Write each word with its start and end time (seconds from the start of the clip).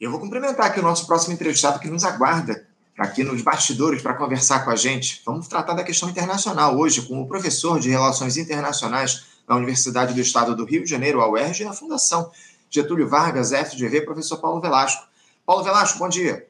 Eu 0.00 0.12
vou 0.12 0.20
cumprimentar 0.20 0.66
aqui 0.66 0.78
o 0.78 0.82
nosso 0.82 1.08
próximo 1.08 1.34
entrevistado 1.34 1.80
que 1.80 1.88
nos 1.88 2.04
aguarda 2.04 2.64
aqui 2.96 3.24
nos 3.24 3.42
bastidores 3.42 4.00
para 4.00 4.14
conversar 4.14 4.64
com 4.64 4.70
a 4.70 4.76
gente. 4.76 5.20
Vamos 5.26 5.48
tratar 5.48 5.74
da 5.74 5.82
questão 5.82 6.08
internacional 6.08 6.78
hoje 6.78 7.02
com 7.02 7.20
o 7.20 7.26
professor 7.26 7.80
de 7.80 7.90
Relações 7.90 8.36
Internacionais 8.36 9.24
na 9.48 9.56
Universidade 9.56 10.14
do 10.14 10.20
Estado 10.20 10.54
do 10.54 10.64
Rio 10.64 10.84
de 10.84 10.90
Janeiro, 10.90 11.20
a 11.20 11.28
UERJ, 11.28 11.62
e 11.62 11.64
na 11.64 11.72
Fundação 11.72 12.30
Getúlio 12.70 13.08
Vargas, 13.08 13.50
FGV, 13.50 14.02
professor 14.02 14.36
Paulo 14.36 14.60
Velasco. 14.60 15.04
Paulo 15.44 15.64
Velasco, 15.64 15.98
bom 15.98 16.08
dia. 16.08 16.46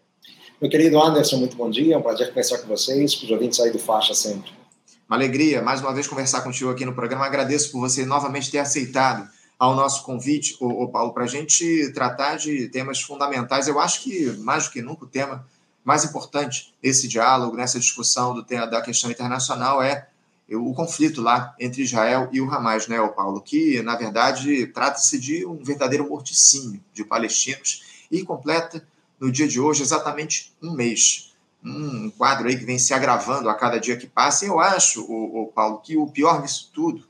Meu 0.60 0.70
querido 0.70 1.00
Anderson, 1.00 1.38
muito 1.38 1.56
bom 1.56 1.70
dia. 1.70 1.94
É 1.94 1.98
um 1.98 2.02
prazer 2.02 2.28
conversar 2.28 2.58
com 2.58 2.68
vocês, 2.68 3.14
com 3.14 3.24
os 3.24 3.30
ouvintes 3.30 3.58
aí 3.60 3.70
do 3.70 3.78
Faixa 3.78 4.12
sempre. 4.12 4.50
Uma 5.08 5.16
alegria, 5.16 5.62
mais 5.62 5.80
uma 5.80 5.94
vez, 5.94 6.06
conversar 6.06 6.42
contigo 6.42 6.68
aqui 6.68 6.84
no 6.84 6.92
programa. 6.92 7.24
Agradeço 7.24 7.72
por 7.72 7.80
você 7.80 8.04
novamente 8.04 8.50
ter 8.50 8.58
aceitado 8.58 9.26
ao 9.58 9.74
nosso 9.74 10.04
convite, 10.04 10.56
o, 10.60 10.86
Paulo, 10.88 11.12
para 11.12 11.24
a 11.24 11.28
gente 11.28 11.90
tratar 11.92 12.36
de 12.36 12.68
temas 12.68 13.00
fundamentais. 13.00 13.66
Eu 13.66 13.80
acho 13.80 14.02
que, 14.02 14.30
mais 14.38 14.64
do 14.64 14.70
que 14.70 14.80
nunca, 14.80 15.04
o 15.04 15.08
tema 15.08 15.46
mais 15.84 16.04
importante 16.04 16.74
esse 16.82 17.08
diálogo, 17.08 17.56
nessa 17.56 17.80
discussão 17.80 18.34
do 18.34 18.44
tema, 18.44 18.66
da 18.66 18.80
questão 18.80 19.10
internacional 19.10 19.82
é 19.82 20.08
o 20.50 20.72
conflito 20.72 21.20
lá 21.20 21.54
entre 21.58 21.82
Israel 21.82 22.28
e 22.32 22.40
o 22.40 22.50
Hamas, 22.50 22.86
né, 22.86 22.98
Paulo? 23.08 23.40
Que, 23.40 23.82
na 23.82 23.96
verdade, 23.96 24.66
trata-se 24.68 25.18
de 25.18 25.44
um 25.44 25.62
verdadeiro 25.62 26.08
morticínio 26.08 26.82
de 26.92 27.04
palestinos 27.04 27.82
e 28.10 28.22
completa, 28.22 28.86
no 29.18 29.32
dia 29.32 29.48
de 29.48 29.58
hoje, 29.58 29.82
exatamente 29.82 30.54
um 30.62 30.72
mês 30.72 31.28
um 31.64 32.08
quadro 32.10 32.48
aí 32.48 32.56
que 32.56 32.64
vem 32.64 32.78
se 32.78 32.94
agravando 32.94 33.48
a 33.48 33.54
cada 33.54 33.78
dia 33.78 33.96
que 33.96 34.06
passa. 34.06 34.44
E 34.44 34.48
eu 34.48 34.60
acho, 34.60 35.02
o, 35.02 35.42
o 35.42 35.46
Paulo, 35.48 35.78
que 35.78 35.96
o 35.96 36.06
pior 36.06 36.40
disso 36.40 36.70
tudo 36.72 37.04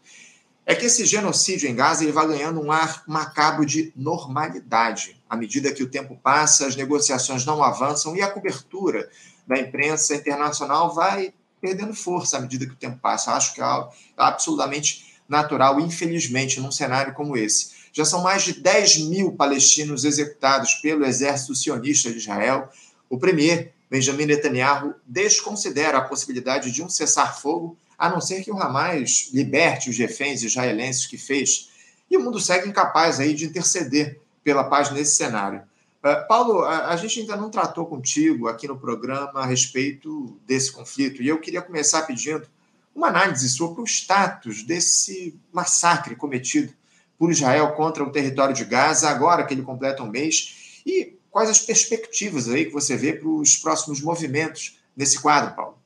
é 0.68 0.74
que 0.74 0.84
esse 0.84 1.06
genocídio 1.06 1.66
em 1.66 1.74
Gaza 1.74 2.04
ele 2.04 2.12
vai 2.12 2.28
ganhando 2.28 2.60
um 2.60 2.70
ar 2.70 3.02
macabro 3.06 3.64
de 3.64 3.90
normalidade. 3.96 5.18
À 5.27 5.34
medida 5.34 5.72
que 5.72 5.82
o 5.82 5.88
tempo 5.88 6.14
passa, 6.22 6.66
as 6.66 6.77
negociações 6.77 7.46
não 7.46 7.62
avançam 7.62 8.14
e 8.14 8.20
a 8.20 8.30
cobertura 8.30 9.08
da 9.46 9.58
imprensa 9.58 10.14
internacional 10.14 10.94
vai 10.94 11.33
perdendo 11.58 11.94
força 11.94 12.36
à 12.36 12.41
medida 12.41 12.66
que 12.66 12.72
o 12.72 12.77
tempo 12.77 12.98
passa. 13.00 13.33
Acho 13.33 13.55
que 13.55 13.62
é 13.62 13.89
absolutamente 14.14 15.16
natural, 15.27 15.80
infelizmente, 15.80 16.61
num 16.61 16.70
cenário 16.70 17.14
como 17.14 17.34
esse. 17.34 17.70
Já 17.91 18.05
são 18.05 18.22
mais 18.22 18.42
de 18.42 18.61
10 18.61 19.06
mil 19.06 19.33
palestinos 19.33 20.05
executados 20.05 20.74
pelo 20.74 21.06
exército 21.06 21.55
sionista 21.55 22.11
de 22.11 22.19
Israel. 22.19 22.69
O 23.08 23.16
premier 23.16 23.72
Benjamin 23.89 24.27
Netanyahu 24.27 24.94
desconsidera 25.06 25.96
a 25.96 26.02
possibilidade 26.02 26.70
de 26.70 26.83
um 26.83 26.91
cessar-fogo, 26.91 27.74
a 27.98 28.08
não 28.08 28.20
ser 28.20 28.44
que 28.44 28.52
o 28.52 28.62
Hamas 28.62 29.30
liberte 29.34 29.91
os 29.91 29.98
reféns 29.98 30.42
israelenses 30.42 31.06
que 31.06 31.18
fez. 31.18 31.70
E 32.08 32.16
o 32.16 32.22
mundo 32.22 32.38
segue 32.38 32.68
incapaz 32.68 33.18
aí 33.18 33.34
de 33.34 33.44
interceder 33.44 34.20
pela 34.44 34.64
paz 34.64 34.90
nesse 34.90 35.16
cenário. 35.16 35.62
Uh, 35.98 36.28
Paulo, 36.28 36.62
a, 36.62 36.90
a, 36.90 36.96
gente 36.96 37.20
ainda 37.20 37.36
não 37.36 37.50
tratou 37.50 37.84
contigo 37.84 38.46
aqui 38.46 38.68
no 38.68 38.78
programa 38.78 39.40
a 39.40 39.46
respeito 39.46 40.38
desse 40.46 40.70
conflito, 40.70 41.20
e 41.20 41.27
eu 41.27 41.40
queria 41.40 41.60
começar 41.60 42.02
pedindo 42.02 42.46
uma 42.94 43.08
análise 43.08 43.48
sobre 43.48 43.82
o 43.82 43.84
status 43.84 44.62
desse 44.62 45.38
massacre 45.52 46.14
cometido 46.14 46.72
por 47.18 47.33
Israel 47.33 47.72
contra 47.72 48.05
o 48.05 48.12
território 48.12 48.55
de 48.55 48.64
Gaza, 48.64 49.08
agora 49.08 49.44
que 49.44 49.52
ele 49.52 49.62
completa 49.62 50.05
um 50.05 50.08
mês, 50.08 50.80
e 50.86 51.16
quais 51.30 51.50
as 51.50 51.60
perspectivas 51.60 52.48
aí 52.48 52.66
que 52.66 52.72
você 52.72 52.96
vê 52.96 53.12
para 53.12 53.28
os 53.28 53.56
próximos 53.56 54.00
movimentos 54.00 54.78
nesse 54.96 55.20
quadro, 55.20 55.55
Paulo? 55.55 55.77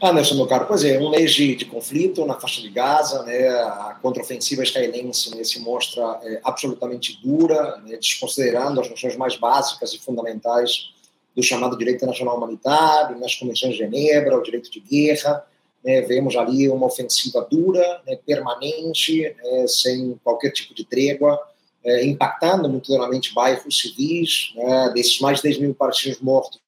Anderson, 0.00 0.36
meu 0.36 0.46
caro, 0.46 0.66
pois 0.66 0.84
é, 0.84 0.98
um 0.98 1.10
mês 1.10 1.32
de, 1.32 1.56
de, 1.56 1.64
conflito 1.64 2.24
na 2.24 2.34
faixa 2.34 2.60
de 2.60 2.70
Gaza, 2.70 3.22
né, 3.24 3.48
a 3.48 3.98
contraofensiva 4.00 4.62
israelense 4.62 5.34
né, 5.36 5.42
se 5.42 5.58
mostra 5.60 6.20
é, 6.22 6.40
absolutamente 6.44 7.20
dura, 7.22 7.78
né, 7.78 7.96
desconsiderando 7.96 8.80
as 8.80 8.88
noções 8.88 9.16
mais 9.16 9.36
básicas 9.36 9.92
e 9.92 9.98
fundamentais 9.98 10.90
do 11.34 11.42
chamado 11.42 11.76
direito 11.76 11.96
internacional 11.96 12.36
humanitário, 12.36 13.18
nas 13.18 13.34
convenções 13.34 13.72
de 13.72 13.78
Genebra, 13.78 14.38
o 14.38 14.42
direito 14.42 14.70
de 14.70 14.80
guerra, 14.80 15.44
né, 15.84 16.00
vemos 16.02 16.36
ali 16.36 16.68
uma 16.68 16.86
ofensiva 16.86 17.46
dura, 17.50 18.00
né, 18.06 18.16
permanente, 18.24 19.22
né, 19.22 19.66
sem 19.66 20.18
qualquer 20.22 20.52
tipo 20.52 20.74
de 20.74 20.84
trégua, 20.84 21.40
é, 21.84 22.04
impactando 22.04 22.68
muito 22.68 22.92
duramente 22.92 23.34
bairros 23.34 23.78
civis. 23.78 24.52
Né, 24.54 24.92
desses 24.94 25.20
mais 25.20 25.38
de 25.38 25.44
10 25.44 25.58
mil 25.58 25.74
palestinos 25.74 26.20
mortos, 26.20 26.60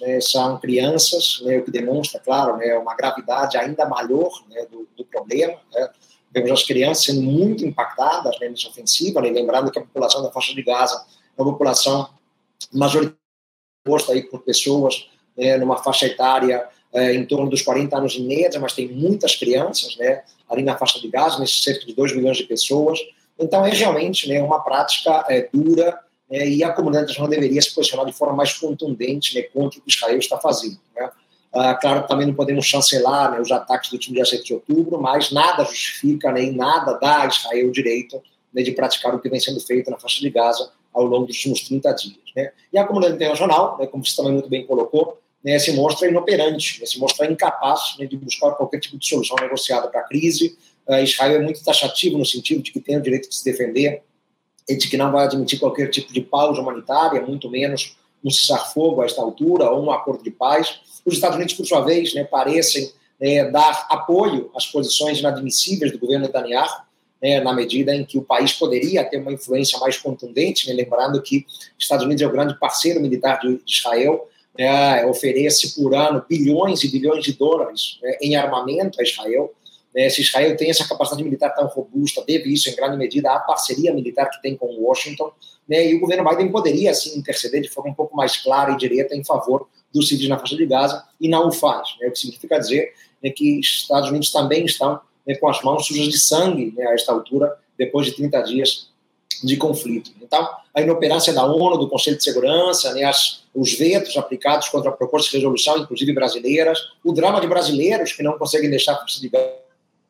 né, 0.00 0.20
são 0.20 0.58
crianças, 0.58 1.40
né, 1.44 1.58
o 1.58 1.64
que 1.64 1.70
demonstra, 1.70 2.20
claro, 2.20 2.56
né, 2.56 2.74
uma 2.76 2.94
gravidade 2.94 3.56
ainda 3.56 3.86
maior 3.86 4.30
né, 4.48 4.66
do, 4.70 4.88
do, 4.96 5.04
problema. 5.04 5.58
Né. 5.72 5.88
As 6.50 6.62
crianças 6.62 7.04
sendo 7.04 7.22
muito 7.22 7.64
impactadas 7.64 8.38
né, 8.40 8.48
nessa 8.48 8.68
ofensiva, 8.68 9.20
né, 9.20 9.30
lembrando 9.30 9.70
que 9.70 9.78
a 9.78 9.82
população 9.82 10.22
da 10.22 10.30
faixa 10.30 10.54
de 10.54 10.62
Gaza 10.62 11.04
é 11.36 11.42
uma 11.42 11.52
população 11.52 12.08
majoritariamente 12.72 13.22
composta 13.84 14.14
por 14.30 14.40
pessoas 14.40 15.08
né, 15.36 15.56
numa 15.58 15.76
faixa 15.76 16.06
etária 16.06 16.66
é, 16.92 17.14
em 17.14 17.24
torno 17.26 17.48
dos 17.48 17.62
40 17.62 17.96
anos 17.96 18.12
de 18.12 18.22
média, 18.22 18.60
mas 18.60 18.74
tem 18.74 18.88
muitas 18.88 19.34
crianças 19.34 19.96
né, 19.96 20.22
ali 20.48 20.62
na 20.62 20.76
faixa 20.76 21.00
de 21.00 21.08
Gaza, 21.08 21.38
nesses 21.38 21.62
cerca 21.62 21.86
de 21.86 21.94
2 21.94 22.14
milhões 22.14 22.36
de 22.36 22.44
pessoas. 22.44 22.98
Então, 23.38 23.64
é 23.64 23.70
realmente 23.70 24.28
né, 24.28 24.42
uma 24.42 24.60
prática 24.60 25.24
é, 25.28 25.48
dura 25.52 25.98
né, 26.32 26.48
e 26.48 26.64
a 26.64 26.72
comunidade 26.72 27.04
internacional 27.04 27.28
deveria 27.28 27.60
se 27.60 27.74
posicionar 27.74 28.06
de 28.06 28.12
forma 28.12 28.34
mais 28.34 28.54
contundente 28.54 29.34
né, 29.34 29.42
contra 29.42 29.78
o 29.78 29.82
que 29.82 29.90
Israel 29.90 30.18
está 30.18 30.38
fazendo. 30.38 30.78
Né. 30.96 31.10
Ah, 31.52 31.74
claro, 31.74 32.06
também 32.06 32.26
não 32.26 32.34
podemos 32.34 32.64
chancelar 32.64 33.32
né, 33.32 33.40
os 33.40 33.52
ataques 33.52 33.90
do 33.90 33.94
último 33.94 34.14
dia 34.14 34.24
7 34.24 34.42
de 34.42 34.54
outubro, 34.54 34.98
mas 34.98 35.30
nada 35.30 35.62
justifica, 35.64 36.32
nem 36.32 36.50
nada 36.50 36.94
dá 36.94 37.24
a 37.24 37.26
Israel 37.26 37.68
o 37.68 37.72
direito 37.72 38.18
né, 38.54 38.62
de 38.62 38.72
praticar 38.72 39.14
o 39.14 39.20
que 39.20 39.28
vem 39.28 39.38
sendo 39.38 39.60
feito 39.60 39.90
na 39.90 39.98
faixa 39.98 40.20
de 40.20 40.30
Gaza 40.30 40.72
ao 40.94 41.04
longo 41.04 41.26
dos 41.26 41.36
últimos 41.36 41.60
30 41.64 41.92
dias. 41.92 42.16
Né. 42.34 42.50
E 42.72 42.78
a 42.78 42.86
comunidade 42.86 43.16
internacional, 43.16 43.76
né, 43.78 43.86
como 43.86 44.02
você 44.02 44.16
também 44.16 44.32
muito 44.32 44.48
bem 44.48 44.66
colocou, 44.66 45.20
né, 45.44 45.58
se 45.58 45.72
mostra 45.72 46.08
inoperante, 46.08 46.80
né, 46.80 46.86
se 46.86 46.98
mostra 46.98 47.30
incapaz 47.30 47.96
né, 47.98 48.06
de 48.06 48.16
buscar 48.16 48.52
qualquer 48.52 48.80
tipo 48.80 48.96
de 48.96 49.06
solução 49.06 49.36
negociada 49.38 49.86
para 49.88 50.00
a 50.00 50.04
crise, 50.04 50.56
Uh, 50.86 51.02
Israel 51.02 51.36
é 51.36 51.38
muito 51.38 51.62
taxativo 51.62 52.18
no 52.18 52.26
sentido 52.26 52.60
de 52.62 52.72
que 52.72 52.80
tem 52.80 52.96
o 52.96 53.00
direito 53.00 53.28
de 53.28 53.34
se 53.36 53.44
defender 53.44 54.02
e 54.68 54.76
de 54.76 54.88
que 54.88 54.96
não 54.96 55.10
vai 55.10 55.24
admitir 55.24 55.58
qualquer 55.58 55.88
tipo 55.88 56.12
de 56.12 56.20
pausa 56.20 56.60
humanitária, 56.60 57.20
muito 57.20 57.50
menos 57.50 57.96
um 58.24 58.30
cessar-fogo 58.30 59.02
a 59.02 59.06
esta 59.06 59.20
altura 59.20 59.70
ou 59.70 59.84
um 59.84 59.90
acordo 59.90 60.22
de 60.22 60.30
paz. 60.30 60.80
Os 61.04 61.14
Estados 61.14 61.36
Unidos, 61.36 61.54
por 61.54 61.66
sua 61.66 61.80
vez, 61.80 62.14
né, 62.14 62.24
parecem 62.24 62.92
né, 63.20 63.50
dar 63.50 63.86
apoio 63.90 64.50
às 64.54 64.66
posições 64.66 65.18
inadmissíveis 65.18 65.90
do 65.90 65.98
governo 65.98 66.26
Netanyahu, 66.26 66.82
né, 67.20 67.40
na 67.40 67.52
medida 67.52 67.94
em 67.94 68.04
que 68.04 68.18
o 68.18 68.22
país 68.22 68.52
poderia 68.52 69.04
ter 69.04 69.18
uma 69.18 69.32
influência 69.32 69.78
mais 69.78 69.96
contundente, 69.96 70.68
né, 70.68 70.74
lembrando 70.74 71.20
que 71.20 71.44
os 71.78 71.84
Estados 71.84 72.04
Unidos 72.04 72.22
é 72.22 72.26
o 72.26 72.32
grande 72.32 72.58
parceiro 72.58 73.00
militar 73.00 73.40
de, 73.40 73.56
de 73.56 73.72
Israel, 73.72 74.28
né, 74.58 75.04
oferece 75.06 75.74
por 75.74 75.94
ano 75.94 76.24
bilhões 76.28 76.84
e 76.84 76.88
bilhões 76.88 77.24
de 77.24 77.32
dólares 77.32 77.98
né, 78.02 78.16
em 78.20 78.36
armamento 78.36 79.00
a 79.00 79.04
Israel, 79.04 79.52
né, 79.94 80.08
se 80.08 80.22
Israel 80.22 80.56
tem 80.56 80.70
essa 80.70 80.88
capacidade 80.88 81.22
militar 81.22 81.54
tão 81.54 81.66
robusta, 81.66 82.24
deve 82.26 82.52
isso 82.52 82.70
em 82.70 82.74
grande 82.74 82.96
medida 82.96 83.32
à 83.32 83.38
parceria 83.38 83.92
militar 83.92 84.30
que 84.30 84.40
tem 84.40 84.56
com 84.56 84.66
Washington, 84.66 85.30
né, 85.68 85.90
e 85.90 85.94
o 85.94 86.00
governo 86.00 86.28
Biden 86.28 86.50
poderia, 86.50 86.90
assim, 86.90 87.18
interceder 87.18 87.60
de 87.60 87.68
forma 87.68 87.90
um 87.90 87.94
pouco 87.94 88.16
mais 88.16 88.36
clara 88.36 88.72
e 88.72 88.76
direta 88.76 89.14
em 89.14 89.24
favor 89.24 89.68
dos 89.92 90.08
civis 90.08 90.28
na 90.28 90.38
faixa 90.38 90.56
de 90.56 90.66
Gaza, 90.66 91.04
e 91.20 91.28
não 91.28 91.48
o 91.48 91.52
faz, 91.52 91.88
né, 92.00 92.08
o 92.08 92.12
que 92.12 92.18
significa 92.18 92.58
dizer 92.58 92.92
né, 93.22 93.30
que 93.30 93.58
os 93.58 93.66
Estados 93.66 94.08
Unidos 94.08 94.32
também 94.32 94.64
estão 94.64 95.00
né, 95.26 95.34
com 95.36 95.48
as 95.48 95.62
mãos 95.62 95.86
sujas 95.86 96.06
de 96.06 96.18
sangue 96.18 96.72
né, 96.76 96.86
a 96.86 96.94
esta 96.94 97.12
altura, 97.12 97.56
depois 97.78 98.06
de 98.06 98.12
30 98.12 98.40
dias 98.42 98.92
de 99.42 99.56
conflito. 99.56 100.12
Então, 100.20 100.48
a 100.74 100.80
inoperância 100.80 101.32
da 101.32 101.44
ONU, 101.44 101.76
do 101.78 101.88
Conselho 101.88 102.16
de 102.16 102.22
Segurança, 102.22 102.92
né, 102.94 103.04
as, 103.04 103.44
os 103.54 103.74
vetos 103.74 104.16
aplicados 104.16 104.68
contra 104.68 104.90
propostas 104.92 105.30
de 105.30 105.36
resolução, 105.36 105.78
inclusive 105.78 106.12
brasileiras, 106.12 106.78
o 107.04 107.12
drama 107.12 107.40
de 107.40 107.46
brasileiros 107.46 108.12
que 108.12 108.22
não 108.22 108.38
conseguem 108.38 108.70
deixar 108.70 108.92
a 108.92 109.04
de 109.04 109.30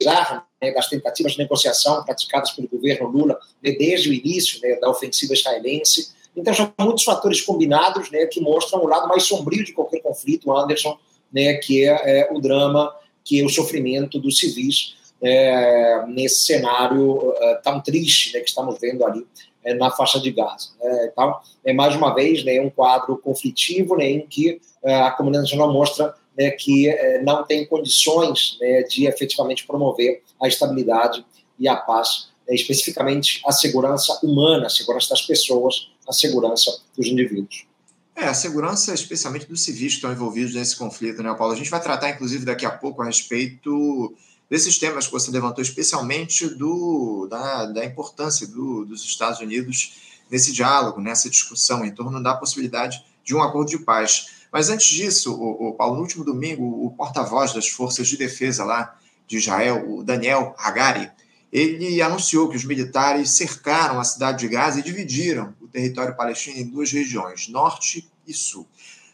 Gaza 0.03 0.43
né, 0.61 0.73
das 0.73 0.89
tentativas 0.89 1.33
de 1.33 1.39
negociação 1.39 2.05
praticadas 2.05 2.53
pelo 2.53 2.69
governo 2.69 3.09
Lula 3.09 3.39
né, 3.63 3.73
desde 3.73 4.11
o 4.11 4.13
início 4.13 4.61
né, 4.61 4.77
da 4.77 4.91
ofensiva 4.91 5.33
israelense. 5.33 6.13
Então, 6.37 6.55
são 6.55 6.73
muitos 6.79 7.05
fatores 7.05 7.41
combinados 7.41 8.11
né, 8.11 8.27
que 8.27 8.41
mostram 8.41 8.83
o 8.83 8.87
lado 8.87 9.09
mais 9.09 9.25
sombrio 9.25 9.65
de 9.65 9.73
qualquer 9.73 10.01
conflito, 10.01 10.53
Anderson, 10.53 10.99
né, 11.33 11.55
que 11.55 11.85
é, 11.85 12.21
é, 12.21 12.33
o 12.33 12.41
drama, 12.41 12.95
que 13.25 13.41
é 13.41 13.45
o 13.45 13.49
sofrimento 13.49 14.19
dos 14.19 14.39
civis 14.39 14.95
é, 15.23 16.05
nesse 16.09 16.41
cenário 16.41 17.33
é, 17.37 17.55
tão 17.57 17.81
triste 17.81 18.33
né, 18.33 18.41
que 18.41 18.49
estamos 18.49 18.79
vendo 18.81 19.05
ali 19.05 19.27
é, 19.65 19.75
na 19.75 19.91
faixa 19.91 20.19
de 20.19 20.31
Gaza. 20.33 20.71
Né. 20.81 21.11
Então, 21.13 21.39
é 21.65 21.73
mais 21.73 21.95
uma 21.95 22.15
vez 22.15 22.45
né, 22.45 22.61
um 22.61 22.71
quadro 22.71 23.17
conflitivo 23.19 24.01
em 24.01 24.27
que 24.27 24.61
é, 24.83 24.95
a 24.95 25.11
comunidade 25.13 25.47
internacional 25.47 25.73
mostra 25.73 26.15
né, 26.37 26.51
que 26.51 26.89
é, 26.89 27.23
não 27.23 27.45
tem 27.45 27.67
condições 27.67 28.57
né, 28.61 28.83
de 28.83 29.07
efetivamente 29.07 29.67
promover 29.67 30.23
a 30.41 30.49
estabilidade 30.49 31.25
e 31.59 31.69
a 31.69 31.77
paz, 31.77 32.29
né, 32.49 32.55
especificamente 32.55 33.43
a 33.47 33.53
segurança 33.53 34.19
humana, 34.23 34.67
a 34.67 34.71
segurança 34.71 35.11
das 35.11 35.23
pessoas, 35.23 35.91
a 36.09 36.13
segurança 36.13 36.83
dos 36.97 37.07
indivíduos. 37.07 37.67
É, 38.15 38.25
a 38.25 38.35
segurança, 38.35 38.93
especialmente 38.93 39.47
dos 39.47 39.65
civis 39.65 39.93
que 39.93 39.97
estão 39.97 40.13
envolvidos 40.13 40.55
nesse 40.55 40.77
conflito, 40.77 41.23
né, 41.23 41.35
Paulo? 41.35 41.55
A 41.55 41.57
gente 41.57 41.71
vai 41.71 41.83
tratar, 41.83 42.11
inclusive, 42.11 42.45
daqui 42.45 42.67
a 42.67 42.71
pouco 42.71 43.01
a 43.03 43.07
respeito 43.07 44.15
desses 44.51 44.79
temas 44.79 45.07
que 45.07 45.13
você 45.13 45.31
levantou, 45.31 45.63
especialmente 45.63 46.47
do, 46.47 47.27
da, 47.27 47.65
da 47.67 47.85
importância 47.85 48.47
do, 48.47 48.85
dos 48.85 49.03
Estados 49.03 49.41
Unidos 49.41 49.95
nesse 50.31 50.53
diálogo, 50.53 51.01
nessa 51.01 51.31
discussão 51.31 51.85
em 51.85 51.91
torno 51.91 52.23
da 52.23 52.35
possibilidade 52.35 53.03
de 53.25 53.35
um 53.35 53.43
acordo 53.43 53.71
de 53.71 53.79
paz. 53.79 54.42
Mas 54.53 54.69
antes 54.69 54.87
disso, 54.89 55.35
o, 55.35 55.69
o 55.69 55.73
Paulo, 55.73 55.97
no 55.97 56.03
último 56.03 56.25
domingo, 56.25 56.63
o 56.85 56.91
porta-voz 56.91 57.55
das 57.55 57.69
forças 57.69 58.07
de 58.07 58.19
defesa 58.19 58.65
lá 58.65 58.95
de 59.27 59.39
Israel, 59.39 59.91
o 59.91 60.05
Daniel 60.05 60.55
Hagari, 60.59 61.11
ele 61.51 62.01
anunciou 62.01 62.49
que 62.49 62.57
os 62.57 62.65
militares 62.65 63.31
cercaram 63.31 63.99
a 63.99 64.05
cidade 64.05 64.41
de 64.41 64.49
Gaza 64.49 64.81
e 64.81 64.83
dividiram 64.83 65.55
o 65.61 65.67
território 65.67 66.17
palestino 66.17 66.59
em 66.59 66.67
duas 66.67 66.93
regiões, 66.93 67.49
norte 67.49 68.11
e 68.27 68.33
sul. 68.33 68.67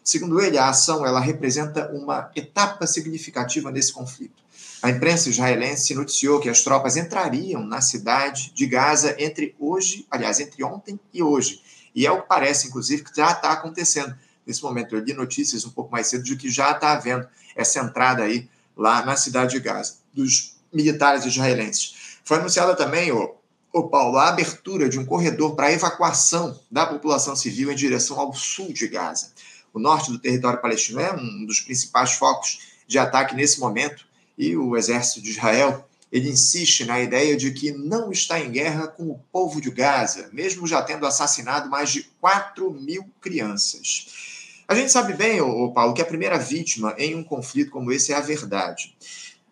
Segundo 0.05 0.40
ele, 0.40 0.56
a 0.56 0.69
ação 0.69 1.05
ela 1.05 1.20
representa 1.20 1.90
uma 1.93 2.31
etapa 2.35 2.87
significativa 2.87 3.70
nesse 3.70 3.93
conflito. 3.93 4.43
A 4.81 4.90
imprensa 4.90 5.29
israelense 5.29 5.94
noticiou 5.94 6.40
que 6.40 6.49
as 6.49 6.62
tropas 6.62 6.96
entrariam 6.96 7.64
na 7.64 7.81
cidade 7.81 8.52
de 8.55 8.67
Gaza 8.67 9.17
entre 9.19 9.55
hoje, 9.58 10.06
aliás, 10.11 10.38
entre 10.38 10.62
ontem 10.62 10.99
e 11.12 11.23
hoje. 11.23 11.61
E 11.94 12.06
é 12.06 12.12
o 12.12 12.23
que 12.23 12.29
parece, 12.29 12.69
inclusive, 12.69 13.02
que 13.02 13.17
já 13.17 13.32
está 13.32 13.50
acontecendo. 13.50 14.14
Nesse 14.49 14.62
momento, 14.62 14.97
eu 14.97 15.00
li 15.00 15.12
notícias 15.12 15.67
um 15.67 15.71
pouco 15.71 15.93
mais 15.93 16.06
cedo 16.06 16.25
de 16.25 16.35
que 16.35 16.49
já 16.49 16.71
está 16.71 16.93
havendo 16.93 17.29
essa 17.55 17.81
entrada 17.81 18.23
aí 18.23 18.49
lá 18.75 19.05
na 19.05 19.15
cidade 19.15 19.53
de 19.53 19.61
Gaza, 19.61 19.97
dos 20.11 20.56
militares 20.73 21.27
israelenses. 21.27 22.19
Foi 22.25 22.39
anunciada 22.39 22.75
também, 22.75 23.12
o, 23.12 23.35
o 23.71 23.83
Paulo, 23.91 24.17
a 24.17 24.29
abertura 24.29 24.89
de 24.89 24.99
um 24.99 25.05
corredor 25.05 25.55
para 25.55 25.71
evacuação 25.71 26.59
da 26.71 26.87
população 26.87 27.37
civil 27.37 27.71
em 27.71 27.77
direção 27.77 28.19
ao 28.19 28.33
sul 28.33 28.73
de 28.73 28.89
Gaza. 28.89 29.33
O 29.75 29.79
norte 29.79 30.11
do 30.11 30.19
território 30.19 30.62
palestino 30.62 30.99
é 30.99 31.12
um 31.12 31.45
dos 31.45 31.61
principais 31.61 32.12
focos 32.12 32.61
de 32.87 32.99
ataque 32.99 33.35
nesse 33.35 33.61
momento 33.61 34.06
e 34.39 34.56
o 34.56 34.79
exército 34.79 35.21
de 35.21 35.29
Israel 35.29 35.87
ele 36.11 36.31
insiste 36.31 36.87
na 36.87 36.99
ideia 37.00 37.37
de 37.37 37.50
que 37.50 37.71
não 37.71 38.11
está 38.11 38.41
em 38.41 38.50
guerra 38.50 38.89
com 38.89 39.11
o 39.11 39.19
povo 39.31 39.61
de 39.61 39.71
Gaza, 39.71 40.31
mesmo 40.33 40.67
já 40.67 40.81
tendo 40.81 41.06
assassinado 41.06 41.69
mais 41.69 41.91
de 41.91 42.05
4 42.19 42.73
mil 42.73 43.05
crianças. 43.21 44.27
A 44.69 44.75
gente 44.75 44.93
sabe 44.93 45.15
bem, 45.15 45.41
ô, 45.41 45.73
Paulo, 45.73 45.94
que 45.94 46.03
a 46.03 46.05
primeira 46.05 46.38
vítima 46.38 46.94
em 46.99 47.15
um 47.17 47.25
conflito 47.25 47.70
como 47.70 47.91
esse 47.91 48.12
é 48.12 48.17
a 48.17 48.20
verdade. 48.20 48.94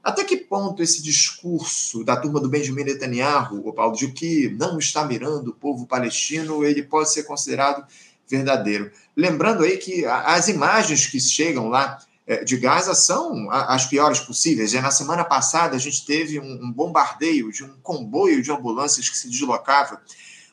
Até 0.05 0.23
que 0.23 0.37
ponto 0.37 0.83
esse 0.83 1.03
discurso 1.03 2.05
da 2.05 2.19
turma 2.19 2.39
do 2.39 2.51
Benjamin 2.51 2.85
Netanyahu, 2.85 3.67
ô 3.67 3.73
Paulo, 3.73 3.97
de 3.97 4.09
que 4.13 4.51
não 4.51 4.79
está 4.79 5.07
mirando 5.07 5.49
o 5.49 5.55
povo 5.55 5.87
palestino, 5.87 6.63
ele 6.63 6.83
pode 6.83 7.11
ser 7.11 7.23
considerado 7.23 7.83
verdadeiro? 8.29 8.93
Lembrando 9.17 9.65
aí 9.65 9.79
que 9.79 10.05
as 10.05 10.49
imagens 10.49 11.07
que 11.07 11.19
chegam 11.19 11.71
lá 11.71 11.99
é, 12.27 12.45
de 12.45 12.59
Gaza 12.59 12.95
são 12.95 13.51
as 13.51 13.87
piores 13.87 14.21
possíveis. 14.21 14.75
E 14.75 14.81
na 14.83 14.91
semana 14.91 15.25
passada 15.25 15.77
a 15.77 15.79
gente 15.79 16.05
teve 16.05 16.39
um 16.39 16.71
bombardeio 16.71 17.51
de 17.51 17.65
um 17.65 17.75
comboio 17.83 18.43
de 18.43 18.53
ambulâncias 18.53 19.09
que 19.09 19.17
se 19.17 19.31
deslocava 19.31 19.99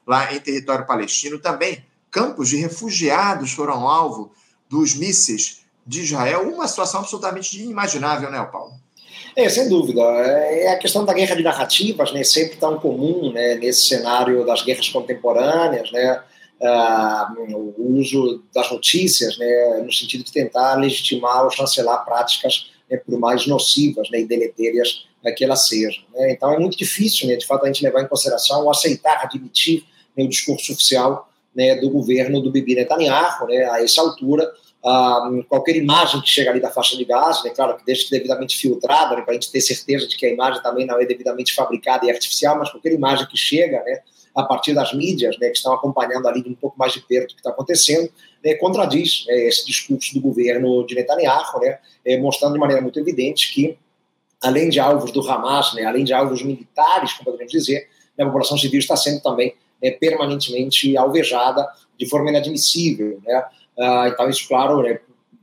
lá 0.07 0.33
em 0.33 0.39
território 0.39 0.87
palestino. 0.87 1.37
Também 1.37 1.83
campos 2.09 2.47
de 2.47 2.55
refugiados 2.55 3.51
foram 3.51 3.89
alvo 3.89 4.31
dos 4.73 4.95
mísseis 4.95 5.61
de 5.85 6.01
Israel. 6.01 6.49
Uma 6.49 6.67
situação 6.67 7.01
absolutamente 7.01 7.61
inimaginável, 7.61 8.31
né, 8.31 8.43
Paulo? 8.51 8.73
É, 9.35 9.47
sem 9.47 9.69
dúvida. 9.69 10.01
É 10.01 10.69
a 10.69 10.77
questão 10.77 11.05
da 11.05 11.13
guerra 11.13 11.35
de 11.35 11.43
narrativas, 11.43 12.11
né, 12.11 12.23
sempre 12.23 12.57
tão 12.57 12.79
comum 12.79 13.31
né, 13.31 13.55
nesse 13.55 13.87
cenário 13.87 14.45
das 14.45 14.63
guerras 14.63 14.89
contemporâneas, 14.89 15.91
né, 15.91 16.21
uh, 16.61 17.73
o 17.77 17.99
uso 17.99 18.43
das 18.53 18.71
notícias, 18.71 19.37
né, 19.37 19.81
no 19.83 19.91
sentido 19.91 20.23
de 20.23 20.31
tentar 20.31 20.75
legitimar 20.75 21.43
ou 21.43 21.51
chancelar 21.51 22.03
práticas 22.05 22.71
né, 22.89 22.97
por 22.97 23.19
mais 23.19 23.45
nocivas 23.47 24.09
né, 24.11 24.21
e 24.21 24.25
deletérias 24.25 25.05
né, 25.23 25.31
que 25.31 25.43
elas 25.43 25.67
sejam. 25.67 26.03
Né. 26.13 26.31
Então 26.31 26.53
é 26.53 26.59
muito 26.59 26.77
difícil, 26.77 27.27
né, 27.27 27.35
de 27.35 27.45
fato, 27.45 27.63
a 27.63 27.67
gente 27.67 27.83
levar 27.83 28.01
em 28.01 28.07
consideração 28.07 28.63
ou 28.63 28.71
aceitar, 28.71 29.23
admitir 29.23 29.83
né, 30.15 30.23
o 30.23 30.29
discurso 30.29 30.73
oficial 30.73 31.29
né, 31.55 31.75
do 31.75 31.89
governo 31.89 32.41
do 32.41 32.51
Bibi 32.51 32.75
Netanyahu, 32.75 33.47
né, 33.47 33.63
a 33.69 33.83
essa 33.83 34.01
altura, 34.01 34.51
qualquer 35.47 35.77
imagem 35.77 36.21
que 36.21 36.27
chega 36.27 36.51
ali 36.51 36.59
da 36.59 36.69
faixa 36.69 36.97
de 36.97 37.05
gás, 37.05 37.41
né, 37.43 37.51
claro 37.51 37.77
que 37.77 37.93
que 37.93 38.09
devidamente 38.11 38.57
filtrada, 38.57 39.15
né, 39.15 39.21
para 39.21 39.31
a 39.31 39.33
gente 39.33 39.49
ter 39.49 39.61
certeza 39.61 40.07
de 40.07 40.17
que 40.17 40.25
a 40.25 40.29
imagem 40.29 40.61
também 40.61 40.85
não 40.85 40.99
é 40.99 41.05
devidamente 41.05 41.53
fabricada 41.53 42.05
e 42.05 42.11
artificial, 42.11 42.57
mas 42.59 42.69
qualquer 42.69 42.91
imagem 42.91 43.25
que 43.27 43.37
chega, 43.37 43.81
né, 43.83 43.99
a 44.35 44.43
partir 44.43 44.73
das 44.73 44.93
mídias, 44.93 45.37
né, 45.39 45.49
que 45.49 45.57
estão 45.57 45.73
acompanhando 45.73 46.27
ali 46.27 46.43
de 46.43 46.49
um 46.49 46.55
pouco 46.55 46.77
mais 46.77 46.91
de 46.91 46.99
perto 46.99 47.31
o 47.31 47.35
que 47.35 47.39
está 47.39 47.51
acontecendo, 47.51 48.11
né, 48.43 48.55
contradiz 48.55 49.25
né, 49.27 49.47
esse 49.47 49.65
discurso 49.65 50.13
do 50.15 50.19
governo 50.19 50.85
de 50.85 50.95
Netanyahu, 50.95 51.61
né, 51.61 51.79
é, 52.05 52.17
mostrando 52.17 52.53
de 52.53 52.59
maneira 52.59 52.81
muito 52.81 52.99
evidente 52.99 53.53
que, 53.53 53.77
além 54.41 54.69
de 54.69 54.81
alvos 54.81 55.11
do 55.13 55.21
Hamas, 55.29 55.73
né, 55.75 55.85
além 55.85 56.03
de 56.03 56.13
alvos 56.13 56.43
militares, 56.43 57.13
como 57.13 57.25
poderíamos 57.25 57.53
dizer, 57.53 57.87
né, 58.17 58.25
a 58.25 58.27
população 58.27 58.57
civil 58.57 58.79
está 58.79 58.97
sendo 58.97 59.21
também 59.21 59.55
né, 59.81 59.91
permanentemente 59.91 60.97
alvejada 60.97 61.65
de 61.97 62.05
forma 62.09 62.31
inadmissível. 62.31 63.21
Né, 63.23 63.45
ah, 63.77 64.07
então, 64.07 64.29
isso, 64.29 64.47
claro, 64.47 64.81
né, 64.81 64.99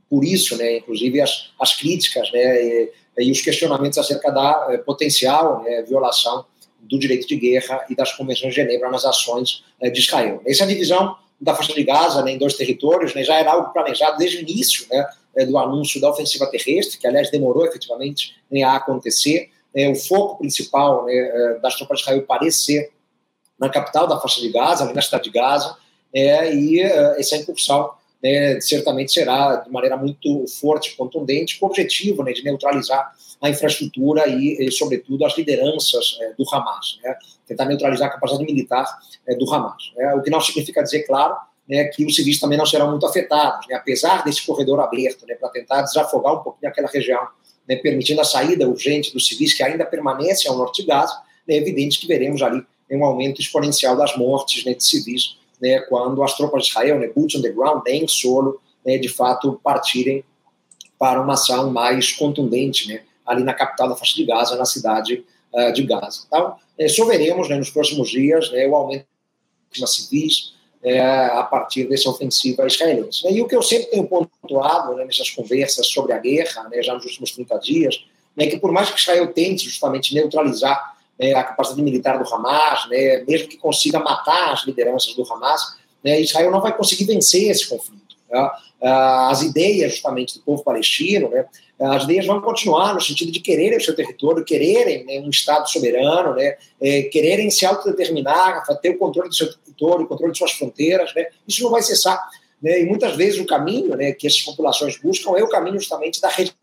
por 0.09 0.25
isso, 0.25 0.57
né, 0.57 0.77
inclusive, 0.77 1.21
as, 1.21 1.51
as 1.59 1.73
críticas 1.73 2.31
né, 2.31 2.63
e, 2.63 2.91
e 3.19 3.31
os 3.31 3.41
questionamentos 3.41 3.97
acerca 3.97 4.29
da 4.31 4.67
eh, 4.69 4.77
potencial 4.77 5.63
né, 5.63 5.83
violação 5.83 6.45
do 6.81 6.99
direito 6.99 7.27
de 7.27 7.35
guerra 7.37 7.85
e 7.89 7.95
das 7.95 8.11
convenções 8.13 8.53
de 8.53 8.61
Genebra 8.61 8.89
nas 8.89 9.05
ações 9.05 9.63
eh, 9.79 9.89
de 9.89 9.99
Israel. 9.99 10.41
Essa 10.45 10.65
divisão 10.65 11.15
da 11.39 11.55
faixa 11.55 11.73
de 11.73 11.83
Gaza 11.83 12.21
né, 12.21 12.33
em 12.33 12.37
dois 12.37 12.53
territórios 12.53 13.15
né, 13.15 13.23
já 13.23 13.35
era 13.35 13.51
algo 13.51 13.71
planejado 13.73 14.17
desde 14.17 14.37
o 14.37 14.41
início 14.41 14.85
né, 14.91 15.07
eh, 15.35 15.45
do 15.45 15.57
anúncio 15.57 15.99
da 15.99 16.09
ofensiva 16.09 16.45
terrestre, 16.47 16.99
que 16.99 17.07
aliás 17.07 17.31
demorou 17.31 17.65
efetivamente 17.65 18.35
né, 18.51 18.63
a 18.63 18.75
acontecer. 18.75 19.49
É, 19.73 19.89
o 19.89 19.95
foco 19.95 20.39
principal 20.39 21.05
né, 21.05 21.13
eh, 21.13 21.59
das 21.61 21.75
tropas 21.75 21.99
de 21.99 22.03
Israel 22.03 22.25
parece 22.27 22.65
ser 22.65 22.91
na 23.57 23.69
capital 23.69 24.05
da 24.05 24.19
faixa 24.19 24.41
de 24.41 24.49
Gaza, 24.49 24.83
ali 24.83 24.93
na 24.93 25.01
cidade 25.01 25.23
de 25.23 25.29
Gaza, 25.29 25.77
é, 26.13 26.53
e 26.53 26.81
essa 26.81 27.37
incursão 27.37 27.91
né, 28.21 28.61
certamente 28.61 29.11
será 29.11 29.57
de 29.57 29.71
maneira 29.71 29.97
muito 29.97 30.45
forte 30.59 30.95
contundente, 30.95 31.59
com 31.59 31.65
o 31.65 31.69
objetivo 31.69 32.23
né, 32.23 32.31
de 32.33 32.43
neutralizar 32.43 33.11
a 33.41 33.49
infraestrutura 33.49 34.27
e, 34.27 34.57
e 34.59 34.71
sobretudo, 34.71 35.25
as 35.25 35.35
lideranças 35.35 36.17
é, 36.21 36.33
do 36.33 36.45
Hamas, 36.53 36.99
né? 37.03 37.15
tentar 37.47 37.65
neutralizar 37.65 38.07
a 38.07 38.11
capacidade 38.11 38.45
militar 38.45 38.85
é, 39.27 39.35
do 39.35 39.51
Hamas. 39.51 39.91
Né? 39.97 40.13
O 40.13 40.21
que 40.21 40.29
não 40.29 40.39
significa 40.39 40.83
dizer, 40.83 41.03
claro, 41.03 41.35
né, 41.67 41.85
que 41.85 42.05
os 42.05 42.15
civis 42.15 42.39
também 42.39 42.57
não 42.57 42.65
serão 42.65 42.91
muito 42.91 43.05
afetados, 43.05 43.65
né? 43.67 43.75
apesar 43.75 44.23
desse 44.23 44.45
corredor 44.45 44.79
aberto, 44.79 45.25
né, 45.25 45.33
para 45.33 45.49
tentar 45.49 45.81
desafogar 45.81 46.39
um 46.39 46.43
pouquinho 46.43 46.71
aquela 46.71 46.87
região, 46.87 47.27
né, 47.67 47.75
permitindo 47.77 48.21
a 48.21 48.25
saída 48.25 48.67
urgente 48.67 49.11
dos 49.11 49.25
civis 49.25 49.55
que 49.55 49.63
ainda 49.63 49.85
permanecem 49.85 50.51
ao 50.51 50.57
norte 50.57 50.83
de 50.83 50.87
Gaza, 50.87 51.19
é 51.47 51.55
evidente 51.55 51.99
que 51.99 52.07
veremos 52.07 52.41
ali 52.43 52.63
um 52.91 53.05
aumento 53.05 53.41
exponencial 53.41 53.95
das 53.95 54.15
mortes 54.17 54.63
de 54.63 54.83
civis 54.83 55.37
né, 55.61 55.79
quando 55.81 56.23
as 56.23 56.35
tropas 56.35 56.63
de 56.63 56.69
Israel, 56.69 56.99
né, 56.99 57.07
boots 57.07 57.35
on 57.35 57.41
the 57.41 57.49
ground, 57.49 57.83
em 57.87 58.07
solo, 58.07 58.59
né, 58.85 58.97
de 58.97 59.07
fato 59.07 59.59
partirem 59.63 60.23
para 60.97 61.21
uma 61.21 61.33
ação 61.33 61.69
mais 61.71 62.11
contundente, 62.11 62.87
né, 62.87 63.03
ali 63.25 63.43
na 63.43 63.53
capital 63.53 63.89
da 63.89 63.95
faixa 63.95 64.15
de 64.15 64.25
Gaza, 64.25 64.55
na 64.55 64.65
cidade 64.65 65.23
uh, 65.53 65.71
de 65.71 65.83
Gaza. 65.83 66.23
Então, 66.27 66.55
é, 66.77 66.87
só 66.87 67.05
veremos 67.05 67.47
né, 67.47 67.55
nos 67.55 67.69
próximos 67.69 68.09
dias 68.09 68.51
né, 68.51 68.67
o 68.67 68.75
aumento 68.75 69.05
das 69.79 69.95
civis 69.95 70.53
é, 70.83 70.99
a 70.99 71.43
partir 71.43 71.87
dessa 71.87 72.09
ofensiva 72.09 72.65
israelense. 72.65 73.27
E 73.29 73.41
o 73.41 73.47
que 73.47 73.55
eu 73.55 73.61
sempre 73.61 73.87
tenho 73.91 74.07
pontuado 74.07 74.95
né, 74.95 75.05
nessas 75.05 75.29
conversas 75.29 75.87
sobre 75.87 76.13
a 76.13 76.17
guerra, 76.17 76.67
né, 76.69 76.81
já 76.81 76.93
nos 76.93 77.05
últimos 77.05 77.31
30 77.31 77.57
dias, 77.59 78.05
é 78.37 78.47
que 78.47 78.57
por 78.57 78.71
mais 78.71 78.89
que 78.89 78.99
Israel 78.99 79.31
tente 79.33 79.65
justamente 79.65 80.13
neutralizar 80.15 80.97
né, 81.19 81.33
a 81.33 81.43
capacidade 81.43 81.81
militar 81.83 82.21
do 82.21 82.33
Hamas, 82.33 82.89
né, 82.89 83.23
mesmo 83.27 83.47
que 83.47 83.57
consiga 83.57 83.99
matar 83.99 84.53
as 84.53 84.65
lideranças 84.65 85.13
do 85.13 85.23
Hamas, 85.31 85.77
né, 86.03 86.19
Israel 86.19 86.51
não 86.51 86.61
vai 86.61 86.75
conseguir 86.75 87.05
vencer 87.05 87.49
esse 87.49 87.67
conflito. 87.67 88.01
Tá? 88.29 88.57
As 89.29 89.43
ideias, 89.43 89.91
justamente, 89.91 90.39
do 90.39 90.43
povo 90.43 90.63
palestino, 90.63 91.29
né, 91.29 91.45
as 91.79 92.03
ideias 92.03 92.25
vão 92.25 92.39
continuar 92.41 92.93
no 92.93 93.01
sentido 93.01 93.31
de 93.31 93.39
quererem 93.39 93.77
o 93.77 93.81
seu 93.81 93.95
território, 93.95 94.45
quererem 94.45 95.03
né, 95.05 95.19
um 95.19 95.29
Estado 95.29 95.67
soberano, 95.67 96.35
né, 96.35 96.55
é, 96.79 97.03
quererem 97.03 97.49
se 97.49 97.65
autodeterminar, 97.65 98.63
ter 98.81 98.91
o 98.91 98.97
controle 98.97 99.29
do 99.29 99.35
seu 99.35 99.51
território, 99.51 100.05
o 100.05 100.07
controle 100.07 100.31
de 100.31 100.37
suas 100.37 100.51
fronteiras. 100.51 101.13
Né, 101.15 101.27
isso 101.47 101.63
não 101.63 101.71
vai 101.71 101.81
cessar. 101.81 102.19
Né, 102.61 102.81
e 102.81 102.85
muitas 102.85 103.15
vezes 103.15 103.39
o 103.39 103.45
caminho 103.45 103.95
né, 103.95 104.11
que 104.11 104.27
essas 104.27 104.41
populações 104.41 104.97
buscam 104.97 105.35
é 105.37 105.43
o 105.43 105.49
caminho 105.49 105.79
justamente 105.79 106.21
da 106.21 106.29
rede 106.29 106.53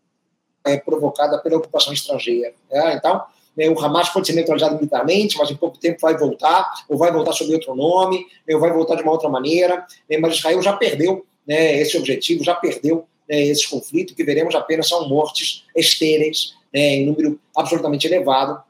é, 0.65 0.77
provocada 0.77 1.37
pela 1.39 1.57
ocupação 1.57 1.91
estrangeira. 1.91 2.53
Né. 2.71 2.95
Então, 2.95 3.21
o 3.57 3.79
Hamas 3.79 4.09
pode 4.09 4.27
ser 4.27 4.33
neutralizado 4.33 4.75
militarmente, 4.75 5.37
mas 5.37 5.51
em 5.51 5.55
pouco 5.55 5.77
tempo 5.77 5.99
vai 6.01 6.17
voltar, 6.17 6.71
ou 6.87 6.97
vai 6.97 7.11
voltar 7.11 7.33
sob 7.33 7.53
outro 7.53 7.75
nome, 7.75 8.25
ou 8.49 8.59
vai 8.59 8.71
voltar 8.71 8.95
de 8.95 9.03
uma 9.03 9.11
outra 9.11 9.29
maneira. 9.29 9.85
Né, 10.09 10.17
mas 10.17 10.35
Israel 10.35 10.61
já 10.61 10.73
perdeu 10.73 11.25
né, 11.47 11.81
esse 11.81 11.97
objetivo, 11.97 12.43
já 12.43 12.55
perdeu 12.55 13.05
né, 13.27 13.41
esse 13.43 13.69
conflito, 13.69 14.15
que 14.15 14.23
veremos 14.23 14.55
apenas 14.55 14.87
são 14.87 15.09
mortes 15.09 15.65
estéreis, 15.75 16.55
né, 16.73 16.95
em 16.95 17.05
número 17.05 17.39
absolutamente 17.55 18.07
elevado, 18.07 18.61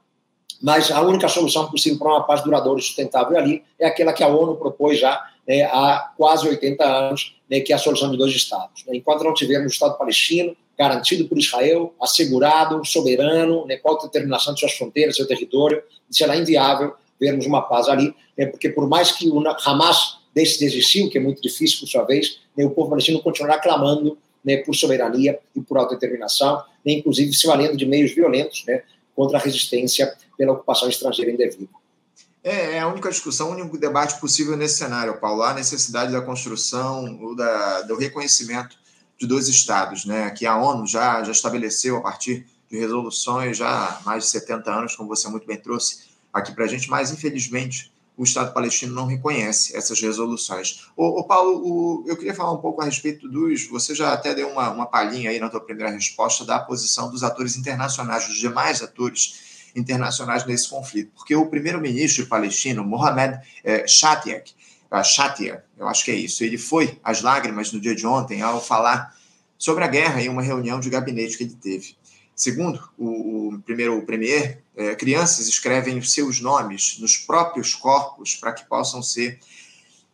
mas 0.62 0.92
a 0.92 1.02
única 1.02 1.28
solução 1.28 1.70
possível 1.70 2.00
para 2.00 2.10
uma 2.10 2.24
paz 2.24 2.44
duradoura 2.44 2.80
e 2.80 2.84
sustentável 2.84 3.38
ali 3.38 3.64
é 3.80 3.88
aquela 3.88 4.12
que 4.12 4.24
a 4.24 4.28
ONU 4.28 4.56
propôs 4.58 5.00
já 5.00 5.24
né, 5.48 5.64
há 5.64 6.12
quase 6.18 6.48
80 6.48 6.84
anos, 6.84 7.36
né, 7.50 7.62
que 7.62 7.72
é 7.72 7.76
a 7.76 7.80
solução 7.80 8.12
de 8.12 8.18
dois 8.18 8.34
Estados. 8.34 8.86
Né. 8.86 8.98
Enquanto 8.98 9.24
não 9.24 9.34
tivermos 9.34 9.72
o 9.72 9.74
Estado 9.74 9.98
palestino 9.98 10.56
garantido 10.80 11.28
por 11.28 11.38
Israel, 11.38 11.94
assegurado, 12.02 12.86
soberano, 12.86 13.66
né, 13.66 13.76
com 13.76 13.92
a 13.92 14.02
determinação 14.02 14.54
de 14.54 14.62
suas 14.62 14.72
fronteiras, 14.72 15.18
seu 15.18 15.28
território, 15.28 15.84
será 16.10 16.38
inviável 16.38 16.94
vermos 17.20 17.46
uma 17.46 17.62
paz 17.62 17.90
ali, 17.90 18.16
né, 18.38 18.46
porque 18.46 18.70
por 18.70 18.88
mais 18.88 19.12
que 19.12 19.30
o 19.30 19.44
Hamas 19.66 20.20
deixe 20.34 20.58
de 20.58 20.64
existir, 20.64 21.10
que 21.10 21.18
é 21.18 21.22
muito 21.22 21.42
difícil, 21.42 21.82
por 21.82 21.88
sua 21.88 22.06
vez, 22.06 22.40
né, 22.56 22.64
o 22.64 22.70
povo 22.70 22.92
palestino 22.92 23.22
continuará 23.22 23.60
clamando 23.60 24.18
né, 24.42 24.56
por 24.58 24.74
soberania 24.74 25.38
e 25.54 25.60
por 25.60 25.78
autodeterminação, 25.78 26.64
né, 26.86 26.94
inclusive 26.94 27.34
se 27.34 27.46
valendo 27.46 27.76
de 27.76 27.86
meios 27.86 28.14
violentos 28.14 28.64
né, 28.66 28.84
contra 29.14 29.38
a 29.38 29.42
resistência 29.42 30.16
pela 30.38 30.54
ocupação 30.54 30.88
estrangeira 30.88 31.30
indevida. 31.30 31.68
É, 32.42 32.78
é 32.78 32.80
a 32.80 32.88
única 32.88 33.10
discussão, 33.10 33.50
o 33.50 33.52
único 33.52 33.78
debate 33.78 34.18
possível 34.18 34.56
nesse 34.56 34.78
cenário, 34.78 35.20
Paulo. 35.20 35.44
A 35.44 35.54
necessidade 35.54 36.14
da 36.14 36.22
construção, 36.22 37.20
ou 37.22 37.36
da, 37.36 37.82
do 37.82 37.98
reconhecimento 37.98 38.78
de 39.20 39.28
dois 39.28 39.50
estados, 39.50 40.06
né, 40.06 40.30
que 40.32 40.46
a 40.46 40.58
ONU 40.58 40.88
já, 40.88 41.22
já 41.24 41.32
estabeleceu 41.32 41.98
a 41.98 42.02
partir 42.02 42.46
de 42.70 42.80
resoluções 42.80 43.58
já 43.58 43.68
há 43.70 44.02
mais 44.06 44.24
de 44.24 44.30
70 44.30 44.72
anos, 44.72 44.96
como 44.96 45.10
você 45.10 45.28
muito 45.28 45.46
bem 45.46 45.58
trouxe 45.58 46.10
aqui 46.32 46.54
para 46.54 46.66
a 46.66 46.68
gente, 46.68 46.90
mas 46.90 47.12
infelizmente 47.12 47.92
o 48.16 48.24
Estado 48.24 48.54
palestino 48.54 48.94
não 48.94 49.06
reconhece 49.06 49.76
essas 49.76 50.00
resoluções. 50.02 50.86
Ô 50.96 51.24
Paulo, 51.24 51.62
o, 51.64 52.04
eu 52.06 52.18
queria 52.18 52.36
falar 52.36 52.52
um 52.52 52.58
pouco 52.58 52.82
a 52.82 52.86
respeito 52.86 53.30
dos. 53.30 53.66
Você 53.68 53.96
já 53.96 54.12
até 54.12 54.36
deu 54.36 54.50
uma, 54.50 54.70
uma 54.72 54.86
palhinha 54.86 55.30
aí 55.30 55.40
na 55.40 55.48
tua 55.48 55.62
primeira 55.62 55.90
resposta 55.90 56.44
da 56.44 56.60
posição 56.60 57.10
dos 57.10 57.24
atores 57.24 57.56
internacionais, 57.56 58.28
dos 58.28 58.38
demais 58.38 58.82
atores 58.82 59.72
internacionais 59.74 60.46
nesse 60.46 60.70
conflito, 60.70 61.12
porque 61.16 61.34
o 61.34 61.46
primeiro-ministro 61.46 62.26
palestino, 62.28 62.84
Mohamed 62.84 63.40
eh, 63.64 63.88
Shatiak, 63.88 64.54
Shatia, 65.04 65.64
eu 65.78 65.88
acho 65.88 66.04
que 66.04 66.12
é 66.12 66.16
isso, 66.16 66.44
ele 66.44 66.58
foi 66.58 67.00
às 67.04 67.22
lágrimas 67.22 67.72
no 67.72 67.80
dia 67.80 67.96
de 67.96 68.08
ontem 68.08 68.42
ao 68.42 68.64
falar 68.64 69.16
sobre 69.58 69.84
a 69.84 69.88
guerra 69.88 70.22
em 70.22 70.30
uma 70.30 70.42
reunião 70.42 70.80
de 70.80 70.90
gabinete 70.90 71.38
que 71.38 71.44
ele 71.44 71.56
teve. 71.62 71.96
Segundo 72.36 72.82
o, 72.98 73.50
o 73.50 73.60
primeiro 73.60 73.98
o 73.98 74.06
premier, 74.06 74.64
é, 74.76 74.96
crianças 74.96 75.48
escrevem 75.48 75.98
os 75.98 76.14
seus 76.14 76.40
nomes 76.40 76.98
nos 77.00 77.18
próprios 77.18 77.76
corpos 77.76 78.36
para 78.36 78.54
que 78.54 78.66
possam 78.66 79.04
ser 79.04 79.40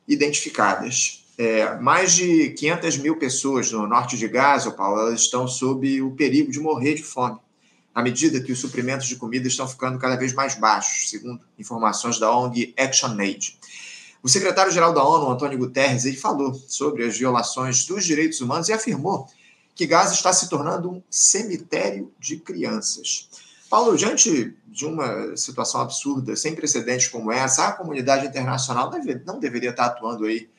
identificadas. 0.08 1.24
É, 1.38 1.76
mais 1.76 2.16
de 2.16 2.50
500 2.52 2.98
mil 2.98 3.18
pessoas 3.18 3.72
no 3.72 3.86
norte 3.86 4.18
de 4.18 4.28
Gaza, 4.28 4.72
Paulo, 4.72 5.02
elas 5.02 5.22
estão 5.22 5.48
sob 5.48 6.02
o 6.02 6.12
perigo 6.12 6.52
de 6.52 6.60
morrer 6.60 6.96
de 6.96 7.04
fome, 7.04 7.38
à 7.94 8.02
medida 8.02 8.42
que 8.42 8.52
os 8.52 8.60
suprimentos 8.60 9.06
de 9.06 9.18
comida 9.18 9.48
estão 9.48 9.68
ficando 9.68 10.00
cada 10.00 10.16
vez 10.16 10.34
mais 10.34 10.56
baixos, 10.56 11.12
segundo 11.12 11.40
informações 11.60 12.18
da 12.18 12.36
ONG 12.36 12.74
ActionAid. 12.78 13.60
O 14.26 14.28
secretário-geral 14.28 14.92
da 14.92 15.04
ONU, 15.04 15.30
Antônio 15.30 15.56
Guterres, 15.56 16.04
ele 16.04 16.18
falou 16.18 16.52
sobre 16.68 17.06
as 17.06 17.16
violações 17.16 17.86
dos 17.86 18.04
direitos 18.04 18.42
humanos 18.42 18.68
e 18.68 18.74
afirmou 18.74 19.28
que 19.76 19.86
Gaza 19.86 20.16
está 20.16 20.34
se 20.34 20.50
tornando 20.50 20.90
um 20.90 21.04
cemitério 21.12 22.12
de 22.20 22.38
crianças. 22.38 23.30
Paulo, 23.70 23.96
diante 23.96 24.58
de 24.66 24.84
uma 24.84 25.38
situação 25.38 25.80
absurda, 25.80 26.36
sem 26.36 26.56
precedentes 26.56 27.08
como 27.08 27.32
essa, 27.32 27.68
a 27.68 27.74
comunidade 27.74 28.26
internacional 28.26 28.90
deve, 28.90 29.22
não 29.28 29.40
deveria 29.40 29.70
estar 29.70 29.86
atuando 29.86 30.26
aí 30.26 30.50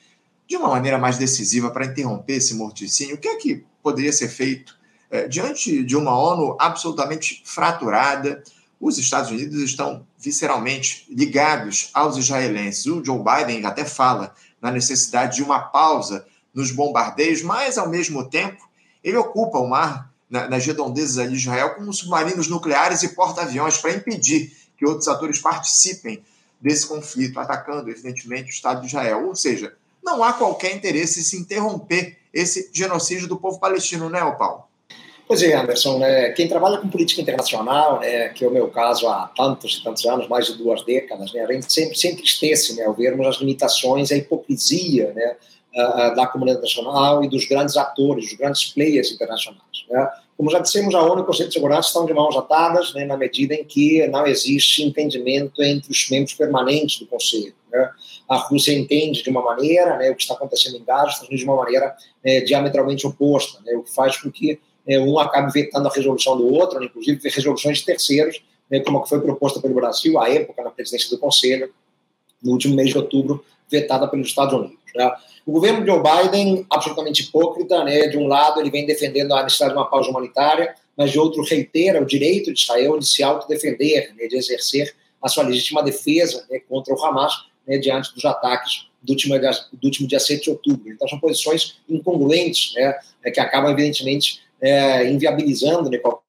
de 0.46 0.56
uma 0.56 0.68
maneira 0.68 0.96
mais 0.96 1.18
decisiva 1.18 1.68
para 1.68 1.86
interromper 1.86 2.34
esse 2.34 2.54
morticínio. 2.54 3.16
O 3.16 3.18
que 3.18 3.26
é 3.26 3.34
que 3.34 3.64
poderia 3.82 4.12
ser 4.12 4.28
feito 4.28 4.78
é, 5.10 5.26
diante 5.26 5.82
de 5.82 5.96
uma 5.96 6.16
ONU 6.16 6.56
absolutamente 6.60 7.42
fraturada? 7.44 8.44
Os 8.80 8.98
Estados 8.98 9.30
Unidos 9.30 9.60
estão 9.62 10.06
visceralmente 10.18 11.06
ligados 11.08 11.90
aos 11.94 12.16
israelenses. 12.16 12.86
O 12.86 13.04
Joe 13.04 13.18
Biden 13.18 13.64
até 13.64 13.84
fala 13.84 14.34
na 14.60 14.70
necessidade 14.70 15.36
de 15.36 15.42
uma 15.42 15.60
pausa 15.60 16.26
nos 16.52 16.70
bombardeios, 16.70 17.42
mas, 17.42 17.78
ao 17.78 17.88
mesmo 17.88 18.28
tempo, 18.28 18.68
ele 19.02 19.16
ocupa 19.16 19.58
o 19.58 19.68
mar 19.68 20.12
nas 20.28 20.66
redondezas 20.66 21.28
de 21.30 21.36
Israel 21.36 21.74
com 21.76 21.92
submarinos 21.92 22.48
nucleares 22.48 23.02
e 23.02 23.10
porta-aviões 23.10 23.78
para 23.78 23.92
impedir 23.92 24.56
que 24.76 24.86
outros 24.86 25.08
atores 25.08 25.38
participem 25.38 26.22
desse 26.60 26.86
conflito, 26.86 27.38
atacando, 27.38 27.90
evidentemente, 27.90 28.50
o 28.50 28.54
Estado 28.54 28.80
de 28.80 28.88
Israel. 28.88 29.28
Ou 29.28 29.36
seja, 29.36 29.74
não 30.02 30.22
há 30.22 30.32
qualquer 30.32 30.74
interesse 30.74 31.20
em 31.20 31.22
se 31.22 31.36
interromper 31.36 32.18
esse 32.32 32.70
genocídio 32.72 33.28
do 33.28 33.36
povo 33.36 33.58
palestino, 33.58 34.10
né, 34.10 34.20
Paulo? 34.32 34.65
Pois 35.28 35.42
é, 35.42 35.54
Anderson, 35.54 35.98
né, 35.98 36.30
quem 36.30 36.46
trabalha 36.46 36.78
com 36.78 36.88
política 36.88 37.20
internacional, 37.20 37.98
né, 37.98 38.28
que 38.28 38.44
é 38.44 38.48
o 38.48 38.50
meu 38.50 38.68
caso 38.68 39.08
há 39.08 39.28
tantos 39.36 39.78
e 39.78 39.82
tantos 39.82 40.06
anos, 40.06 40.28
mais 40.28 40.46
de 40.46 40.54
duas 40.54 40.84
décadas, 40.84 41.32
né, 41.32 41.40
a 41.40 41.52
gente 41.52 41.72
sempre 41.72 41.98
se 41.98 42.06
entristece 42.06 42.76
né, 42.76 42.84
ao 42.84 42.94
vermos 42.94 43.26
as 43.26 43.36
limitações, 43.36 44.12
a 44.12 44.16
hipocrisia 44.16 45.12
né, 45.12 45.36
da 46.14 46.26
comunidade 46.26 46.58
internacional 46.58 47.24
e 47.24 47.28
dos 47.28 47.44
grandes 47.46 47.76
atores, 47.76 48.26
dos 48.26 48.38
grandes 48.38 48.66
players 48.66 49.10
internacionais. 49.10 49.60
Né? 49.90 50.08
Como 50.36 50.50
já 50.50 50.58
dissemos, 50.58 50.94
a 50.94 51.02
ONU 51.02 51.18
e 51.18 51.22
o 51.22 51.24
Conselho 51.24 51.48
de 51.48 51.54
Segurança 51.54 51.88
estão 51.88 52.06
de 52.06 52.14
mãos 52.14 52.36
atadas 52.36 52.94
né, 52.94 53.04
na 53.04 53.16
medida 53.16 53.54
em 53.54 53.64
que 53.64 54.06
não 54.06 54.26
existe 54.26 54.82
entendimento 54.82 55.62
entre 55.62 55.90
os 55.90 56.08
membros 56.08 56.34
permanentes 56.34 57.00
do 57.00 57.06
Conselho. 57.06 57.54
Né? 57.70 57.90
A 58.28 58.36
Rússia 58.36 58.72
entende 58.72 59.22
de 59.22 59.30
uma 59.30 59.42
maneira 59.42 59.96
né, 59.96 60.10
o 60.10 60.14
que 60.14 60.22
está 60.22 60.34
acontecendo 60.34 60.76
em 60.76 60.84
Gaza, 60.84 61.06
os 61.06 61.12
Estados 61.14 61.28
Unidos 61.28 61.44
de 61.44 61.50
uma 61.50 61.56
maneira 61.56 61.96
né, 62.24 62.40
diametralmente 62.40 63.06
oposta, 63.06 63.60
né, 63.64 63.74
o 63.74 63.82
que 63.82 63.94
faz 63.94 64.16
com 64.16 64.30
que 64.30 64.60
né, 64.86 64.98
um 64.98 65.18
acabe 65.18 65.52
vetando 65.52 65.88
a 65.88 65.92
resolução 65.92 66.36
do 66.36 66.52
outro, 66.52 66.78
né, 66.78 66.86
inclusive 66.86 67.28
resoluções 67.28 67.78
de 67.78 67.84
terceiros, 67.84 68.42
né, 68.70 68.80
como 68.80 68.98
a 68.98 69.02
que 69.02 69.08
foi 69.08 69.20
proposta 69.20 69.60
pelo 69.60 69.74
Brasil 69.74 70.18
à 70.18 70.28
época 70.28 70.62
na 70.62 70.70
presidência 70.70 71.10
do 71.10 71.18
Conselho, 71.18 71.72
no 72.42 72.52
último 72.52 72.74
mês 72.74 72.90
de 72.90 72.98
outubro, 72.98 73.44
vetada 73.70 74.06
pelos 74.06 74.28
Estados 74.28 74.54
Unidos. 74.54 74.78
Né? 74.94 75.10
O 75.44 75.52
governo 75.52 75.80
de 75.80 75.86
Joe 75.86 76.02
Biden, 76.02 76.66
absolutamente 76.70 77.22
hipócrita, 77.22 77.84
né? 77.84 78.08
de 78.08 78.16
um 78.16 78.26
lado 78.26 78.60
ele 78.60 78.70
vem 78.70 78.86
defendendo 78.86 79.32
a 79.32 79.42
necessidade 79.42 79.72
de 79.72 79.78
uma 79.78 79.88
pausa 79.88 80.10
humanitária, 80.10 80.74
mas 80.96 81.10
de 81.10 81.18
outro 81.18 81.42
reitera 81.42 82.00
o 82.00 82.06
direito 82.06 82.52
de 82.52 82.60
Israel 82.60 82.98
de 82.98 83.06
se 83.06 83.22
autodefender, 83.22 84.14
né? 84.16 84.26
de 84.26 84.36
exercer 84.36 84.94
a 85.20 85.28
sua 85.28 85.44
legítima 85.44 85.82
defesa 85.82 86.46
né? 86.50 86.60
contra 86.68 86.94
o 86.94 87.04
Hamas 87.04 87.46
né? 87.66 87.78
diante 87.78 88.14
dos 88.14 88.24
ataques 88.24 88.86
do 89.02 89.12
último, 89.12 89.38
do 89.38 89.84
último 89.84 90.08
dia 90.08 90.18
7 90.18 90.42
de 90.42 90.50
outubro. 90.50 90.90
Então 90.90 91.06
são 91.06 91.18
posições 91.20 91.76
incongruentes, 91.88 92.74
né? 92.74 92.98
É 93.24 93.30
que 93.30 93.38
acabam 93.38 93.70
evidentemente 93.70 94.40
é, 94.66 95.10
inviabilizando 95.10 95.90
né? 95.90 95.98
qualquer 95.98 96.22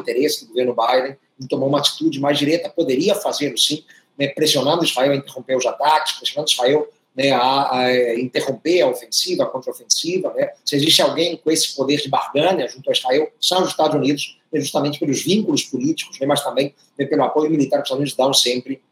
interesse 0.00 0.44
do 0.44 0.48
governo 0.48 0.74
Biden 0.74 1.16
em 1.40 1.46
tomar 1.46 1.66
uma 1.66 1.78
atitude 1.78 2.20
mais 2.20 2.38
direta, 2.38 2.68
poderia 2.68 3.14
fazê-lo 3.14 3.58
sim, 3.58 3.84
né? 4.18 4.28
pressionando 4.28 4.84
Israel 4.84 5.12
a 5.12 5.16
interromper 5.16 5.56
os 5.56 5.66
ataques, 5.66 6.12
pressionando 6.12 6.50
Israel 6.50 6.88
né, 7.14 7.30
a, 7.30 7.76
a, 7.76 8.20
interromper 8.20 8.82
a 8.82 8.88
ofensiva, 8.88 9.44
a 9.44 9.46
contraofensiva. 9.46 10.32
Né? 10.34 10.50
Se 10.64 10.76
existe 10.76 11.02
alguém 11.02 11.36
com 11.36 11.50
esse 11.50 11.74
poder 11.74 12.00
de 12.00 12.08
barganha 12.08 12.66
junto 12.68 12.88
a 12.88 12.92
Israel, 12.92 13.30
são 13.40 13.62
os 13.62 13.68
Estados 13.68 13.94
Unidos, 13.94 14.38
né, 14.52 14.60
justamente 14.60 14.98
pelos 14.98 15.22
vínculos 15.22 15.62
políticos, 15.64 16.18
né, 16.18 16.26
mas 16.26 16.42
também 16.42 16.74
né, 16.98 17.06
pelo 17.06 17.22
apoio 17.24 17.50
militar 17.50 17.78
que 17.78 17.82
os 17.82 17.86
Estados 17.86 17.98
Unidos 17.98 18.16
dão 18.16 18.34
sempre 18.34 18.82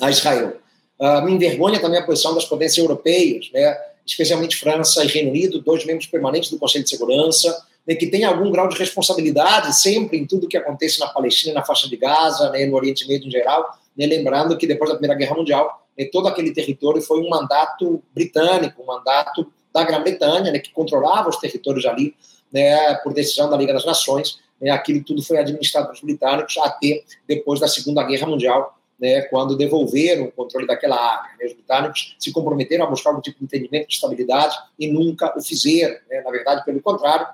a 0.00 0.10
Israel. 0.10 0.56
Uh, 1.00 1.22
me 1.22 1.32
envergonha 1.32 1.80
também 1.80 1.98
a 1.98 2.04
posição 2.04 2.34
das 2.34 2.44
potências 2.44 2.78
europeias, 2.78 3.50
né, 3.52 3.76
especialmente 4.06 4.56
França 4.56 5.04
e 5.04 5.08
Reino 5.08 5.30
Unido, 5.30 5.60
dois 5.60 5.84
membros 5.84 6.06
permanentes 6.06 6.50
do 6.50 6.58
Conselho 6.58 6.84
de 6.84 6.90
Segurança, 6.90 7.66
né, 7.88 7.94
que 7.94 8.06
têm 8.06 8.24
algum 8.24 8.50
grau 8.50 8.68
de 8.68 8.76
responsabilidade 8.76 9.74
sempre 9.74 10.18
em 10.18 10.26
tudo 10.26 10.46
que 10.46 10.58
acontece 10.58 11.00
na 11.00 11.06
Palestina, 11.06 11.54
na 11.54 11.64
faixa 11.64 11.88
de 11.88 11.96
Gaza, 11.96 12.50
né, 12.50 12.66
no 12.66 12.76
Oriente 12.76 13.08
Médio 13.08 13.28
em 13.28 13.30
geral, 13.30 13.66
né, 13.96 14.04
lembrando 14.04 14.58
que 14.58 14.66
depois 14.66 14.90
da 14.90 14.96
Primeira 14.96 15.18
Guerra 15.18 15.34
Mundial, 15.34 15.88
né, 15.96 16.04
todo 16.12 16.28
aquele 16.28 16.52
território 16.52 17.00
foi 17.00 17.18
um 17.20 17.30
mandato 17.30 18.02
britânico, 18.14 18.82
um 18.82 18.86
mandato 18.86 19.50
da 19.72 19.82
Grã-Bretanha, 19.82 20.52
né, 20.52 20.58
que 20.58 20.70
controlava 20.70 21.30
os 21.30 21.38
territórios 21.38 21.86
ali, 21.86 22.14
né, 22.52 22.94
por 22.96 23.14
decisão 23.14 23.48
da 23.48 23.56
Liga 23.56 23.72
das 23.72 23.86
Nações. 23.86 24.38
Né, 24.60 24.70
aquilo 24.70 25.02
tudo 25.02 25.22
foi 25.22 25.38
administrado 25.38 25.86
pelos 25.86 26.02
britânicos 26.02 26.58
até 26.58 27.02
depois 27.26 27.58
da 27.58 27.68
Segunda 27.68 28.02
Guerra 28.02 28.26
Mundial, 28.26 28.76
né, 29.00 29.22
quando 29.22 29.56
devolveram 29.56 30.24
o 30.24 30.32
controle 30.32 30.66
daquela 30.66 30.96
área. 30.96 31.30
Né, 31.38 31.46
os 31.46 31.52
britânicos 31.54 32.16
se 32.18 32.32
comprometeram 32.32 32.84
a 32.84 32.90
buscar 32.90 33.10
algum 33.10 33.22
tipo 33.22 33.38
de 33.38 33.44
entendimento 33.44 33.88
de 33.88 33.94
estabilidade 33.94 34.54
e 34.78 34.90
nunca 34.90 35.32
o 35.38 35.42
fizeram. 35.42 35.96
Né, 36.10 36.20
na 36.20 36.30
verdade, 36.30 36.64
pelo 36.64 36.82
contrário, 36.82 37.26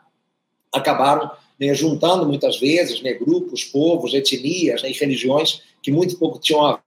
acabaram 0.75 1.31
né, 1.59 1.73
juntando 1.73 2.26
muitas 2.26 2.59
vezes 2.59 3.00
né, 3.02 3.12
grupos, 3.14 3.64
povos, 3.64 4.12
etnias 4.12 4.83
né, 4.83 4.90
e 4.90 4.93
religiões 4.93 5.62
que 5.83 5.93
muito 5.93 6.19
pouco 6.19 6.38
tinham 6.38 6.64
a 6.66 6.81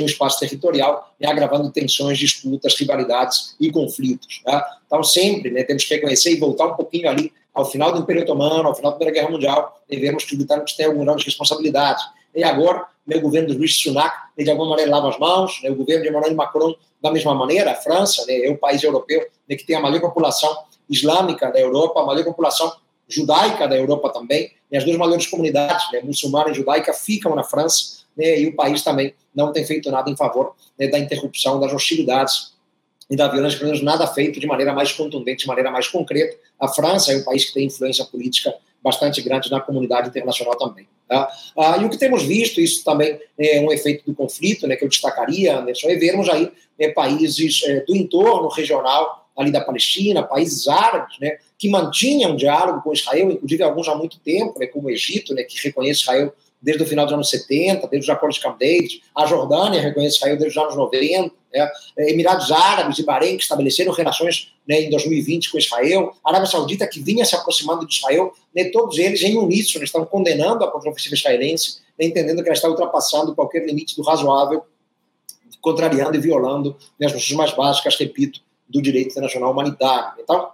um 0.00 0.04
espaço 0.04 0.38
territorial, 0.38 1.14
né, 1.18 1.28
agravando 1.28 1.70
tensões, 1.70 2.18
disputas, 2.18 2.74
rivalidades 2.74 3.56
e 3.58 3.70
conflitos. 3.70 4.42
Tá? 4.44 4.78
Então, 4.86 5.02
sempre 5.02 5.50
né, 5.50 5.64
temos 5.64 5.84
que 5.84 5.94
reconhecer 5.94 6.32
e 6.32 6.36
voltar 6.36 6.66
um 6.66 6.74
pouquinho 6.74 7.08
ali 7.08 7.32
ao 7.54 7.64
final 7.64 7.90
do 7.90 8.00
Império 8.00 8.22
Otomano, 8.22 8.68
ao 8.68 8.74
final 8.74 8.92
da 8.92 8.98
Primeira 8.98 9.18
Guerra 9.18 9.32
Mundial, 9.32 9.80
devemos 9.88 10.24
que 10.24 10.32
os 10.32 10.36
britânicos 10.36 10.74
têm 10.74 10.84
algum 10.84 11.02
grau 11.02 11.16
de 11.16 11.24
responsabilidade. 11.24 12.04
E 12.34 12.44
agora, 12.44 12.86
né, 13.06 13.16
o 13.16 13.20
governo 13.22 13.48
do 13.48 13.58
Rishi 13.58 13.84
Sunak, 13.84 14.14
né, 14.36 14.44
de 14.44 14.50
alguma 14.50 14.68
maneira, 14.68 14.90
lava 14.90 15.08
as 15.08 15.18
mãos, 15.18 15.62
né, 15.62 15.70
o 15.70 15.74
governo 15.74 16.02
de 16.02 16.10
Emmanuel 16.10 16.34
Macron, 16.34 16.74
da 17.00 17.10
mesma 17.10 17.34
maneira, 17.34 17.72
a 17.72 17.74
França 17.74 18.26
né, 18.26 18.44
é 18.44 18.50
um 18.50 18.56
país 18.56 18.82
europeu 18.82 19.26
né, 19.48 19.56
que 19.56 19.64
tem 19.64 19.74
a 19.74 19.80
maior 19.80 20.00
população 20.00 20.54
islâmica 20.90 21.50
da 21.50 21.58
Europa, 21.58 22.00
a 22.00 22.04
maior 22.04 22.24
população 22.24 22.70
judaica 23.08 23.66
da 23.66 23.76
Europa 23.76 24.10
também, 24.10 24.52
e 24.70 24.76
as 24.76 24.84
duas 24.84 24.96
maiores 24.96 25.26
comunidades, 25.26 25.90
né, 25.92 26.00
muçulmana 26.02 26.50
e 26.50 26.54
judaica, 26.54 26.92
ficam 26.92 27.34
na 27.34 27.44
França, 27.44 28.04
né, 28.16 28.40
e 28.40 28.46
o 28.46 28.56
país 28.56 28.82
também 28.82 29.14
não 29.34 29.52
tem 29.52 29.64
feito 29.64 29.90
nada 29.90 30.10
em 30.10 30.16
favor 30.16 30.54
né, 30.78 30.88
da 30.88 30.98
interrupção 30.98 31.60
das 31.60 31.72
hostilidades 31.72 32.54
e 33.08 33.16
da 33.16 33.28
violência, 33.28 33.58
pelo 33.58 33.70
menos 33.70 33.84
nada 33.84 34.06
feito 34.06 34.40
de 34.40 34.46
maneira 34.46 34.72
mais 34.72 34.92
contundente, 34.92 35.42
de 35.42 35.46
maneira 35.46 35.70
mais 35.70 35.86
concreta. 35.86 36.36
A 36.58 36.66
França 36.66 37.12
é 37.12 37.16
um 37.16 37.22
país 37.22 37.44
que 37.44 37.54
tem 37.54 37.66
influência 37.66 38.04
política 38.04 38.54
bastante 38.82 39.20
grande 39.22 39.50
na 39.50 39.60
comunidade 39.60 40.08
internacional 40.08 40.56
também. 40.56 40.88
Tá? 41.08 41.30
Ah, 41.56 41.78
e 41.80 41.84
o 41.84 41.90
que 41.90 41.98
temos 41.98 42.24
visto, 42.24 42.60
isso 42.60 42.82
também 42.82 43.18
é 43.38 43.60
um 43.60 43.70
efeito 43.72 44.04
do 44.04 44.14
conflito, 44.14 44.66
né, 44.66 44.74
que 44.74 44.84
eu 44.84 44.88
destacaria, 44.88 45.56
Anderson, 45.56 45.88
é 45.88 45.94
vermos 45.94 46.28
aí 46.28 46.50
né, 46.78 46.88
países 46.88 47.62
é, 47.64 47.80
do 47.80 47.94
entorno 47.94 48.48
regional 48.48 49.28
ali 49.36 49.52
da 49.52 49.60
Palestina, 49.60 50.22
países 50.22 50.66
árabes, 50.66 51.16
né, 51.20 51.38
que 51.58 51.68
mantinham 51.68 52.32
um 52.32 52.36
diálogo 52.36 52.82
com 52.82 52.92
Israel, 52.92 53.30
inclusive 53.30 53.62
alguns 53.62 53.88
há 53.88 53.94
muito 53.94 54.18
tempo, 54.20 54.58
né, 54.58 54.66
como 54.66 54.88
o 54.88 54.90
Egito, 54.90 55.34
né, 55.34 55.42
que 55.42 55.60
reconhece 55.62 56.00
Israel 56.00 56.32
desde 56.60 56.82
o 56.82 56.86
final 56.86 57.04
dos 57.04 57.14
anos 57.14 57.30
70, 57.30 57.86
desde 57.86 58.10
os 58.10 58.14
acordos 58.14 58.36
de 58.36 58.42
Camp 58.42 58.58
David, 58.58 59.02
a 59.14 59.26
Jordânia 59.26 59.80
reconhece 59.80 60.16
Israel 60.16 60.36
desde 60.36 60.58
os 60.58 60.64
anos 60.64 60.76
90, 60.76 61.34
né, 61.52 61.70
Emirados 61.98 62.50
Árabes 62.50 62.98
e 62.98 63.04
Bahrein 63.04 63.36
que 63.36 63.42
estabeleceram 63.42 63.92
relações 63.92 64.52
né, 64.66 64.82
em 64.82 64.90
2020 64.90 65.50
com 65.50 65.58
Israel, 65.58 66.12
a 66.24 66.30
Arábia 66.30 66.48
Saudita 66.48 66.86
que 66.86 67.00
vinha 67.00 67.24
se 67.24 67.34
aproximando 67.34 67.86
de 67.86 67.94
Israel, 67.94 68.32
né, 68.54 68.64
todos 68.64 68.98
eles 68.98 69.22
em 69.22 69.36
uníssono 69.36 69.84
estão 69.84 70.04
condenando 70.04 70.64
a 70.64 70.70
contraofensiva 70.70 71.14
israelense, 71.14 71.78
né, 71.98 72.06
entendendo 72.06 72.42
que 72.42 72.48
ela 72.48 72.56
está 72.56 72.68
ultrapassando 72.68 73.34
qualquer 73.34 73.64
limite 73.64 73.94
do 73.94 74.02
razoável, 74.02 74.64
contrariando 75.60 76.16
e 76.16 76.20
violando 76.20 76.76
né, 76.98 77.06
as 77.06 77.12
noções 77.12 77.36
mais 77.36 77.52
básicas, 77.52 77.96
repito, 77.96 78.40
do 78.68 78.82
direito 78.82 79.10
internacional 79.10 79.52
humanitário. 79.52 80.20
Então, 80.20 80.50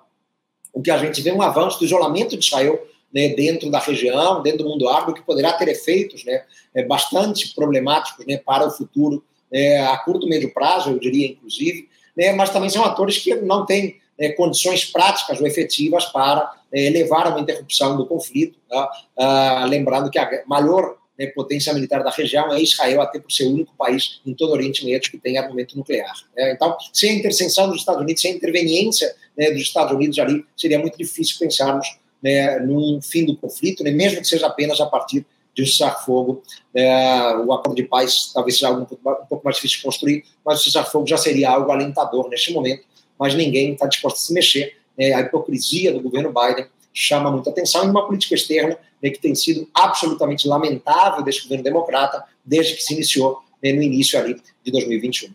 o 0.72 0.80
que 0.80 0.90
a 0.90 0.98
gente 0.98 1.20
vê 1.20 1.30
é 1.30 1.34
um 1.34 1.42
avanço 1.42 1.78
do 1.78 1.84
isolamento 1.84 2.36
de 2.36 2.44
Israel 2.44 2.80
né, 3.12 3.28
dentro 3.28 3.70
da 3.70 3.78
região, 3.78 4.42
dentro 4.42 4.64
do 4.64 4.70
mundo 4.70 4.88
árabe, 4.88 5.14
que 5.14 5.22
poderá 5.22 5.52
ter 5.52 5.68
efeitos 5.68 6.24
né, 6.24 6.42
é, 6.74 6.82
bastante 6.84 7.54
problemáticos 7.54 8.24
né, 8.26 8.38
para 8.38 8.66
o 8.66 8.70
futuro, 8.70 9.22
é, 9.52 9.80
a 9.80 9.98
curto 9.98 10.26
e 10.26 10.30
médio 10.30 10.52
prazo, 10.52 10.90
eu 10.90 10.98
diria, 10.98 11.26
inclusive, 11.26 11.88
né, 12.16 12.32
mas 12.32 12.50
também 12.50 12.70
são 12.70 12.84
atores 12.84 13.18
que 13.18 13.34
não 13.34 13.66
têm 13.66 13.96
é, 14.18 14.30
condições 14.30 14.84
práticas 14.84 15.40
ou 15.40 15.46
efetivas 15.46 16.06
para 16.06 16.50
levar 16.72 17.26
a 17.26 17.30
uma 17.30 17.40
interrupção 17.40 17.98
do 17.98 18.06
conflito. 18.06 18.58
Tá? 18.66 18.90
Ah, 19.18 19.66
lembrando 19.68 20.10
que 20.10 20.18
a 20.18 20.42
maior 20.46 20.96
né, 21.18 21.26
potência 21.26 21.72
militar 21.74 22.02
da 22.02 22.10
região 22.10 22.52
é 22.52 22.62
Israel, 22.62 23.02
até 23.02 23.18
por 23.18 23.30
ser 23.30 23.44
o 23.44 23.52
único 23.52 23.74
país 23.76 24.20
em 24.24 24.34
todo 24.34 24.50
o 24.50 24.52
Oriente 24.52 24.84
Médio 24.84 25.10
que 25.10 25.18
tem 25.18 25.36
armamento 25.36 25.76
nuclear. 25.76 26.14
Né? 26.34 26.52
Então, 26.52 26.74
sem 26.92 27.10
a 27.10 27.14
intervenção 27.14 27.68
dos 27.68 27.80
Estados 27.80 28.00
Unidos, 28.00 28.22
sem 28.22 28.32
a 28.32 28.36
interveniência 28.36 29.14
né, 29.36 29.50
dos 29.50 29.62
Estados 29.62 29.94
Unidos 29.94 30.18
ali, 30.18 30.44
seria 30.56 30.78
muito 30.78 30.96
difícil 30.96 31.36
pensarmos 31.38 31.98
né, 32.22 32.58
num 32.60 33.00
fim 33.02 33.24
do 33.24 33.36
conflito, 33.36 33.82
né, 33.82 33.90
mesmo 33.90 34.20
que 34.20 34.26
seja 34.26 34.46
apenas 34.46 34.80
a 34.80 34.86
partir 34.86 35.26
de 35.54 35.62
um 35.62 35.66
cessar-fogo. 35.66 36.42
É, 36.74 37.36
o 37.36 37.52
acordo 37.52 37.74
de 37.74 37.82
paz 37.82 38.30
talvez 38.32 38.54
seja 38.54 38.68
algo 38.68 38.82
um 38.82 38.84
pouco, 38.84 39.22
um 39.22 39.26
pouco 39.26 39.44
mais 39.44 39.56
difícil 39.56 39.78
de 39.78 39.84
construir, 39.84 40.24
mas 40.44 40.60
o 40.60 40.64
cessar-fogo 40.64 41.06
já 41.06 41.16
seria 41.16 41.50
algo 41.50 41.70
alentador 41.70 42.28
neste 42.28 42.52
momento, 42.52 42.84
mas 43.18 43.34
ninguém 43.34 43.72
está 43.72 43.86
disposto 43.86 44.16
a 44.16 44.20
se 44.20 44.32
mexer. 44.32 44.76
Né, 44.96 45.12
a 45.12 45.20
hipocrisia 45.20 45.92
do 45.92 46.00
governo 46.00 46.32
Biden 46.32 46.66
chama 46.92 47.30
muita 47.30 47.50
atenção 47.50 47.84
e 47.84 47.90
uma 47.90 48.06
política 48.06 48.34
externa 48.34 48.78
né, 49.02 49.10
que 49.10 49.18
tem 49.18 49.34
sido 49.34 49.68
absolutamente 49.74 50.46
lamentável 50.46 51.22
desse 51.22 51.42
governo 51.42 51.64
democrata 51.64 52.24
desde 52.44 52.74
que 52.74 52.82
se 52.82 52.94
iniciou 52.94 53.38
né, 53.62 53.72
no 53.72 53.82
início 53.82 54.18
ali 54.18 54.40
de 54.62 54.70
2021. 54.70 55.30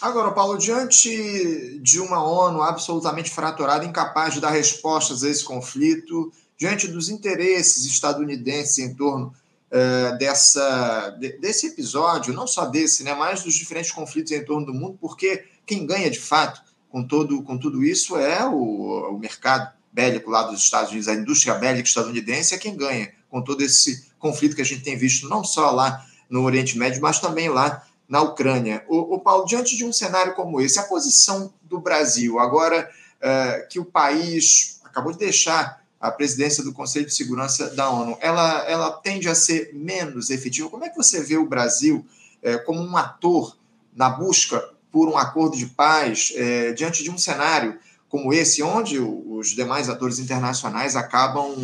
Agora, 0.00 0.30
Paulo, 0.30 0.56
diante 0.56 1.80
de 1.80 1.98
uma 1.98 2.22
ONU 2.22 2.62
absolutamente 2.62 3.30
fraturada, 3.30 3.84
incapaz 3.84 4.34
de 4.34 4.40
dar 4.40 4.50
respostas 4.50 5.24
a 5.24 5.28
esse 5.28 5.42
conflito, 5.42 6.32
diante 6.56 6.86
dos 6.86 7.08
interesses 7.08 7.84
estadunidenses 7.84 8.78
em 8.78 8.94
torno 8.94 9.34
uh, 9.72 10.16
dessa, 10.18 11.10
de, 11.18 11.38
desse 11.38 11.66
episódio, 11.66 12.32
não 12.32 12.46
só 12.46 12.66
desse, 12.66 13.02
né, 13.02 13.12
mas 13.12 13.42
dos 13.42 13.54
diferentes 13.54 13.90
conflitos 13.90 14.30
em 14.30 14.44
torno 14.44 14.66
do 14.66 14.74
mundo, 14.74 14.96
porque 15.00 15.44
quem 15.66 15.84
ganha 15.84 16.08
de 16.08 16.20
fato 16.20 16.62
com, 16.88 17.02
todo, 17.02 17.42
com 17.42 17.58
tudo 17.58 17.82
isso 17.82 18.16
é 18.16 18.46
o, 18.46 19.14
o 19.14 19.18
mercado 19.18 19.72
bélico 19.92 20.30
lá 20.30 20.44
dos 20.44 20.62
Estados 20.62 20.90
Unidos, 20.90 21.08
a 21.08 21.14
indústria 21.14 21.54
bélica 21.54 21.88
estadunidense 21.88 22.54
é 22.54 22.58
quem 22.58 22.76
ganha 22.76 23.12
com 23.28 23.42
todo 23.42 23.62
esse 23.62 24.06
conflito 24.16 24.54
que 24.54 24.62
a 24.62 24.64
gente 24.64 24.82
tem 24.82 24.96
visto, 24.96 25.28
não 25.28 25.42
só 25.42 25.72
lá 25.72 26.04
no 26.30 26.42
Oriente 26.44 26.78
Médio, 26.78 27.02
mas 27.02 27.18
também 27.18 27.48
lá 27.48 27.84
na 28.08 28.22
Ucrânia. 28.22 28.84
O, 28.88 29.16
o 29.16 29.20
Paulo, 29.20 29.44
diante 29.44 29.76
de 29.76 29.84
um 29.84 29.92
cenário 29.92 30.34
como 30.34 30.60
esse, 30.60 30.78
a 30.78 30.84
posição 30.84 31.52
do 31.62 31.78
Brasil, 31.78 32.38
agora 32.38 32.90
uh, 33.18 33.68
que 33.68 33.78
o 33.78 33.84
país 33.84 34.80
acabou 34.82 35.12
de 35.12 35.18
deixar 35.18 35.84
a 36.00 36.10
presidência 36.10 36.64
do 36.64 36.72
Conselho 36.72 37.06
de 37.06 37.14
Segurança 37.14 37.70
da 37.74 37.90
ONU, 37.90 38.16
ela, 38.20 38.64
ela 38.68 38.90
tende 38.92 39.28
a 39.28 39.34
ser 39.34 39.72
menos 39.74 40.30
efetiva. 40.30 40.70
Como 40.70 40.84
é 40.84 40.88
que 40.88 40.96
você 40.96 41.22
vê 41.22 41.36
o 41.36 41.46
Brasil 41.46 42.06
uh, 42.42 42.64
como 42.64 42.80
um 42.80 42.96
ator 42.96 43.56
na 43.94 44.08
busca 44.08 44.64
por 44.90 45.08
um 45.08 45.18
acordo 45.18 45.56
de 45.56 45.66
paz 45.66 46.32
uh, 46.32 46.74
diante 46.74 47.02
de 47.02 47.10
um 47.10 47.18
cenário 47.18 47.78
como 48.08 48.32
esse, 48.32 48.62
onde 48.62 48.98
os 48.98 49.48
demais 49.48 49.90
atores 49.90 50.18
internacionais 50.18 50.96
acabam 50.96 51.54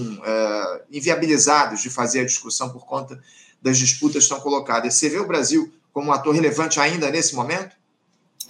inviabilizados 0.90 1.80
de 1.80 1.88
fazer 1.88 2.20
a 2.20 2.26
discussão 2.26 2.68
por 2.68 2.85
conta 2.85 3.18
das 3.62 3.78
disputas 3.78 4.16
que 4.16 4.22
estão 4.24 4.40
colocadas? 4.40 4.92
Você 4.92 5.09
vê 5.09 5.18
o 5.18 5.26
Brasil 5.26 5.72
como 5.94 6.09
um 6.09 6.12
ator 6.12 6.35
relevante 6.35 6.80
ainda 6.80 7.09
nesse 7.11 7.35
momento? 7.37 7.76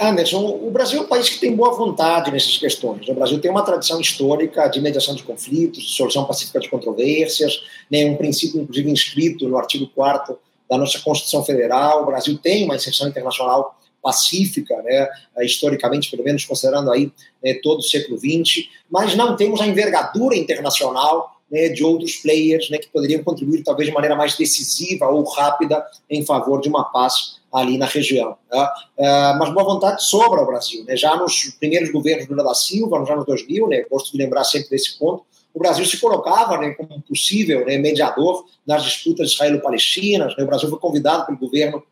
Anderson, 0.01 0.45
o 0.45 0.71
Brasil 0.73 0.99
é 0.99 1.03
um 1.03 1.07
país 1.07 1.29
que 1.29 1.39
tem 1.39 1.55
boa 1.55 1.73
vontade 1.73 2.33
nessas 2.33 2.59
questões. 2.59 3.07
O 3.07 3.15
Brasil 3.15 3.39
tem 3.41 3.51
uma 3.51 3.63
tradição 3.63 4.01
histórica 4.01 4.67
de 4.67 4.81
mediação 4.81 5.15
de 5.15 5.23
conflitos, 5.23 5.85
de 5.85 5.91
solução 5.91 6.25
pacífica 6.25 6.59
de 6.59 6.69
controvérsias, 6.69 7.63
né, 7.89 8.05
um 8.07 8.17
princípio, 8.17 8.61
inclusive, 8.61 8.91
inscrito 8.91 9.49
no 9.49 9.57
artigo 9.57 9.87
4 9.95 10.37
da 10.69 10.77
nossa 10.77 10.99
Constituição 10.99 11.45
Federal. 11.45 12.03
O 12.03 12.07
Brasil 12.07 12.37
tem 12.39 12.65
uma 12.65 12.75
inserção 12.75 13.07
internacional 13.07 13.79
pacífica, 14.03 14.83
né, 14.83 15.09
historicamente, 15.43 16.11
pelo 16.11 16.25
menos 16.25 16.45
considerando 16.45 16.91
aí 16.91 17.13
né, 17.43 17.55
todo 17.63 17.79
o 17.79 17.83
século 17.83 18.19
XX, 18.19 18.69
mas 18.91 19.15
não 19.15 19.37
temos 19.37 19.61
a 19.61 19.67
envergadura 19.67 20.37
internacional 20.37 21.34
né, 21.55 21.69
de 21.69 21.85
outros 21.85 22.17
players 22.17 22.69
né, 22.69 22.79
que 22.79 22.89
poderiam 22.89 23.23
contribuir 23.23 23.63
talvez 23.63 23.89
de 23.89 23.95
maneira 23.95 24.17
mais 24.17 24.37
decisiva 24.37 25.07
ou 25.07 25.23
rápida 25.23 25.87
em 26.11 26.27
favor 26.27 26.61
de 26.61 26.69
uma 26.69 26.83
paz 26.83 27.37
ali 27.53 27.79
na 27.79 27.87
região. 27.87 28.37
Tá? 28.51 28.75
Uh, 28.99 29.39
mas 29.39 29.55
boa 29.55 29.65
vontade 29.65 30.03
sobra 30.05 30.41
ao 30.41 30.47
Brasil. 30.47 30.85
Né? 30.85 30.97
Já 30.97 31.15
nos 31.15 31.55
primeiros 31.61 31.93
governos 31.93 32.27
do 32.27 32.33
Lula 32.33 32.43
da 32.43 32.55
Silva, 32.55 32.99
nos 32.99 33.09
anos 33.09 33.25
2000, 33.25 33.69
né, 33.69 33.85
gosto 33.89 34.11
de 34.11 34.19
lembrar 34.19 34.43
sempre 34.43 34.71
desse 34.71 34.99
ponto, 34.99 35.25
o 35.55 35.61
Brasil 35.61 35.87
se 35.87 36.01
colocava 36.01 36.59
né, 36.59 36.71
como 36.71 37.01
possível 37.03 37.65
né, 37.65 37.79
mediador 37.79 38.45
nas 38.67 38.83
disputas 38.83 39.31
israelo-palestinas. 39.31 40.37
Né? 40.37 40.43
O 40.43 40.47
Brasil 40.49 40.69
foi 40.69 40.79
convidado 40.81 41.27
pelo 41.27 41.39
governo 41.39 41.85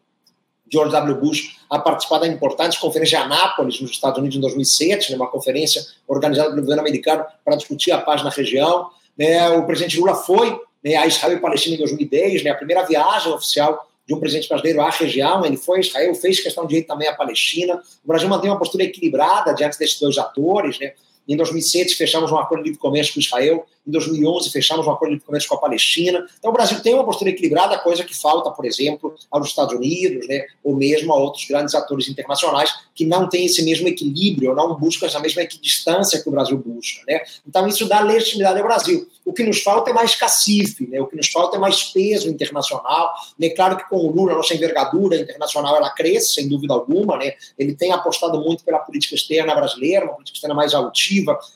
George 0.68 0.90
W. 0.90 1.20
Bush 1.20 1.56
a 1.70 1.78
participar 1.78 2.18
da 2.18 2.26
importante 2.26 2.80
conferência 2.80 3.18
de 3.18 3.24
Anápolis, 3.24 3.80
nos 3.80 3.92
Estados 3.92 4.18
Unidos, 4.18 4.36
em 4.36 4.40
2007, 4.40 5.12
né, 5.12 5.16
uma 5.16 5.30
conferência 5.30 5.84
organizada 6.08 6.50
pelo 6.50 6.62
governo 6.62 6.80
americano 6.80 7.24
para 7.44 7.54
discutir 7.54 7.92
a 7.92 7.98
paz 7.98 8.24
na 8.24 8.30
região. 8.30 8.90
Né, 9.16 9.48
o 9.50 9.64
presidente 9.66 9.98
Lula 9.98 10.14
foi 10.14 10.60
né, 10.82 10.96
a 10.96 11.06
Israel 11.06 11.36
e 11.36 11.40
Palestina 11.40 11.76
em 11.76 11.78
2010, 11.78 12.42
né, 12.42 12.50
a 12.50 12.54
primeira 12.54 12.82
viagem 12.84 13.32
oficial 13.32 13.88
de 14.06 14.14
um 14.14 14.20
presidente 14.20 14.48
brasileiro 14.48 14.80
à 14.80 14.90
região. 14.90 15.44
Ele 15.44 15.56
foi 15.56 15.78
a 15.78 15.80
Israel, 15.80 16.14
fez 16.14 16.40
questão 16.40 16.66
de 16.66 16.78
ir 16.78 16.82
também 16.82 17.08
à 17.08 17.14
Palestina. 17.14 17.80
O 18.04 18.08
Brasil 18.08 18.28
mantém 18.28 18.50
uma 18.50 18.58
postura 18.58 18.84
equilibrada 18.84 19.54
diante 19.54 19.78
desses 19.78 19.98
dois 20.00 20.18
atores. 20.18 20.78
Né? 20.78 20.92
Em 21.28 21.36
2007, 21.36 21.94
fechamos 21.94 22.32
um 22.32 22.36
acordo 22.36 22.62
de 22.62 22.70
livre 22.70 22.80
comércio 22.80 23.14
com 23.14 23.20
Israel. 23.20 23.66
Em 23.86 23.90
2011, 23.90 24.50
fechamos 24.50 24.86
um 24.86 24.90
acordo 24.90 25.10
de 25.10 25.14
livre 25.14 25.26
comércio 25.26 25.48
com 25.48 25.56
a 25.56 25.58
Palestina. 25.58 26.26
Então, 26.38 26.50
o 26.50 26.54
Brasil 26.54 26.80
tem 26.80 26.94
uma 26.94 27.04
postura 27.04 27.30
equilibrada, 27.30 27.78
coisa 27.78 28.04
que 28.04 28.14
falta, 28.14 28.50
por 28.50 28.64
exemplo, 28.64 29.14
aos 29.30 29.48
Estados 29.48 29.74
Unidos, 29.74 30.26
né, 30.28 30.46
ou 30.62 30.74
mesmo 30.76 31.12
a 31.12 31.16
outros 31.16 31.46
grandes 31.46 31.74
atores 31.74 32.08
internacionais 32.08 32.72
que 32.94 33.06
não 33.06 33.28
têm 33.28 33.46
esse 33.46 33.62
mesmo 33.64 33.88
equilíbrio, 33.88 34.54
não 34.54 34.74
buscam 34.74 35.06
essa 35.06 35.18
mesma 35.18 35.42
equidistância 35.42 36.22
que 36.22 36.28
o 36.28 36.32
Brasil 36.32 36.58
busca. 36.58 37.02
Né? 37.06 37.20
Então, 37.46 37.66
isso 37.66 37.88
dá 37.88 38.00
legitimidade 38.00 38.60
ao 38.60 38.66
Brasil. 38.66 39.08
O 39.24 39.32
que 39.32 39.42
nos 39.42 39.62
falta 39.62 39.90
é 39.90 39.92
mais 39.92 40.14
cacife, 40.14 40.86
né? 40.86 41.00
o 41.00 41.06
que 41.06 41.16
nos 41.16 41.28
falta 41.28 41.56
é 41.56 41.60
mais 41.60 41.84
peso 41.84 42.28
internacional. 42.28 43.12
Né? 43.38 43.50
Claro 43.50 43.76
que 43.76 43.88
com 43.88 43.96
o 43.96 44.10
Lula, 44.10 44.32
a 44.32 44.36
nossa 44.36 44.54
envergadura 44.54 45.16
internacional 45.16 45.76
ela 45.76 45.90
cresce, 45.90 46.34
sem 46.34 46.48
dúvida 46.48 46.74
alguma. 46.74 47.16
Né? 47.16 47.34
Ele 47.58 47.74
tem 47.74 47.92
apostado 47.92 48.40
muito 48.40 48.64
pela 48.64 48.78
política 48.78 49.14
externa 49.14 49.54
brasileira, 49.54 50.04
uma 50.04 50.14
política 50.14 50.36
externa 50.36 50.54
mais 50.54 50.74
altiva, 50.74 51.12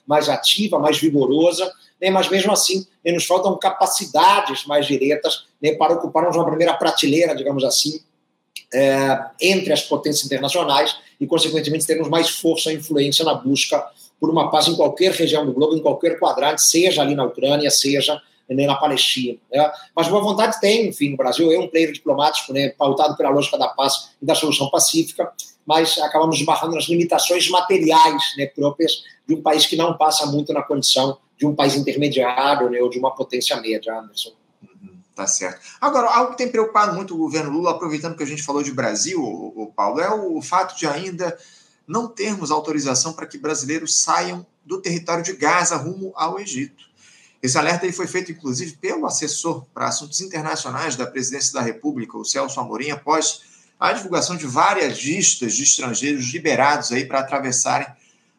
mais 0.06 0.28
ativa, 0.28 0.78
mais 0.78 0.98
vigorosa 0.98 1.70
né, 2.00 2.10
mas 2.10 2.28
mesmo 2.28 2.52
assim 2.52 2.86
né, 3.04 3.12
nos 3.12 3.24
faltam 3.24 3.56
capacidades 3.58 4.64
mais 4.66 4.86
diretas 4.86 5.46
né, 5.60 5.72
para 5.72 5.94
ocuparmos 5.94 6.36
uma 6.36 6.46
primeira 6.46 6.74
prateleira, 6.74 7.34
digamos 7.34 7.64
assim, 7.64 8.00
é, 8.72 9.18
entre 9.40 9.72
as 9.72 9.82
potências 9.82 10.24
internacionais 10.24 10.96
e, 11.20 11.26
consequentemente, 11.26 11.86
termos 11.86 12.08
mais 12.08 12.28
força 12.28 12.72
e 12.72 12.76
influência 12.76 13.24
na 13.24 13.34
busca 13.34 13.84
por 14.20 14.30
uma 14.30 14.50
paz 14.50 14.68
em 14.68 14.76
qualquer 14.76 15.12
região 15.12 15.44
do 15.46 15.52
globo, 15.52 15.76
em 15.76 15.80
qualquer 15.80 16.18
quadrante, 16.18 16.62
seja 16.62 17.02
ali 17.02 17.14
na 17.14 17.24
Ucrânia, 17.24 17.70
seja 17.70 18.20
né, 18.48 18.66
na 18.66 18.74
Palestina. 18.74 19.38
Né? 19.52 19.70
Mas 19.94 20.08
boa 20.08 20.22
vontade 20.22 20.60
tem, 20.60 20.88
enfim, 20.88 21.14
o 21.14 21.16
Brasil 21.16 21.50
é 21.52 21.58
um 21.58 21.68
player 21.68 21.92
diplomático 21.92 22.52
né, 22.52 22.70
pautado 22.70 23.16
pela 23.16 23.30
lógica 23.30 23.58
da 23.58 23.68
paz 23.68 24.10
e 24.20 24.26
da 24.26 24.34
solução 24.34 24.68
pacífica, 24.70 25.30
mas 25.66 25.98
acabamos 25.98 26.38
esbarrando 26.38 26.76
nas 26.76 26.84
limitações 26.84 27.50
materiais 27.50 28.22
né, 28.36 28.46
próprias 28.46 29.02
de 29.26 29.34
um 29.34 29.42
país 29.42 29.66
que 29.66 29.76
não 29.76 29.96
passa 29.96 30.24
muito 30.26 30.52
na 30.52 30.62
condição 30.62 31.18
de 31.36 31.44
um 31.44 31.54
país 31.54 31.74
intermediário 31.74 32.70
né, 32.70 32.80
ou 32.80 32.88
de 32.88 32.98
uma 32.98 33.14
potência 33.14 33.56
média, 33.60 33.98
Anderson. 33.98 34.32
Uhum, 34.62 34.96
tá 35.14 35.26
certo. 35.26 35.60
Agora, 35.80 36.08
algo 36.08 36.32
que 36.32 36.38
tem 36.38 36.48
preocupado 36.48 36.94
muito 36.94 37.14
o 37.14 37.18
governo 37.18 37.50
Lula, 37.50 37.72
aproveitando 37.72 38.16
que 38.16 38.22
a 38.22 38.26
gente 38.26 38.42
falou 38.42 38.62
de 38.62 38.72
Brasil, 38.72 39.20
o, 39.20 39.64
o 39.64 39.66
Paulo, 39.66 40.00
é 40.00 40.08
o 40.14 40.40
fato 40.40 40.78
de 40.78 40.86
ainda 40.86 41.36
não 41.86 42.08
termos 42.08 42.50
autorização 42.50 43.12
para 43.12 43.26
que 43.26 43.36
brasileiros 43.36 44.00
saiam 44.00 44.46
do 44.64 44.80
território 44.80 45.22
de 45.22 45.34
Gaza 45.34 45.76
rumo 45.76 46.12
ao 46.16 46.38
Egito. 46.38 46.86
Esse 47.42 47.58
alerta 47.58 47.86
aí 47.86 47.92
foi 47.92 48.06
feito, 48.06 48.32
inclusive, 48.32 48.76
pelo 48.76 49.06
assessor 49.06 49.64
para 49.72 49.86
assuntos 49.86 50.20
internacionais 50.20 50.96
da 50.96 51.06
presidência 51.06 51.52
da 51.52 51.60
República, 51.60 52.16
o 52.16 52.24
Celso 52.24 52.58
Amorim, 52.58 52.90
após 52.90 53.42
a 53.78 53.92
divulgação 53.92 54.36
de 54.36 54.46
várias 54.46 54.98
listas 54.98 55.54
de 55.54 55.62
estrangeiros 55.62 56.32
liberados 56.32 56.92
aí 56.92 57.04
para 57.04 57.20
atravessarem 57.20 57.86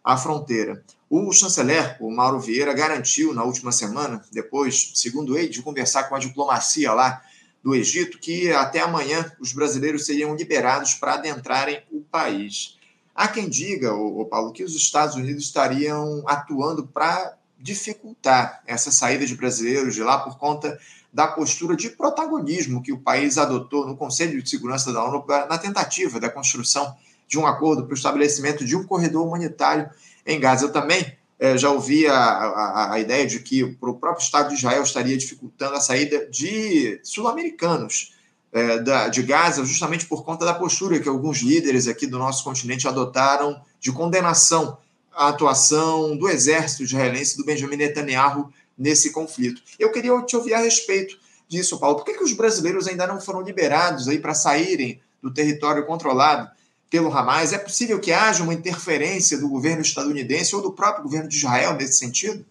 a 0.03 0.17
fronteira. 0.17 0.83
O 1.09 1.31
chanceler, 1.31 1.95
o 1.99 2.11
Mauro 2.11 2.39
Vieira, 2.39 2.73
garantiu 2.73 3.33
na 3.33 3.43
última 3.43 3.71
semana, 3.71 4.23
depois, 4.31 4.91
segundo 4.95 5.37
ele, 5.37 5.49
de 5.49 5.61
conversar 5.61 6.03
com 6.03 6.15
a 6.15 6.19
diplomacia 6.19 6.91
lá 6.91 7.21
do 7.63 7.75
Egito, 7.75 8.19
que 8.19 8.51
até 8.51 8.79
amanhã 8.79 9.31
os 9.39 9.53
brasileiros 9.53 10.05
seriam 10.05 10.35
liberados 10.35 10.93
para 10.93 11.13
adentrarem 11.13 11.81
o 11.91 12.01
país. 12.01 12.77
Há 13.15 13.27
quem 13.27 13.49
diga, 13.49 13.93
o 13.93 14.25
Paulo, 14.25 14.51
que 14.51 14.63
os 14.63 14.75
Estados 14.75 15.15
Unidos 15.15 15.45
estariam 15.45 16.23
atuando 16.27 16.87
para 16.87 17.35
dificultar 17.59 18.61
essa 18.65 18.91
saída 18.91 19.25
de 19.25 19.35
brasileiros 19.35 19.95
de 19.95 20.03
lá 20.03 20.19
por 20.19 20.37
conta 20.37 20.79
da 21.11 21.27
postura 21.27 21.75
de 21.75 21.89
protagonismo 21.89 22.81
que 22.81 22.91
o 22.91 22.99
país 22.99 23.37
adotou 23.37 23.85
no 23.85 23.95
Conselho 23.95 24.41
de 24.41 24.49
Segurança 24.49 24.91
da 24.91 25.03
ONU 25.03 25.25
na 25.27 25.57
tentativa 25.57 26.19
da 26.19 26.29
construção 26.29 26.95
de 27.27 27.37
um 27.37 27.45
acordo 27.45 27.83
para 27.83 27.93
o 27.93 27.97
estabelecimento 27.97 28.65
de 28.65 28.75
um 28.75 28.85
corredor 28.85 29.25
humanitário 29.25 29.89
em 30.25 30.39
Gaza. 30.39 30.65
Eu 30.65 30.71
também 30.71 31.17
eh, 31.39 31.57
já 31.57 31.69
ouvi 31.69 32.07
a, 32.07 32.15
a, 32.15 32.93
a, 32.93 32.99
ideia 32.99 33.25
de 33.25 33.39
que 33.39 33.63
o 33.63 33.75
próprio 33.75 34.23
Estado 34.23 34.49
de 34.49 34.55
Israel 34.55 34.83
estaria 34.83 35.17
dificultando 35.17 35.75
a 35.75 35.81
saída 35.81 36.27
de 36.29 36.99
sul-americanos 37.03 38.15
eh, 38.51 39.09
de 39.09 39.23
Gaza, 39.23 39.63
justamente 39.65 40.05
por 40.05 40.23
conta 40.23 40.45
da 40.45 40.53
postura 40.53 40.99
que 40.99 41.09
alguns 41.09 41.39
líderes 41.39 41.87
aqui 41.87 42.07
do 42.07 42.17
nosso 42.17 42.43
continente 42.43 42.87
adotaram 42.87 43.61
de 43.79 43.91
condenação 43.91 44.77
à 45.13 45.29
atuação 45.29 46.17
do 46.17 46.29
exército 46.29 46.83
israelense 46.83 47.37
do 47.37 47.45
Benjamin 47.45 47.77
Netanyahu 47.77 48.51
nesse 48.77 49.11
conflito. 49.11 49.61
Eu 49.79 49.91
queria 49.91 50.19
te 50.21 50.35
ouvir 50.35 50.53
a 50.53 50.59
respeito 50.59 51.17
disso, 51.47 51.79
Paulo. 51.79 51.97
Por 51.97 52.05
que, 52.05 52.13
que 52.13 52.23
os 52.23 52.33
brasileiros 52.33 52.87
ainda 52.87 53.07
não 53.07 53.19
foram 53.19 53.41
liberados 53.41 54.07
aí 54.07 54.19
para 54.19 54.33
saírem 54.33 55.01
do 55.21 55.33
território 55.33 55.85
controlado 55.85 56.49
pelo 56.89 57.11
Hamas? 57.11 57.53
É 57.53 57.57
possível 57.57 57.99
que 57.99 58.11
haja 58.11 58.43
uma 58.43 58.53
interferência 58.53 59.37
do 59.37 59.49
governo 59.49 59.81
estadunidense 59.81 60.55
ou 60.55 60.61
do 60.61 60.73
próprio 60.73 61.03
governo 61.03 61.29
de 61.29 61.37
Israel 61.37 61.73
nesse 61.73 61.97
sentido? 61.97 62.45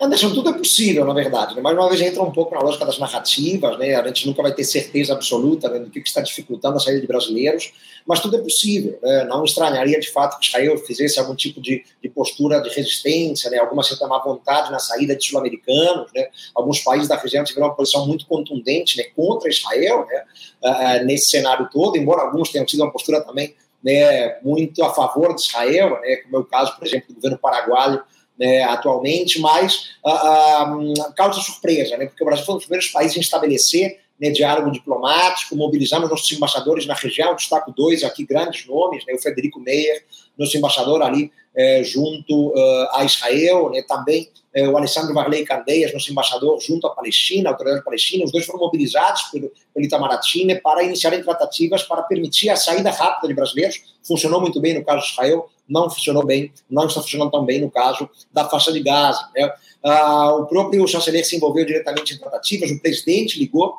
Anderson, 0.00 0.32
tudo 0.32 0.50
é 0.50 0.52
possível, 0.52 1.04
na 1.04 1.12
verdade. 1.12 1.56
Né? 1.56 1.60
Mais 1.60 1.76
uma 1.76 1.88
vez 1.88 2.00
entra 2.00 2.22
um 2.22 2.30
pouco 2.30 2.54
na 2.54 2.60
lógica 2.60 2.86
das 2.86 2.98
narrativas, 2.98 3.76
né? 3.78 3.96
a 3.96 4.06
gente 4.06 4.28
nunca 4.28 4.42
vai 4.42 4.52
ter 4.52 4.62
certeza 4.62 5.12
absoluta 5.12 5.68
né, 5.68 5.80
do 5.80 5.90
que 5.90 5.98
está 5.98 6.20
dificultando 6.20 6.76
a 6.76 6.80
saída 6.80 7.00
de 7.00 7.06
brasileiros, 7.06 7.72
mas 8.06 8.20
tudo 8.20 8.36
é 8.36 8.40
possível. 8.40 8.96
Né? 9.02 9.24
Não 9.24 9.44
estranharia, 9.44 9.98
de 9.98 10.10
fato, 10.10 10.38
que 10.38 10.46
Israel 10.46 10.78
fizesse 10.78 11.18
algum 11.18 11.34
tipo 11.34 11.60
de, 11.60 11.84
de 12.00 12.08
postura 12.08 12.60
de 12.60 12.68
resistência, 12.68 13.50
né? 13.50 13.58
alguma 13.58 13.82
certa 13.82 14.06
má 14.06 14.18
vontade 14.18 14.70
na 14.70 14.78
saída 14.78 15.16
de 15.16 15.24
sul-americanos. 15.26 16.12
Né? 16.14 16.28
Alguns 16.54 16.78
países 16.80 17.08
da 17.08 17.16
região 17.16 17.42
tiveram 17.42 17.66
uma 17.66 17.74
posição 17.74 18.06
muito 18.06 18.24
contundente 18.26 18.96
né, 18.96 19.04
contra 19.16 19.48
Israel 19.48 20.06
né? 20.06 20.24
Uh, 20.60 21.04
nesse 21.04 21.30
cenário 21.30 21.68
todo, 21.72 21.96
embora 21.96 22.22
alguns 22.22 22.50
tenham 22.50 22.66
tido 22.66 22.82
uma 22.82 22.90
postura 22.90 23.20
também 23.20 23.54
né, 23.82 24.38
muito 24.42 24.82
a 24.82 24.92
favor 24.92 25.34
de 25.34 25.42
Israel, 25.42 26.00
né, 26.00 26.16
como 26.16 26.36
é 26.36 26.40
o 26.40 26.44
caso, 26.44 26.76
por 26.76 26.86
exemplo, 26.86 27.08
do 27.08 27.14
governo 27.14 27.38
paraguaio, 27.38 28.02
né, 28.38 28.62
atualmente, 28.62 29.40
mas 29.40 29.90
uh, 30.04 30.12
uh, 30.12 31.14
causa 31.14 31.40
surpresa, 31.40 31.96
né, 31.96 32.06
porque 32.06 32.22
o 32.22 32.26
Brasil 32.26 32.44
foi 32.44 32.54
um 32.54 32.58
dos 32.58 32.66
primeiros 32.66 32.90
países 32.90 33.16
a 33.16 33.20
estabelecer 33.20 33.98
né, 34.20 34.30
diálogo 34.30 34.70
diplomático, 34.70 35.56
mobilizamos 35.56 36.08
nossos 36.08 36.30
embaixadores 36.32 36.86
na 36.86 36.94
região, 36.94 37.34
destaco 37.34 37.72
dois 37.72 38.04
aqui, 38.04 38.24
grandes 38.24 38.66
nomes, 38.66 39.04
né, 39.06 39.14
o 39.14 39.18
Federico 39.18 39.60
Meyer, 39.60 40.04
nosso 40.36 40.56
embaixador 40.56 41.02
ali 41.02 41.32
é, 41.58 41.82
junto 41.82 42.50
uh, 42.50 42.88
a 42.92 43.04
Israel, 43.04 43.68
né, 43.70 43.82
também 43.82 44.30
é, 44.54 44.68
o 44.68 44.76
Alessandro 44.76 45.12
Varley 45.12 45.44
Candeias, 45.44 45.92
nosso 45.92 46.10
embaixador 46.12 46.60
junto 46.60 46.86
à 46.86 46.90
Palestina, 46.90 47.50
a 47.50 47.52
autoridade 47.52 47.84
palestina, 47.84 48.24
os 48.24 48.30
dois 48.30 48.46
foram 48.46 48.60
mobilizados 48.60 49.22
pelo, 49.24 49.50
pelo 49.74 49.84
Itamaraty 49.84 50.44
né, 50.44 50.54
para 50.54 50.84
iniciarem 50.84 51.20
tratativas 51.20 51.82
para 51.82 52.02
permitir 52.02 52.48
a 52.48 52.54
saída 52.54 52.92
rápida 52.92 53.26
de 53.26 53.34
brasileiros, 53.34 53.82
funcionou 54.06 54.40
muito 54.40 54.60
bem 54.60 54.74
no 54.74 54.84
caso 54.84 55.04
de 55.04 55.10
Israel, 55.10 55.50
não 55.68 55.90
funcionou 55.90 56.24
bem, 56.24 56.52
não 56.70 56.86
está 56.86 57.02
funcionando 57.02 57.32
tão 57.32 57.44
bem 57.44 57.60
no 57.60 57.70
caso 57.70 58.08
da 58.32 58.48
faixa 58.48 58.72
de 58.72 58.80
Gaza. 58.80 59.28
Né? 59.36 59.52
Ah, 59.84 60.34
o 60.36 60.46
próprio 60.46 60.86
chanceler 60.86 61.26
se 61.26 61.36
envolveu 61.36 61.66
diretamente 61.66 62.14
em 62.14 62.18
tratativas, 62.18 62.70
o 62.70 62.80
presidente 62.80 63.38
ligou 63.38 63.74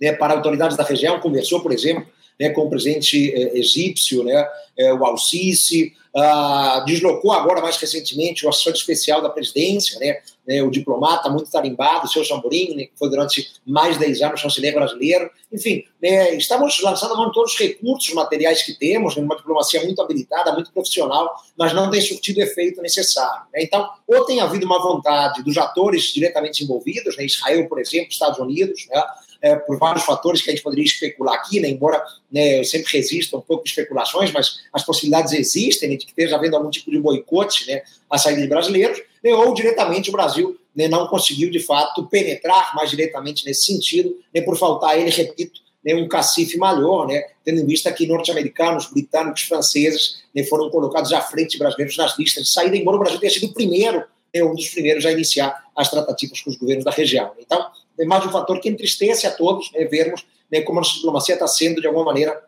né, 0.00 0.12
para 0.12 0.34
autoridades 0.34 0.76
da 0.76 0.84
região, 0.84 1.18
conversou, 1.18 1.60
por 1.60 1.72
exemplo, 1.72 2.06
né, 2.40 2.48
com 2.48 2.62
o 2.62 2.70
presidente 2.70 3.32
eh, 3.34 3.58
egípcio, 3.58 4.24
né, 4.24 4.48
eh, 4.78 4.94
o 4.94 5.04
Al-Sisi, 5.04 5.92
ah, 6.16 6.82
deslocou 6.86 7.30
agora, 7.30 7.60
mais 7.60 7.76
recentemente, 7.76 8.44
o 8.44 8.48
assessor 8.48 8.72
especial 8.72 9.22
da 9.22 9.28
presidência, 9.28 9.98
né, 10.00 10.16
né, 10.44 10.60
o 10.62 10.70
diplomata 10.70 11.28
muito 11.28 11.50
tarimbado, 11.50 12.06
o 12.06 12.08
seu 12.08 12.24
Samburinho, 12.24 12.74
né, 12.74 12.84
que 12.84 12.98
foi 12.98 13.08
durante 13.08 13.46
mais 13.64 13.94
de 13.94 14.06
10 14.06 14.22
anos 14.22 14.40
chanceler 14.40 14.74
brasileiro. 14.74 15.30
Enfim, 15.52 15.84
né, 16.02 16.34
estamos 16.34 16.80
lançando 16.82 17.16
mão 17.16 17.30
todos 17.30 17.52
os 17.52 17.58
recursos 17.58 18.12
materiais 18.12 18.62
que 18.64 18.76
temos, 18.76 19.16
uma 19.16 19.36
diplomacia 19.36 19.84
muito 19.84 20.02
habilitada, 20.02 20.52
muito 20.52 20.72
profissional, 20.72 21.32
mas 21.56 21.72
não 21.72 21.88
tem 21.88 22.00
surtido 22.00 22.40
efeito 22.40 22.82
necessário. 22.82 23.42
Né? 23.52 23.62
Então, 23.62 23.88
ou 24.08 24.24
tem 24.24 24.40
havido 24.40 24.66
uma 24.66 24.82
vontade 24.82 25.44
dos 25.44 25.56
atores 25.58 26.12
diretamente 26.12 26.64
envolvidos, 26.64 27.16
né, 27.16 27.24
Israel, 27.24 27.68
por 27.68 27.78
exemplo, 27.78 28.08
Estados 28.10 28.40
Unidos, 28.40 28.86
né, 28.90 29.00
é, 29.42 29.56
por 29.56 29.78
vários 29.78 30.04
fatores 30.04 30.42
que 30.42 30.50
a 30.50 30.52
gente 30.52 30.62
poderia 30.62 30.84
especular 30.84 31.34
aqui, 31.34 31.60
né, 31.60 31.68
embora 31.68 32.02
né, 32.30 32.60
eu 32.60 32.64
sempre 32.64 32.92
resista 32.92 33.36
um 33.36 33.40
pouco 33.40 33.66
especulações, 33.66 34.32
mas 34.32 34.60
as 34.72 34.84
possibilidades 34.84 35.32
existem 35.32 35.88
né, 35.88 35.96
de 35.96 36.04
que 36.04 36.12
esteja 36.12 36.36
havendo 36.36 36.56
algum 36.56 36.70
tipo 36.70 36.90
de 36.90 36.98
boicote 36.98 37.66
né, 37.66 37.82
à 38.08 38.18
saída 38.18 38.42
de 38.42 38.48
brasileiros, 38.48 39.00
né, 39.22 39.34
ou 39.34 39.54
diretamente 39.54 40.10
o 40.10 40.12
Brasil 40.12 40.58
né, 40.74 40.88
não 40.88 41.06
conseguiu, 41.06 41.50
de 41.50 41.60
fato, 41.60 42.06
penetrar 42.06 42.74
mais 42.74 42.90
diretamente 42.90 43.44
nesse 43.44 43.64
sentido, 43.64 44.16
né, 44.34 44.40
por 44.40 44.56
faltar 44.56 44.98
ele, 44.98 45.10
repito, 45.10 45.60
né, 45.84 45.94
um 45.94 46.08
cacife 46.08 46.56
maior, 46.58 47.06
né, 47.06 47.22
tendo 47.44 47.60
em 47.60 47.66
vista 47.66 47.90
que 47.92 48.06
norte-americanos, 48.06 48.90
britânicos, 48.90 49.42
franceses 49.42 50.22
né, 50.34 50.44
foram 50.44 50.70
colocados 50.70 51.12
à 51.12 51.20
frente 51.20 51.52
de 51.52 51.58
brasileiros 51.58 51.96
nas 51.96 52.18
listas 52.18 52.44
de 52.44 52.50
saída, 52.50 52.76
embora 52.76 52.96
o 52.96 53.00
Brasil 53.00 53.18
tenha 53.18 53.32
sido 53.32 53.46
o 53.46 53.54
primeiro, 53.54 54.04
né, 54.34 54.44
um 54.44 54.54
dos 54.54 54.68
primeiros 54.68 55.04
a 55.06 55.12
iniciar 55.12 55.64
as 55.74 55.90
tratativas 55.90 56.40
com 56.40 56.50
os 56.50 56.56
governos 56.56 56.84
da 56.84 56.90
região. 56.90 57.32
Então, 57.38 57.66
é 58.00 58.04
mais 58.06 58.24
um 58.24 58.30
fator 58.30 58.58
que 58.60 58.68
entristece 58.68 59.26
a 59.26 59.30
todos 59.30 59.70
né, 59.72 59.84
vermos 59.84 60.24
né, 60.50 60.62
como 60.62 60.78
a 60.78 60.82
nossa 60.82 60.94
diplomacia 60.94 61.34
está 61.34 61.46
sendo, 61.46 61.80
de 61.80 61.86
alguma 61.86 62.06
maneira, 62.06 62.42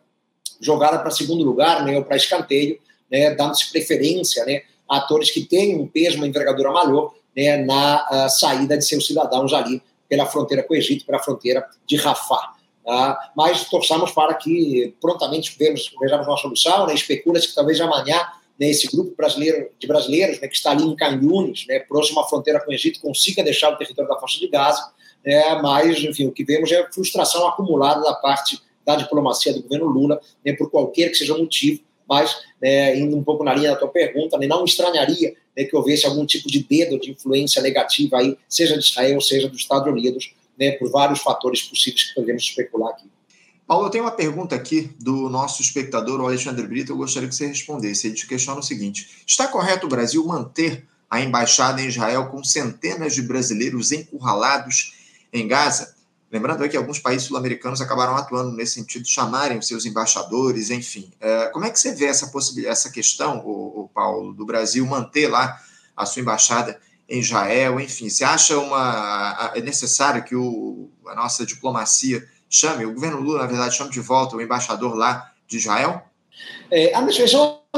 jogada 0.59 0.97
para 0.99 1.11
segundo 1.11 1.43
lugar, 1.43 1.85
né, 1.85 1.95
ou 1.95 2.03
para 2.03 2.17
escanteio, 2.17 2.79
né, 3.09 3.33
dando-se 3.35 3.71
preferência 3.71 4.43
né, 4.45 4.63
a 4.89 4.97
atores 4.97 5.29
que 5.29 5.41
têm 5.45 5.79
um 5.79 5.87
peso, 5.87 6.17
uma 6.17 6.27
envergadura 6.27 6.71
maior 6.71 7.13
né, 7.35 7.57
na 7.57 8.05
uh, 8.25 8.29
saída 8.29 8.77
de 8.77 8.85
seus 8.85 9.05
cidadãos 9.05 9.53
ali 9.53 9.81
pela 10.09 10.25
fronteira 10.25 10.63
com 10.63 10.73
o 10.73 10.77
Egito, 10.77 11.05
pela 11.05 11.19
fronteira 11.19 11.65
de 11.85 11.95
Rafah. 11.95 12.53
Tá? 12.83 13.31
Mas 13.35 13.69
torçamos 13.69 14.11
para 14.11 14.33
que 14.33 14.93
prontamente 14.99 15.55
vejamos, 15.57 15.91
vejamos 15.99 16.27
uma 16.27 16.37
solução, 16.37 16.87
né, 16.87 16.95
especula-se 16.95 17.47
que 17.47 17.55
talvez 17.55 17.79
amanhã 17.79 18.19
né, 18.59 18.69
esse 18.69 18.87
grupo 18.87 19.15
brasileiro, 19.15 19.69
de 19.79 19.87
brasileiros 19.87 20.39
né, 20.39 20.47
que 20.47 20.55
está 20.55 20.71
ali 20.71 20.83
em 20.83 20.95
Canhunes, 20.95 21.65
né, 21.67 21.79
próximo 21.79 22.19
à 22.19 22.27
fronteira 22.27 22.59
com 22.59 22.71
o 22.71 22.73
Egito, 22.73 22.99
consiga 22.99 23.43
deixar 23.43 23.71
o 23.71 23.77
território 23.77 24.09
da 24.09 24.19
faixa 24.19 24.39
de 24.39 24.47
Gaza 24.47 24.91
é, 25.25 25.61
mas, 25.61 25.99
enfim, 26.03 26.27
o 26.27 26.31
que 26.31 26.43
vemos 26.43 26.71
é 26.71 26.85
frustração 26.91 27.47
acumulada 27.47 28.01
da 28.01 28.13
parte 28.13 28.59
da 28.85 28.95
diplomacia 28.95 29.53
do 29.53 29.61
governo 29.61 29.87
Lula, 29.87 30.19
né, 30.45 30.53
por 30.53 30.69
qualquer 30.69 31.09
que 31.09 31.15
seja 31.15 31.33
o 31.33 31.39
motivo, 31.39 31.81
mas, 32.07 32.35
né, 32.61 32.97
indo 32.97 33.15
um 33.15 33.23
pouco 33.23 33.43
na 33.43 33.53
linha 33.53 33.71
da 33.71 33.77
tua 33.77 33.87
pergunta, 33.87 34.37
né, 34.37 34.45
não 34.45 34.65
estranharia 34.65 35.33
né, 35.55 35.63
que 35.63 35.75
houvesse 35.75 36.05
algum 36.05 36.25
tipo 36.25 36.49
de 36.49 36.63
dedo 36.63 36.99
de 36.99 37.11
influência 37.11 37.61
negativa 37.61 38.17
aí, 38.17 38.37
seja 38.49 38.77
de 38.77 38.83
Israel, 38.83 39.21
seja 39.21 39.47
dos 39.47 39.61
Estados 39.61 39.87
Unidos, 39.91 40.33
né, 40.59 40.71
por 40.71 40.91
vários 40.91 41.19
fatores 41.19 41.61
possíveis 41.61 42.03
que 42.03 42.15
podemos 42.15 42.43
especular 42.43 42.91
aqui. 42.91 43.05
Paulo, 43.65 43.87
eu 43.87 43.89
tenho 43.89 44.03
uma 44.03 44.11
pergunta 44.11 44.55
aqui 44.55 44.89
do 44.99 45.29
nosso 45.29 45.61
espectador, 45.61 46.19
o 46.19 46.27
Alexandre 46.27 46.67
Brito, 46.67 46.91
eu 46.91 46.97
gostaria 46.97 47.29
que 47.29 47.35
você 47.35 47.47
respondesse. 47.47 48.07
Ele 48.07 48.15
te 48.15 48.27
questiona 48.27 48.59
o 48.59 48.63
seguinte: 48.63 49.23
está 49.25 49.47
correto 49.47 49.85
o 49.85 49.89
Brasil 49.89 50.23
manter 50.25 50.85
a 51.09 51.21
embaixada 51.21 51.81
em 51.81 51.87
Israel 51.87 52.27
com 52.27 52.43
centenas 52.43 53.15
de 53.15 53.21
brasileiros 53.21 53.93
encurralados 53.93 55.02
em 55.33 55.47
Gaza. 55.47 55.95
Lembrando 56.31 56.67
que 56.67 56.77
alguns 56.77 56.97
países 56.97 57.27
sul-americanos 57.27 57.81
acabaram 57.81 58.15
atuando 58.15 58.55
nesse 58.55 58.73
sentido, 58.73 59.07
chamarem 59.07 59.57
os 59.57 59.67
seus 59.67 59.85
embaixadores, 59.85 60.69
enfim. 60.69 61.11
É, 61.19 61.47
como 61.47 61.65
é 61.65 61.69
que 61.69 61.79
você 61.79 61.93
vê 61.93 62.05
essa, 62.05 62.27
possibilidade, 62.27 62.71
essa 62.71 62.91
questão, 62.91 63.39
o, 63.39 63.89
Paulo, 63.93 64.33
do 64.33 64.45
Brasil 64.45 64.85
manter 64.85 65.27
lá 65.27 65.59
a 65.95 66.05
sua 66.05 66.21
embaixada 66.21 66.79
em 67.07 67.19
Israel, 67.19 67.79
enfim, 67.79 68.09
você 68.09 68.23
acha 68.23 68.57
uma, 68.57 69.51
é 69.53 69.61
necessário 69.61 70.23
que 70.23 70.35
o, 70.35 70.89
a 71.05 71.13
nossa 71.13 71.45
diplomacia 71.45 72.27
chame, 72.49 72.85
o 72.85 72.93
governo 72.93 73.19
Lula, 73.19 73.41
na 73.41 73.47
verdade, 73.47 73.75
chame 73.75 73.91
de 73.91 73.99
volta 73.99 74.35
o 74.35 74.41
embaixador 74.41 74.95
lá 74.95 75.31
de 75.47 75.57
Israel? 75.57 76.03
É, 76.71 76.97
uma 76.97 77.05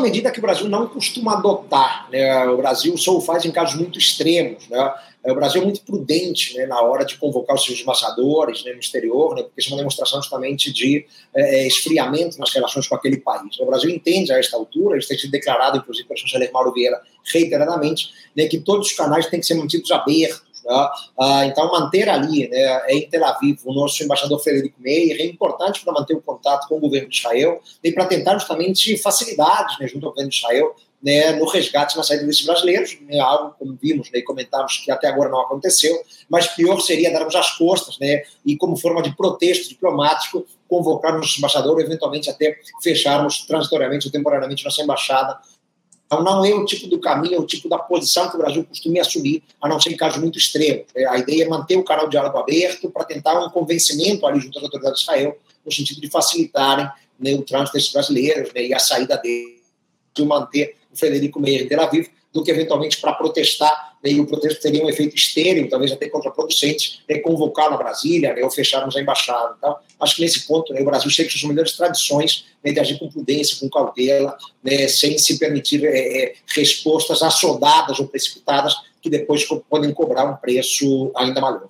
medida 0.01 0.29
que 0.29 0.39
o 0.39 0.41
Brasil 0.41 0.67
não 0.67 0.88
costuma 0.88 1.38
adotar. 1.38 2.10
Né? 2.12 2.45
O 2.47 2.58
Brasil 2.58 2.97
só 2.97 3.15
o 3.15 3.21
faz 3.21 3.45
em 3.45 3.51
casos 3.51 3.75
muito 3.75 3.97
extremos. 3.97 4.67
Né? 4.67 4.93
É, 5.25 5.31
o 5.31 5.36
Brasil 5.36 5.62
é 5.62 5.65
muito 5.65 5.81
prudente 5.81 6.55
né, 6.55 6.67
na 6.67 6.79
hora 6.81 7.03
de 7.03 7.17
convocar 7.17 7.55
os 7.55 7.63
seus 7.63 7.79
embaixadores 7.79 8.63
né, 8.63 8.73
no 8.73 8.79
exterior, 8.79 9.36
né, 9.36 9.41
porque 9.41 9.60
isso 9.60 9.69
é 9.69 9.73
uma 9.73 9.77
demonstração 9.77 10.21
justamente 10.21 10.71
de 10.71 11.05
é, 11.34 11.63
é, 11.63 11.67
esfriamento 11.67 12.38
nas 12.38 12.53
relações 12.53 12.88
com 12.88 12.93
aquele 12.93 13.17
país. 13.17 13.60
O 13.60 13.65
Brasil 13.65 13.89
entende 13.89 14.31
a 14.31 14.38
esta 14.38 14.55
altura, 14.55 14.99
isso 14.99 15.08
tem 15.08 15.17
sido 15.17 15.31
declarado, 15.31 15.77
inclusive, 15.77 16.08
pelo 16.08 16.19
chanceler 16.19 16.51
Mauro 16.51 16.71
Vieira 16.71 17.01
reiteradamente, 17.34 18.10
né, 18.36 18.45
que 18.47 18.60
todos 18.60 18.88
os 18.88 18.93
canais 18.93 19.25
têm 19.25 19.39
que 19.39 19.45
ser 19.47 19.55
mantidos 19.55 19.89
abertos 19.89 20.44
Né? 20.65 20.89
Ah, 21.19 21.45
então, 21.45 21.71
manter 21.71 22.10
ali, 22.10 22.49
né, 22.49 22.82
em 22.89 23.08
Tel 23.10 23.23
Aviv, 23.25 23.60
o 23.65 23.73
nosso 23.73 24.04
embaixador 24.04 24.39
Frederico 24.39 24.82
Meir 24.82 25.21
é 25.21 25.25
importante 25.25 25.84
para 25.84 25.93
manter 25.93 26.15
o 26.15 26.21
contato 26.21 26.67
com 26.67 26.78
o 26.78 26.80
governo 26.80 27.10
de 27.10 27.15
Israel 27.15 27.62
e 27.84 27.91
para 27.91 28.06
tentar 28.06 28.34
justamente 28.34 28.97
facilidades 28.97 29.78
né, 29.80 29.88
junto 29.88 30.06
ao 30.06 30.12
governo 30.12 30.30
de 30.30 30.38
Israel 30.38 30.75
né, 31.06 31.34
no 31.34 31.45
resgate 31.45 31.95
na 31.95 32.01
saída 32.01 32.25
desses 32.25 32.43
brasileiros, 32.43 32.97
né, 33.01 33.19
algo 33.19 33.54
como 33.60 33.78
vimos 33.80 34.10
né, 34.12 34.19
e 34.19 34.23
comentamos 34.23 34.78
que 34.84 34.89
até 34.89 35.08
agora 35.08 35.30
não 35.30 35.39
aconteceu, 35.41 35.95
mas 36.28 36.47
pior 36.47 36.80
seria 36.80 37.13
darmos 37.13 37.36
as 37.36 37.56
costas 37.56 37.99
né, 37.99 38.23
e, 38.43 38.58
como 38.58 38.75
forma 38.75 39.04
de 39.04 39.15
protesto 39.15 39.69
diplomático, 39.69 40.45
convocar 40.67 41.15
nosso 41.15 41.38
embaixador 41.38 41.75
ou 41.75 41.82
eventualmente 41.82 42.28
até 42.28 42.58
fecharmos 42.82 43.45
transitoriamente 43.45 44.08
ou 44.08 44.12
temporariamente 44.12 44.65
nossa 44.65 44.82
embaixada. 44.82 45.38
Então, 46.05 46.23
não 46.23 46.45
é 46.45 46.53
o 46.53 46.65
tipo 46.65 46.87
do 46.87 46.99
caminho, 46.99 47.35
é 47.35 47.39
o 47.39 47.45
tipo 47.45 47.67
da 47.67 47.79
posição 47.79 48.29
que 48.29 48.35
o 48.35 48.39
Brasil 48.39 48.63
costuma 48.63 49.01
assumir, 49.01 49.43
a 49.59 49.67
não 49.67 49.79
ser 49.79 49.91
em 49.91 49.97
casos 49.97 50.19
muito 50.19 50.37
extremos. 50.37 50.85
É, 50.95 51.05
a 51.07 51.17
ideia 51.17 51.43
é 51.43 51.47
manter 51.47 51.77
o 51.77 51.83
canal 51.83 52.05
de 52.05 52.11
diálogo 52.11 52.37
aberto 52.37 52.89
para 52.89 53.03
tentar 53.05 53.39
um 53.43 53.49
convencimento 53.49 54.25
ali 54.25 54.39
junto 54.39 54.57
às 54.57 54.63
autoridades 54.63 54.99
de 54.99 55.03
Israel, 55.03 55.37
no 55.65 55.71
sentido 55.71 55.99
de 55.99 56.09
facilitarem 56.09 56.87
né, 57.19 57.33
o 57.33 57.41
trânsito 57.41 57.73
desses 57.73 57.91
brasileiros 57.91 58.53
né, 58.53 58.67
e 58.67 58.73
a 58.73 58.79
saída 58.79 59.17
deles, 59.17 59.61
de 60.13 60.23
manter 60.23 60.75
o 60.93 60.97
Frederico 60.97 61.39
Meir 61.39 61.63
em 61.63 61.67
Tel 61.67 61.81
Aviv, 61.81 62.07
do 62.35 62.43
que 62.43 62.51
eventualmente 62.51 62.99
para 62.99 63.13
protestar, 63.13 63.95
né, 64.03 64.11
e 64.11 64.19
o 64.19 64.27
protesto 64.27 64.61
teria 64.61 64.83
um 64.83 64.89
efeito 64.89 65.15
estéreo, 65.15 65.69
talvez 65.69 65.93
até 65.93 66.09
contraproducente, 66.09 67.01
né, 67.09 67.19
convocar 67.19 67.71
na 67.71 67.77
Brasília 67.77 68.33
né, 68.33 68.43
ou 68.43 68.51
fecharmos 68.51 68.93
a 68.97 69.01
embaixada. 69.01 69.55
Então, 69.57 69.77
acho 70.01 70.17
que 70.17 70.21
nesse 70.21 70.45
ponto 70.45 70.73
né, 70.73 70.81
o 70.81 70.85
Brasil 70.85 71.09
segue 71.09 71.29
suas 71.29 71.45
melhores 71.45 71.77
tradições 71.77 72.47
né, 72.61 72.73
de 72.73 72.79
agir 72.81 72.99
com 72.99 73.09
prudência, 73.09 73.57
com 73.57 73.69
cautela, 73.69 74.37
né, 74.61 74.85
sem 74.89 75.17
se 75.17 75.39
permitir 75.39 75.85
é, 75.85 76.23
é, 76.23 76.35
respostas 76.53 77.23
assodadas 77.23 77.97
ou 78.01 78.07
precipitadas 78.09 78.75
que 79.01 79.09
depois 79.09 79.45
podem 79.69 79.93
cobrar 79.93 80.25
um 80.25 80.35
preço 80.35 81.13
ainda 81.15 81.39
maior. 81.39 81.69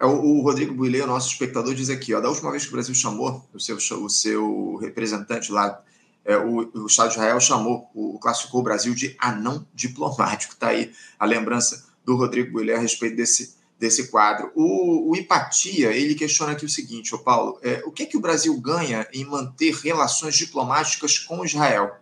É, 0.00 0.04
o, 0.04 0.40
Rodrigo 0.40 0.74
Builê, 0.74 1.06
nosso 1.06 1.30
espectador, 1.30 1.76
diz 1.76 1.88
aqui, 1.88 2.12
ó, 2.12 2.18
da 2.18 2.28
última 2.28 2.50
vez 2.50 2.64
que 2.64 2.70
o 2.70 2.72
Brasil 2.72 2.92
chamou 2.92 3.40
o 3.54 3.60
seu, 3.60 3.76
o 3.76 4.10
seu 4.10 4.76
representante 4.78 5.52
lá 5.52 5.80
é, 6.24 6.36
o, 6.36 6.70
o, 6.74 6.86
Estado 6.86 7.08
de 7.08 7.14
Israel 7.14 7.40
chamou, 7.40 7.90
o, 7.94 8.18
classificou 8.18 8.60
o 8.60 8.64
Brasil 8.64 8.94
de 8.94 9.16
anão 9.18 9.66
diplomático. 9.74 10.54
Está 10.54 10.68
aí 10.68 10.92
a 11.18 11.26
lembrança 11.26 11.84
do 12.04 12.16
Rodrigo 12.16 12.52
Builher 12.52 12.76
a 12.76 12.80
respeito 12.80 13.16
desse, 13.16 13.56
desse 13.78 14.08
quadro. 14.08 14.52
O, 14.54 15.10
o 15.10 15.16
Ipatia, 15.16 15.90
ele 15.92 16.14
questiona 16.14 16.52
aqui 16.52 16.64
o 16.64 16.68
seguinte, 16.68 17.14
ô 17.14 17.18
Paulo, 17.18 17.58
é, 17.62 17.82
o 17.84 17.90
que 17.90 18.04
é 18.04 18.06
que 18.06 18.16
o 18.16 18.20
Brasil 18.20 18.58
ganha 18.60 19.06
em 19.12 19.24
manter 19.24 19.74
relações 19.74 20.36
diplomáticas 20.36 21.18
com 21.18 21.44
Israel? 21.44 22.01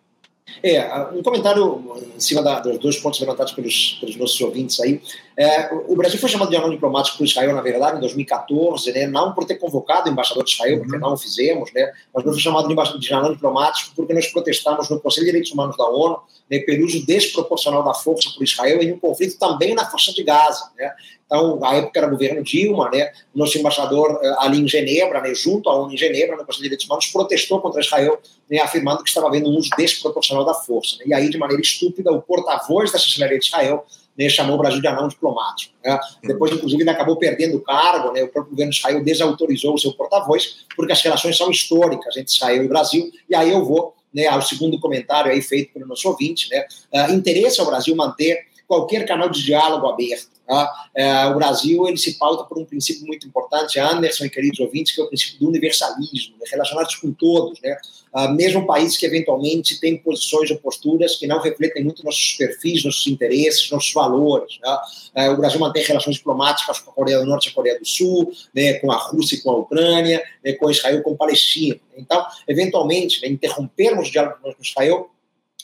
É, 0.63 0.85
um 1.13 1.23
comentário 1.23 2.01
em 2.15 2.21
cima 2.21 2.43
da, 2.43 2.61
dos 2.61 2.79
dois 2.79 2.99
pontos 2.99 3.21
levantados 3.21 3.53
pelos, 3.53 3.99
pelos 4.01 4.17
nossos 4.17 4.41
ouvintes 4.41 4.79
aí. 4.81 5.01
É, 5.37 5.71
o 5.73 5.97
Brasil 5.97 6.19
foi 6.19 6.29
chamado 6.29 6.51
de 6.51 6.57
anão 6.57 6.71
diplomático 6.71 7.17
por 7.17 7.25
Israel, 7.25 7.55
na 7.55 7.63
verdade, 7.63 7.97
em 7.97 8.01
2014, 8.01 8.93
né, 8.93 9.07
não 9.07 9.33
por 9.33 9.45
ter 9.45 9.55
convocado 9.57 10.09
o 10.09 10.13
embaixador 10.13 10.45
de 10.45 10.53
Israel, 10.53 10.79
porque 10.81 10.95
uhum. 10.95 11.01
não 11.01 11.15
o 11.15 11.17
fizemos, 11.17 11.73
né, 11.73 11.91
mas 12.15 12.25
foi 12.25 12.39
chamado 12.39 12.69
de, 12.69 12.99
de 12.99 13.15
anão 13.15 13.33
diplomático 13.33 13.93
porque 13.97 14.13
nós 14.13 14.27
protestamos 14.27 14.91
no 14.91 15.01
Conselho 15.01 15.25
de 15.25 15.33
Direitos 15.33 15.53
Humanos 15.53 15.77
da 15.77 15.89
ONU 15.89 16.19
né, 16.51 16.59
pelo 16.59 16.85
uso 16.85 17.05
desproporcional 17.07 17.83
da 17.83 17.95
força 17.95 18.29
por 18.37 18.43
Israel 18.43 18.83
em 18.83 18.93
um 18.93 18.99
conflito 18.99 19.39
também 19.39 19.75
na 19.75 19.89
faixa 19.89 20.13
de 20.13 20.23
Gaza. 20.23 20.71
Né. 20.77 20.93
Então, 21.31 21.61
a 21.63 21.77
época 21.77 22.01
era 22.01 22.09
governo 22.09 22.43
Dilma, 22.43 22.91
né, 22.91 23.13
nosso 23.33 23.57
embaixador 23.57 24.19
eh, 24.21 24.35
ali 24.39 24.59
em 24.59 24.67
Genebra, 24.67 25.21
né, 25.21 25.33
junto 25.33 25.71
à 25.71 25.77
ONU 25.77 25.95
em 25.95 25.97
Genebra, 25.97 26.37
no 26.37 26.45
Conselho 26.45 26.57
de 26.57 26.63
Direitos 26.65 26.87
Humanos, 26.87 27.07
protestou 27.07 27.61
contra 27.61 27.81
Israel, 27.81 28.21
né, 28.51 28.59
afirmando 28.59 29.05
que 29.05 29.09
estava 29.09 29.29
havendo 29.29 29.49
um 29.49 29.57
uso 29.57 29.71
desproporcional 29.79 30.45
da 30.45 30.55
força. 30.55 30.97
Né, 30.99 31.05
e 31.07 31.15
aí, 31.15 31.31
de 31.31 31.39
maneira 31.39 31.63
estúpida, 31.63 32.11
o 32.11 32.21
porta-voz 32.21 32.91
da 32.91 32.99
chancelaria 32.99 33.39
de 33.39 33.45
Israel 33.45 33.87
né, 34.19 34.29
chamou 34.29 34.57
o 34.57 34.59
Brasil 34.59 34.81
de 34.81 34.89
anão 34.89 35.07
diplomático. 35.07 35.73
Né? 35.85 36.01
Depois, 36.25 36.51
inclusive, 36.51 36.83
ele 36.83 36.91
acabou 36.91 37.17
perdendo 37.17 37.59
o 37.59 37.61
cargo, 37.61 38.11
né? 38.11 38.25
o 38.25 38.29
próprio 38.29 38.51
governo 38.51 38.73
de 38.73 38.79
Israel 38.79 39.05
desautorizou 39.05 39.75
o 39.75 39.79
seu 39.79 39.93
porta-voz, 39.93 40.67
porque 40.75 40.93
as 40.93 41.01
relações 41.01 41.37
são 41.37 41.49
históricas 41.49 42.17
entre 42.17 42.33
Israel 42.33 42.65
e 42.65 42.69
Brasil, 42.69 43.09
e 43.29 43.37
aí 43.37 43.53
eu 43.53 43.65
vou 43.65 43.95
né, 44.13 44.27
ao 44.27 44.43
segundo 44.43 44.81
comentário 44.81 45.31
aí 45.31 45.41
feito 45.41 45.73
pelo 45.73 45.87
nosso 45.87 46.09
ouvinte, 46.09 46.51
né, 46.51 46.67
uh, 46.93 47.13
interesse 47.13 47.61
ao 47.61 47.67
Brasil 47.67 47.95
manter 47.95 48.51
qualquer 48.67 49.07
canal 49.07 49.29
de 49.29 49.43
diálogo 49.43 49.87
aberto. 49.87 50.29
Tá? 50.51 50.89
É, 50.97 51.27
o 51.27 51.37
Brasil 51.37 51.87
ele 51.87 51.97
se 51.97 52.19
pauta 52.19 52.43
por 52.43 52.59
um 52.59 52.65
princípio 52.65 53.07
muito 53.07 53.25
importante, 53.25 53.79
Anderson 53.79 54.25
e 54.25 54.31
queridos 54.31 54.59
ouvintes, 54.59 54.93
que 54.93 55.01
é 55.01 55.05
o 55.05 55.07
princípio 55.07 55.39
do 55.39 55.47
universalismo, 55.47 56.35
né, 56.41 56.45
relacionados 56.51 56.97
com 56.97 57.13
todos, 57.13 57.61
né? 57.61 57.77
Ah, 58.13 58.27
mesmo 58.27 58.67
países 58.67 58.97
que 58.97 59.07
eventualmente 59.07 59.79
têm 59.79 59.97
posições 59.97 60.51
ou 60.51 60.57
posturas 60.57 61.15
que 61.15 61.29
não 61.29 61.41
refletem 61.41 61.85
muito 61.85 62.05
nossos 62.05 62.33
perfis, 62.33 62.85
nossos 62.85 63.07
interesses, 63.07 63.71
nossos 63.71 63.93
valores. 63.93 64.59
Né? 64.61 64.79
É, 65.15 65.31
o 65.31 65.37
Brasil 65.37 65.61
mantém 65.61 65.85
relações 65.85 66.17
diplomáticas 66.17 66.81
com 66.81 66.91
a 66.91 66.95
Coreia 66.95 67.21
do 67.21 67.27
Norte 67.27 67.47
e 67.47 67.51
a 67.51 67.55
Coreia 67.55 67.79
do 67.79 67.87
Sul, 67.87 68.33
né, 68.53 68.73
com 68.81 68.91
a 68.91 68.97
Rússia 68.97 69.37
e 69.37 69.41
com 69.43 69.51
a 69.51 69.57
Ucrânia, 69.59 70.21
né, 70.45 70.53
com 70.55 70.69
Israel 70.69 70.99
e 70.99 71.03
com 71.03 71.13
a 71.13 71.17
Palestina. 71.17 71.79
Então, 71.97 72.27
eventualmente, 72.49 73.23
né, 73.23 73.29
interrompermos 73.29 74.09
o 74.09 74.11
diálogo 74.11 74.39
com 74.43 74.53
Israel 74.61 75.09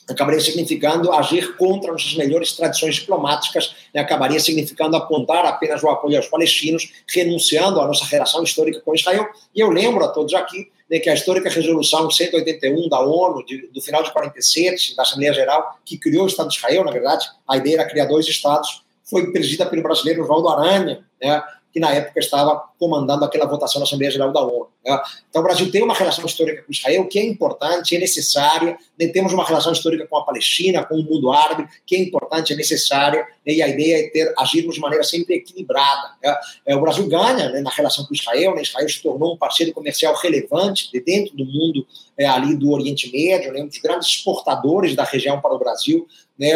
acabaria 0.09 0.39
significando 0.39 1.11
agir 1.11 1.55
contra 1.57 1.91
nossas 1.91 2.15
melhores 2.15 2.53
tradições 2.53 2.95
diplomáticas, 2.95 3.75
né, 3.93 4.01
acabaria 4.01 4.39
significando 4.39 4.95
apontar 4.95 5.45
apenas 5.45 5.83
o 5.83 5.89
apoio 5.89 6.17
aos 6.17 6.27
palestinos, 6.27 6.91
renunciando 7.07 7.81
à 7.81 7.87
nossa 7.87 8.05
relação 8.05 8.43
histórica 8.43 8.79
com 8.79 8.95
Israel. 8.95 9.27
E 9.53 9.59
eu 9.59 9.69
lembro 9.69 10.03
a 10.03 10.07
todos 10.07 10.33
aqui 10.33 10.69
né, 10.89 10.99
que 10.99 11.09
a 11.09 11.13
histórica 11.13 11.49
resolução 11.49 12.09
181 12.09 12.87
da 12.87 13.01
ONU, 13.01 13.45
de, 13.45 13.67
do 13.67 13.81
final 13.81 14.01
de 14.01 14.11
47, 14.11 14.95
da 14.95 15.03
Assembleia 15.03 15.33
Geral, 15.33 15.77
que 15.83 15.97
criou 15.97 16.23
o 16.23 16.27
Estado 16.27 16.49
de 16.49 16.55
Israel, 16.55 16.85
na 16.85 16.91
verdade, 16.91 17.25
a 17.47 17.57
ideia 17.57 17.75
era 17.75 17.89
criar 17.89 18.05
dois 18.05 18.27
Estados, 18.27 18.83
foi 19.03 19.31
presidida 19.31 19.65
pelo 19.65 19.83
brasileiro 19.83 20.23
Oswaldo 20.23 20.49
Aranha, 20.49 21.05
né, 21.21 21.43
que 21.77 21.79
na 21.79 21.93
época 21.93 22.19
estava 22.19 22.63
comandando 22.79 23.23
aquela 23.23 23.45
votação 23.45 23.79
na 23.79 23.85
Assembleia 23.85 24.11
Geral 24.11 24.33
da 24.33 24.41
ONU. 24.41 24.67
Né? 24.83 24.99
Então, 25.29 25.43
o 25.43 25.45
Brasil 25.45 25.71
tem 25.71 25.83
uma 25.83 25.93
relação 25.93 26.25
histórica 26.25 26.63
com 26.63 26.71
Israel 26.71 27.05
que 27.05 27.19
é 27.19 27.23
importante, 27.23 27.95
é 27.95 27.99
necessária. 27.99 28.75
Né? 28.99 29.07
Temos 29.09 29.31
uma 29.31 29.45
relação 29.45 29.71
histórica 29.71 30.07
com 30.07 30.17
a 30.17 30.25
Palestina, 30.25 30.83
com 30.83 30.95
o 30.95 31.03
mundo 31.03 31.31
árabe, 31.31 31.67
que 31.85 31.95
é 31.95 31.99
importante, 31.99 32.51
é 32.51 32.55
necessária. 32.55 33.27
Né? 33.45 33.53
E 33.53 33.61
a 33.61 33.67
ideia 33.67 34.05
é 34.05 34.09
ter 34.09 34.33
agirmos 34.39 34.73
de 34.73 34.81
maneira 34.81 35.03
sempre 35.03 35.35
equilibrada. 35.35 36.13
Né? 36.23 36.35
É, 36.65 36.75
o 36.75 36.81
Brasil 36.81 37.07
ganha 37.07 37.49
né, 37.49 37.61
na 37.61 37.69
relação 37.69 38.03
com 38.05 38.13
Israel. 38.13 38.55
Né? 38.55 38.63
Israel 38.63 38.89
se 38.89 39.03
tornou 39.03 39.35
um 39.35 39.37
parceiro 39.37 39.71
comercial 39.71 40.15
relevante 40.15 40.91
de 40.91 40.99
dentro 40.99 41.37
do 41.37 41.45
mundo 41.45 41.85
é, 42.17 42.25
ali 42.25 42.55
do 42.55 42.71
Oriente 42.71 43.11
Médio, 43.11 43.53
né? 43.53 43.61
um 43.61 43.67
dos 43.67 43.77
grandes 43.77 44.07
exportadores 44.07 44.95
da 44.95 45.03
região 45.03 45.39
para 45.39 45.53
o 45.53 45.59
Brasil. 45.59 46.07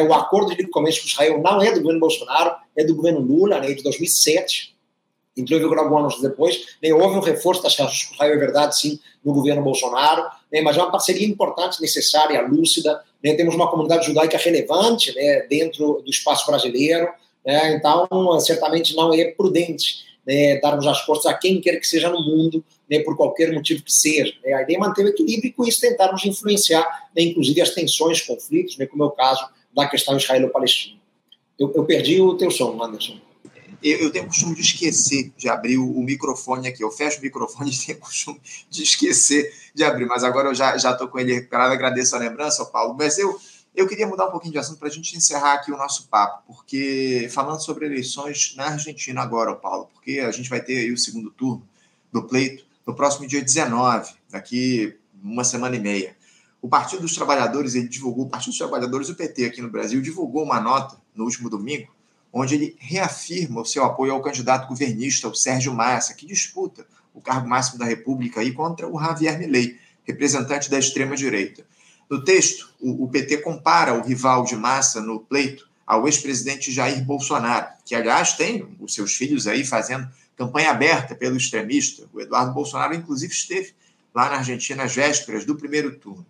O 0.08 0.14
acordo 0.14 0.50
de 0.50 0.58
livre 0.58 0.72
comércio 0.72 1.02
com 1.02 1.10
Israel 1.10 1.42
não 1.42 1.62
é 1.62 1.72
do 1.72 1.80
governo 1.80 2.00
Bolsonaro, 2.00 2.56
é 2.76 2.84
do 2.84 2.96
governo 2.96 3.20
Lula, 3.20 3.60
de 3.60 3.82
2007 3.82 4.72
vigor 5.38 5.78
alguns 5.78 6.00
anos 6.00 6.22
depois, 6.22 6.76
né, 6.82 6.94
houve 6.94 7.18
um 7.18 7.22
reforço 7.22 7.64
das 7.64 7.74
Israel, 7.74 8.34
é 8.34 8.38
verdade, 8.38 8.78
sim, 8.78 9.00
no 9.24 9.34
governo 9.34 9.62
Bolsonaro, 9.62 10.24
né, 10.52 10.62
mas 10.62 10.78
é 10.78 10.82
uma 10.82 10.92
parceria 10.92 11.28
importante, 11.28 11.82
necessária, 11.82 12.42
lúcida, 12.42 13.02
né, 13.24 13.34
temos 13.34 13.56
uma 13.56 13.70
comunidade 13.70 14.06
judaica 14.06 14.38
relevante 14.38 15.16
né, 15.16 15.42
dentro 15.50 16.02
do 16.04 16.10
espaço 16.10 16.46
brasileiro, 16.46 17.10
né, 17.46 17.76
então 17.76 18.40
certamente 18.40 18.96
não 18.96 19.14
é 19.14 19.26
prudente 19.26 20.12
né, 20.26 20.60
darmos 20.60 20.86
as 20.86 21.04
costas 21.06 21.32
a 21.32 21.34
quem 21.34 21.60
quer 21.60 21.78
que 21.78 21.88
seja 21.88 22.10
no 22.10 22.22
mundo, 22.22 22.64
né, 22.90 23.00
por 23.00 23.16
qualquer 23.16 23.52
motivo 23.54 23.84
que 23.84 23.92
seja. 23.92 24.34
Né, 24.44 24.54
a 24.54 24.62
ideia 24.62 24.78
é 24.78 24.80
manter 24.80 25.06
o 25.06 25.08
equilíbrio 25.08 25.50
e 25.50 25.54
com 25.54 25.66
isso 25.66 25.82
tentarmos 25.82 26.26
influenciar, 26.26 27.10
né, 27.16 27.24
inclusive 27.24 27.62
as 27.62 27.72
tensões, 27.72 28.22
conflitos, 28.22 28.78
né, 28.78 28.86
como 28.86 29.04
é 29.04 29.08
o 29.08 29.12
caso 29.12 29.48
da 29.74 29.88
questão 29.88 30.18
israelo-palestina. 30.18 31.00
Eu, 31.58 31.72
eu 31.74 31.86
perdi 31.86 32.22
o 32.22 32.36
teu 32.36 32.52
som, 32.52 32.82
Anderson 32.84 33.31
eu, 33.84 34.00
eu 34.00 34.12
tenho 34.12 34.26
o 34.26 34.28
costume 34.28 34.56
de 34.56 34.62
esquecer 34.62 35.32
de 35.38 35.50
abrir 35.50 35.78
o, 35.78 35.90
o, 35.90 36.04
microfone 36.04 36.68
aqui. 36.68 36.84
Eu 36.84 36.92
fecho 36.92 37.20
o 37.20 37.22
microfone 37.22 37.72
e 37.72 37.78
tenho 37.86 37.98
o 37.98 38.02
costume 38.02 38.42
de 38.70 38.84
esquecer 38.84 39.54
de 39.74 39.84
abrir, 39.84 40.06
mas 40.06 40.24
agora 40.24 40.50
eu 40.50 40.56
já 40.56 40.76
estou 40.76 41.08
com 41.08 41.20
ele 41.20 41.34
recuperado. 41.34 41.74
Agradeço 41.74 42.16
a 42.16 42.20
lembrança, 42.20 42.66
Paulo. 42.66 42.96
Mas 42.98 43.18
eu, 43.18 43.40
eu 43.76 43.88
queria 43.88 44.08
mudar 44.08 44.28
um 44.28 44.32
pouquinho 44.32 44.52
de 44.52 44.60
assunto 44.60 44.80
para 44.80 44.88
a 44.88 44.92
gente 44.92 45.16
encerrar 45.16 45.54
aqui 45.54 45.72
o 45.72 45.78
nosso 45.78 46.08
papo, 46.08 46.44
porque 46.46 47.30
falando 47.32 47.62
sobre 47.62 47.86
eleições 47.86 48.54
na 48.56 48.68
Argentina 48.68 49.22
agora, 49.22 49.56
Paulo, 49.56 49.90
porque 49.94 50.20
a 50.20 50.32
gente 50.32 50.50
vai 50.50 50.62
ter 50.62 50.78
aí 50.78 50.92
o 50.92 50.98
segundo 50.98 51.32
turno 51.32 51.68
do 52.12 52.24
pleito 52.24 52.66
no 52.86 52.94
próximo 52.94 53.28
dia 53.28 53.42
19, 53.42 54.14
daqui 54.30 54.98
uma 55.24 55.44
semana 55.44 55.76
e 55.76 55.80
meia. 55.80 56.16
O 56.62 56.68
Partido 56.68 57.02
dos 57.02 57.16
Trabalhadores, 57.16 57.74
ele 57.74 57.88
divulgou, 57.88 58.26
o 58.26 58.30
Partido 58.30 58.50
dos 58.50 58.58
Trabalhadores, 58.58 59.10
o 59.10 59.16
PT 59.16 59.46
aqui 59.46 59.62
no 59.62 59.70
Brasil, 59.70 60.02
divulgou 60.02 60.44
uma 60.44 60.60
nota 60.60 61.00
no 61.16 61.24
último 61.24 61.50
domingo, 61.50 61.88
onde 62.32 62.56
ele 62.56 62.76
reafirma 62.80 63.62
o 63.62 63.66
seu 63.66 63.84
apoio 63.84 64.14
ao 64.14 64.22
candidato 64.22 64.68
governista, 64.68 65.28
o 65.28 65.36
Sérgio 65.36 65.74
Massa, 65.74 66.14
que 66.14 66.26
disputa 66.26 66.86
o 67.14 67.22
cargo 67.22 67.48
máximo 67.48 67.78
da 67.78 67.86
República 67.86 68.40
aí 68.40 68.54
contra 68.54 68.88
o 68.88 69.00
Javier 69.00 69.38
Milei, 69.38 69.78
representante 70.04 70.70
da 70.70 70.80
extrema-direita. 70.80 71.66
No 72.10 72.24
texto, 72.24 72.70
o, 72.80 73.08
PT 73.08 73.38
compara 73.38 73.94
o 73.94 74.02
rival 74.02 74.44
de 74.44 74.56
Massa 74.56 75.02
no 75.02 75.20
pleito 75.20 75.70
ao 75.86 76.08
ex-presidente 76.08 76.72
Jair 76.72 77.04
Bolsonaro, 77.04 77.68
que, 77.86 77.96
aliás, 77.96 78.34
tem 78.34 78.68
os 78.80 78.94
seus 78.94 79.14
filhos 79.14 79.48
aí 79.48 79.66
fazendo 79.66 80.10
campanha 80.36 80.72
aberta 80.72 81.16
pelo 81.16 81.38
extremista. 81.38 82.08
O 82.14 82.20
Eduardo 82.20 82.54
Bolsonaro, 82.54 82.94
inclusive, 82.94 83.32
esteve 83.34 83.74
lá 84.14 84.30
na 84.30 84.38
Argentina 84.38 84.84
às 84.84 84.94
vésperas 84.94 85.46
do 85.46 85.56
primeiro 85.56 85.96
turno. 85.96 86.26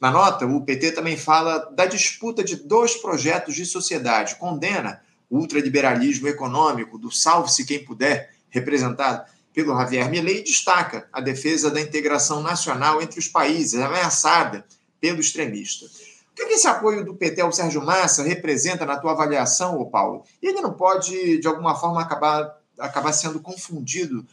Na 0.00 0.10
nota, 0.10 0.46
o 0.46 0.60
PT 0.62 0.92
também 0.92 1.16
fala 1.16 1.58
da 1.70 1.86
disputa 1.86 2.44
de 2.44 2.56
dois 2.56 2.96
projetos 2.96 3.54
de 3.54 3.64
sociedade, 3.64 4.36
condena 4.36 5.02
ultraliberalismo 5.30 6.28
econômico, 6.28 6.98
do 6.98 7.10
salve-se 7.10 7.64
quem 7.64 7.84
puder, 7.84 8.30
representado 8.48 9.24
pelo 9.52 9.76
Javier 9.76 10.10
Milei, 10.10 10.42
destaca 10.42 11.08
a 11.12 11.20
defesa 11.20 11.70
da 11.70 11.80
integração 11.80 12.42
nacional 12.42 13.00
entre 13.00 13.18
os 13.18 13.28
países, 13.28 13.80
ameaçada 13.80 14.66
pelo 15.00 15.20
extremista. 15.20 15.86
O 15.86 16.34
que, 16.36 16.42
é 16.42 16.52
esse 16.52 16.68
apoio 16.68 17.04
do 17.04 17.14
PT 17.14 17.40
ao 17.40 17.50
Sérgio 17.50 17.82
Massa 17.82 18.22
representa 18.22 18.84
na 18.84 18.98
tua 18.98 19.12
avaliação, 19.12 19.80
ô 19.80 19.86
Paulo? 19.86 20.24
Ele 20.42 20.60
não 20.60 20.74
pode, 20.74 21.38
de 21.38 21.48
alguma 21.48 21.74
forma, 21.74 22.02
acabar, 22.02 22.54
acabar 22.78 23.12
sendo 23.14 23.40
confundido 23.40 24.26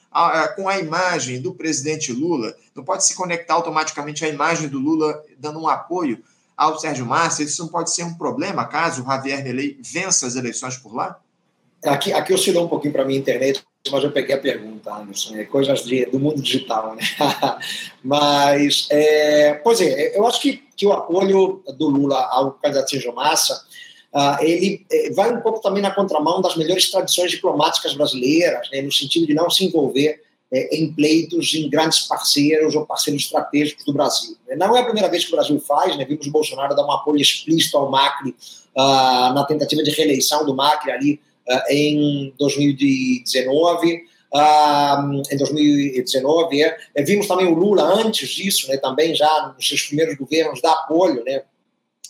com 0.58 0.68
a 0.68 0.78
imagem 0.78 1.42
do 1.42 1.56
presidente 1.56 2.12
Lula? 2.12 2.54
Não 2.76 2.84
pode 2.84 3.06
se 3.06 3.16
conectar 3.16 3.54
automaticamente 3.54 4.26
à 4.26 4.28
imagem 4.28 4.68
do 4.68 4.80
Lula 4.80 5.24
dando 5.38 5.62
um 5.62 5.68
apoio 5.70 6.22
ao 6.64 6.80
Sérgio 6.80 7.06
Massa? 7.06 7.44
Isso 7.44 7.62
não 7.62 7.70
pode 7.70 7.94
ser 7.94 8.04
um 8.04 8.14
problema 8.14 8.66
caso 8.66 9.04
o 9.04 9.06
Javier 9.06 9.44
Milei 9.44 9.78
vença 9.82 10.28
as 10.28 10.36
eleições 10.36 10.78
por 10.78 10.96
lá? 10.96 11.20
Aqui, 11.84 12.14
aqui 12.14 12.34
oscilou 12.34 12.66
um 12.66 12.70
pouquinho 12.70 12.94
para 12.94 13.04
a 13.04 13.06
minha 13.06 13.20
internet, 13.20 13.62
mas 13.92 14.04
eu 14.04 14.12
peguei 14.12 14.34
a 14.36 14.40
pergunta, 14.40 14.94
Anderson. 14.94 15.36
É 15.36 15.44
coisas 15.44 15.84
de, 15.84 16.06
do 16.06 16.20
mundo 16.20 16.42
digital, 16.42 16.96
né? 16.96 17.04
mas, 18.02 18.88
é, 18.90 19.56
pois 19.56 19.82
é, 19.82 20.18
eu 20.18 20.26
acho 20.26 20.42
que, 20.42 20.64
que 20.78 20.86
o 20.86 20.94
apoio 20.94 21.62
do 21.78 21.90
Lula 21.90 22.20
ao 22.32 22.52
candidato 22.54 22.90
Sérgio 22.90 23.14
Massa 23.14 23.62
Uh, 24.14 24.38
ele 24.44 24.86
eh, 24.92 25.12
vai 25.12 25.34
um 25.34 25.42
pouco 25.42 25.60
também 25.60 25.82
na 25.82 25.90
contramão 25.90 26.40
das 26.40 26.56
melhores 26.56 26.92
tradições 26.92 27.32
diplomáticas 27.32 27.96
brasileiras, 27.96 28.70
né, 28.72 28.80
no 28.84 28.92
sentido 28.92 29.26
de 29.26 29.34
não 29.34 29.50
se 29.50 29.66
envolver 29.66 30.22
eh, 30.54 30.70
em 30.78 30.94
pleitos 30.94 31.56
em 31.56 31.68
grandes 31.68 32.02
parceiros 32.02 32.76
ou 32.76 32.86
parceiros 32.86 33.24
estratégicos 33.24 33.84
do 33.86 33.92
Brasil. 33.92 34.38
Né. 34.48 34.56
Não 34.56 34.78
é 34.78 34.82
a 34.82 34.86
primeira 34.86 35.10
vez 35.10 35.26
que 35.26 35.34
o 35.34 35.36
Brasil 35.36 35.60
faz, 35.60 35.98
né, 35.98 36.06
vimos 36.06 36.28
o 36.28 36.32
Bolsonaro 36.32 36.76
dar 36.76 36.86
um 36.86 36.92
apoio 36.92 37.20
explícito 37.20 37.76
ao 37.76 37.90
Macri 37.90 38.30
uh, 38.78 39.34
na 39.34 39.44
tentativa 39.48 39.82
de 39.82 39.90
reeleição 39.90 40.46
do 40.46 40.56
Macri 40.56 40.92
ali 40.92 41.20
uh, 41.50 41.74
em 41.74 42.34
2019. 42.38 44.14
Uh, 44.36 45.22
em 45.32 45.38
2019, 45.38 46.64
é. 46.64 47.04
vimos 47.04 47.28
também 47.28 47.46
o 47.46 47.54
Lula 47.54 47.84
antes 47.84 48.30
disso, 48.30 48.68
né, 48.68 48.78
também 48.78 49.16
já 49.16 49.54
nos 49.56 49.68
seus 49.68 49.84
primeiros 49.84 50.16
governos, 50.16 50.62
dar 50.62 50.72
apoio 50.72 51.24
né, 51.24 51.44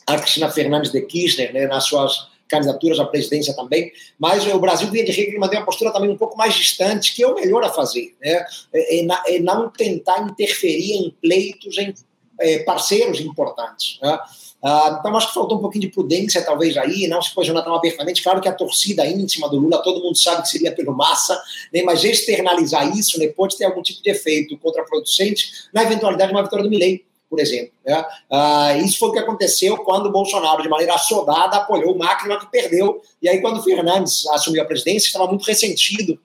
a 0.07 0.17
Cristina 0.17 0.49
Fernandes 0.49 0.91
de 0.91 1.01
Kirchner 1.01 1.53
né, 1.53 1.67
nas 1.67 1.85
suas 1.85 2.27
candidaturas 2.53 2.99
à 2.99 3.05
presidência 3.05 3.55
também, 3.55 3.91
mas 4.19 4.45
o 4.45 4.59
Brasil, 4.59 4.87
via 4.89 5.03
de 5.03 5.11
regra, 5.11 5.39
mantém 5.39 5.57
uma 5.57 5.65
postura 5.65 5.91
também 5.91 6.09
um 6.09 6.17
pouco 6.17 6.37
mais 6.37 6.53
distante, 6.53 7.15
que 7.15 7.23
é 7.23 7.27
o 7.27 7.33
melhor 7.33 7.63
a 7.63 7.69
fazer, 7.69 8.15
né? 8.21 8.45
é, 8.71 8.99
é, 8.99 9.35
é 9.35 9.39
não 9.39 9.69
tentar 9.69 10.21
interferir 10.21 10.93
em 10.93 11.09
pleitos, 11.21 11.77
em 11.79 11.93
é, 12.39 12.59
parceiros 12.59 13.19
importantes. 13.19 13.97
Né? 14.01 14.19
Ah, 14.61 14.97
então, 14.99 15.17
acho 15.17 15.27
que 15.27 15.33
faltou 15.33 15.57
um 15.57 15.61
pouquinho 15.61 15.81
de 15.81 15.89
prudência, 15.89 16.41
talvez, 16.41 16.77
aí, 16.77 17.07
não 17.07 17.21
se 17.21 17.33
posicionar 17.33 17.63
tão 17.63 17.75
abertamente. 17.75 18.23
Claro 18.23 18.39
que 18.39 18.47
a 18.47 18.53
torcida 18.53 19.05
íntima 19.05 19.49
do 19.49 19.57
Lula, 19.57 19.81
todo 19.81 20.01
mundo 20.01 20.17
sabe 20.17 20.43
que 20.43 20.49
seria 20.49 20.71
pelo 20.71 20.95
massa, 20.95 21.41
né? 21.73 21.81
mas 21.83 22.03
externalizar 22.03 22.95
isso 22.97 23.19
né, 23.19 23.27
pode 23.27 23.57
ter 23.57 23.65
algum 23.65 23.81
tipo 23.81 24.01
de 24.01 24.09
efeito 24.09 24.57
contraproducente 24.59 25.67
na 25.73 25.83
eventualidade 25.83 26.31
de 26.31 26.37
uma 26.37 26.43
vitória 26.43 26.63
do 26.63 26.69
Milei 26.69 27.03
por 27.33 27.39
exemplo. 27.39 27.73
Né? 27.83 28.05
Ah, 28.29 28.77
isso 28.77 28.99
foi 28.99 29.09
o 29.09 29.11
que 29.11 29.17
aconteceu 29.17 29.75
quando 29.77 30.05
o 30.05 30.11
Bolsonaro, 30.11 30.61
de 30.61 30.69
maneira 30.69 30.93
assodada, 30.93 31.57
apoiou 31.57 31.95
o 31.95 31.97
Macri, 31.97 32.29
que 32.37 32.45
perdeu. 32.45 33.01
E 33.19 33.27
aí, 33.27 33.41
quando 33.41 33.57
o 33.57 33.63
Fernandes 33.63 34.27
assumiu 34.27 34.61
a 34.61 34.65
presidência, 34.65 35.07
estava 35.07 35.25
muito 35.25 35.43
ressentido, 35.43 36.19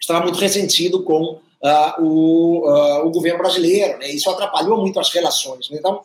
estava 0.00 0.24
muito 0.24 0.36
ressentido 0.40 1.04
com 1.04 1.38
ah, 1.62 1.94
o, 2.00 2.64
ah, 2.66 3.04
o 3.04 3.10
governo 3.12 3.38
brasileiro. 3.38 4.00
Né? 4.00 4.10
Isso 4.10 4.28
atrapalhou 4.28 4.78
muito 4.78 4.98
as 4.98 5.10
relações. 5.10 5.70
Né? 5.70 5.78
Então, 5.78 6.00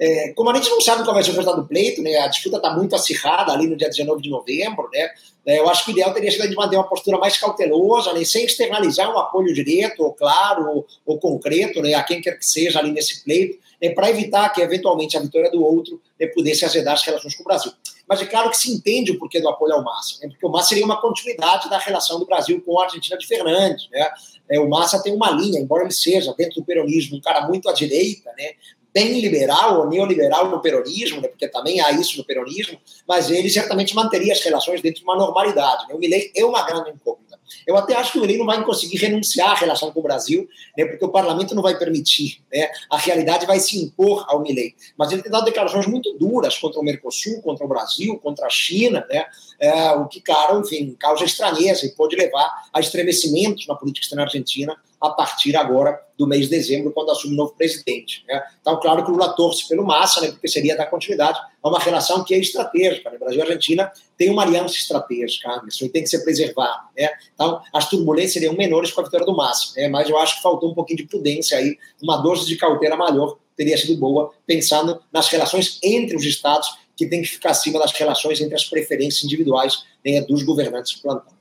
é, 0.00 0.32
como 0.32 0.48
a 0.48 0.54
gente 0.54 0.70
não 0.70 0.80
sabe 0.80 1.04
qual 1.04 1.12
vai 1.12 1.22
ser 1.22 1.30
o 1.30 1.34
resultado 1.34 1.60
do 1.60 1.68
pleito, 1.68 2.00
né, 2.00 2.16
a 2.16 2.26
disputa 2.26 2.56
está 2.56 2.74
muito 2.74 2.96
acirrada 2.96 3.52
ali 3.52 3.66
no 3.66 3.76
dia 3.76 3.88
19 3.88 4.22
de 4.22 4.30
novembro, 4.30 4.88
né, 4.90 5.10
é, 5.44 5.58
eu 5.58 5.68
acho 5.68 5.84
que 5.84 5.90
o 5.90 5.92
ideal 5.92 6.12
teria 6.14 6.30
sido 6.30 6.48
de 6.48 6.54
manter 6.54 6.76
uma 6.76 6.88
postura 6.88 7.18
mais 7.18 7.36
cautelosa, 7.38 8.12
né, 8.14 8.24
sem 8.24 8.44
externalizar 8.44 9.14
um 9.14 9.18
apoio 9.18 9.52
direto, 9.52 10.02
ou 10.02 10.14
claro, 10.14 10.66
ou, 10.68 10.86
ou 11.04 11.18
concreto, 11.18 11.82
né, 11.82 11.92
a 11.92 12.02
quem 12.02 12.20
quer 12.20 12.38
que 12.38 12.46
seja 12.46 12.78
ali 12.78 12.92
nesse 12.92 13.22
pleito, 13.22 13.58
né, 13.80 13.90
para 13.90 14.08
evitar 14.08 14.48
que, 14.50 14.62
eventualmente, 14.62 15.16
a 15.16 15.20
vitória 15.20 15.50
do 15.50 15.62
outro 15.62 16.00
né, 16.18 16.26
pudesse 16.28 16.64
azedar 16.64 16.94
as 16.94 17.02
relações 17.02 17.34
com 17.34 17.42
o 17.42 17.46
Brasil. 17.46 17.72
Mas 18.08 18.20
é 18.20 18.26
claro 18.26 18.50
que 18.50 18.56
se 18.56 18.70
entende 18.72 19.12
o 19.12 19.18
porquê 19.18 19.40
do 19.40 19.48
apoio 19.48 19.74
ao 19.74 19.84
Massa, 19.84 20.18
né, 20.22 20.28
porque 20.28 20.46
o 20.46 20.50
Massa 20.50 20.70
seria 20.70 20.84
uma 20.84 21.00
continuidade 21.00 21.68
da 21.68 21.78
relação 21.78 22.18
do 22.18 22.26
Brasil 22.26 22.62
com 22.64 22.78
a 22.80 22.84
Argentina 22.84 23.18
de 23.18 23.26
Fernandes. 23.26 23.88
Né, 23.90 24.08
é, 24.50 24.60
o 24.60 24.68
Massa 24.68 25.02
tem 25.02 25.14
uma 25.14 25.30
linha, 25.30 25.60
embora 25.60 25.84
ele 25.84 25.92
seja, 25.92 26.34
dentro 26.36 26.60
do 26.60 26.64
peronismo, 26.64 27.16
um 27.16 27.20
cara 27.20 27.46
muito 27.46 27.68
à 27.68 27.72
direita, 27.72 28.30
né, 28.36 28.52
bem 28.92 29.20
liberal 29.20 29.80
ou 29.80 29.88
neoliberal 29.88 30.50
no 30.50 30.60
peronismo, 30.60 31.20
né, 31.20 31.28
porque 31.28 31.48
também 31.48 31.80
há 31.80 31.92
isso 31.92 32.18
no 32.18 32.24
peronismo, 32.24 32.78
mas 33.06 33.30
ele 33.30 33.48
certamente 33.48 33.94
manteria 33.94 34.32
as 34.32 34.40
relações 34.40 34.82
dentro 34.82 35.00
de 35.00 35.04
uma 35.04 35.16
normalidade. 35.16 35.86
Né? 35.88 35.94
O 35.94 35.98
Milley 35.98 36.32
é 36.34 36.44
uma 36.44 36.62
grande 36.62 36.90
incógnita. 36.90 37.38
Eu 37.66 37.76
até 37.76 37.94
acho 37.94 38.12
que 38.12 38.18
o 38.18 38.20
Milley 38.20 38.38
não 38.38 38.46
vai 38.46 38.62
conseguir 38.64 38.96
renunciar 38.96 39.50
à 39.50 39.54
relação 39.54 39.92
com 39.92 40.00
o 40.00 40.02
Brasil, 40.02 40.48
né, 40.76 40.84
porque 40.84 41.04
o 41.04 41.08
parlamento 41.08 41.54
não 41.54 41.62
vai 41.62 41.78
permitir. 41.78 42.42
Né? 42.52 42.68
A 42.90 42.96
realidade 42.96 43.46
vai 43.46 43.60
se 43.60 43.78
impor 43.78 44.24
ao 44.28 44.40
Milley. 44.40 44.74
Mas 44.96 45.12
ele 45.12 45.22
tem 45.22 45.30
dado 45.30 45.44
declarações 45.44 45.86
muito 45.86 46.12
duras 46.18 46.58
contra 46.58 46.80
o 46.80 46.84
Mercosul, 46.84 47.40
contra 47.42 47.64
o 47.64 47.68
Brasil, 47.68 48.18
contra 48.18 48.46
a 48.46 48.50
China, 48.50 49.06
né? 49.08 49.26
É, 49.58 49.90
o 49.92 50.06
que, 50.06 50.20
claro, 50.20 50.60
enfim, 50.60 50.96
causa 50.98 51.24
estranheza 51.24 51.84
e 51.84 51.90
pode 51.90 52.16
levar 52.16 52.68
a 52.72 52.80
estremecimentos 52.80 53.66
na 53.66 53.74
política 53.74 54.04
externa 54.04 54.24
argentina 54.24 54.76
a 55.00 55.10
partir 55.10 55.56
agora 55.56 55.98
do 56.18 56.26
mês 56.26 56.42
de 56.44 56.50
dezembro, 56.50 56.92
quando 56.92 57.10
assume 57.10 57.32
o 57.32 57.36
novo 57.36 57.54
presidente. 57.54 58.22
Né? 58.28 58.42
Então, 58.60 58.78
claro 58.78 59.02
que 59.02 59.10
o 59.10 59.14
Lula 59.14 59.32
torce 59.34 59.66
pelo 59.66 59.86
Massa, 59.86 60.20
né, 60.20 60.28
porque 60.28 60.46
seria 60.46 60.76
dar 60.76 60.86
continuidade 60.86 61.38
a 61.62 61.68
uma 61.68 61.78
relação 61.78 62.22
que 62.22 62.34
é 62.34 62.38
estratégica. 62.38 63.08
Né? 63.08 63.16
Brasil 63.16 63.38
e 63.38 63.42
Argentina 63.42 63.90
tem 64.18 64.28
uma 64.28 64.42
aliança 64.42 64.74
estratégica, 64.74 65.62
isso 65.66 65.88
tem 65.88 66.02
que 66.02 66.10
ser 66.10 66.22
preservado. 66.22 66.88
Né? 66.96 67.08
Então, 67.34 67.62
as 67.72 67.88
turbulências 67.88 68.34
seriam 68.34 68.52
menores 68.52 68.92
com 68.92 69.00
a 69.00 69.04
vitória 69.04 69.24
do 69.24 69.34
Massa, 69.34 69.72
né? 69.80 69.88
mas 69.88 70.10
eu 70.10 70.18
acho 70.18 70.36
que 70.36 70.42
faltou 70.42 70.70
um 70.70 70.74
pouquinho 70.74 70.98
de 70.98 71.06
prudência 71.06 71.56
aí, 71.56 71.78
uma 72.02 72.18
dose 72.18 72.46
de 72.46 72.56
cautela 72.56 72.96
maior 72.96 73.38
teria 73.56 73.76
sido 73.76 73.98
boa, 73.98 74.32
pensando 74.46 75.02
nas 75.12 75.28
relações 75.28 75.78
entre 75.82 76.16
os 76.16 76.24
estados, 76.24 76.78
que 76.96 77.06
tem 77.06 77.22
que 77.22 77.28
ficar 77.28 77.50
acima 77.50 77.78
das 77.78 77.92
relações 77.92 78.40
entre 78.40 78.54
as 78.54 78.64
preferências 78.64 79.24
individuais 79.24 79.84
né, 80.04 80.20
dos 80.22 80.42
governantes 80.42 80.96
do 80.96 81.02
plantão. 81.02 81.32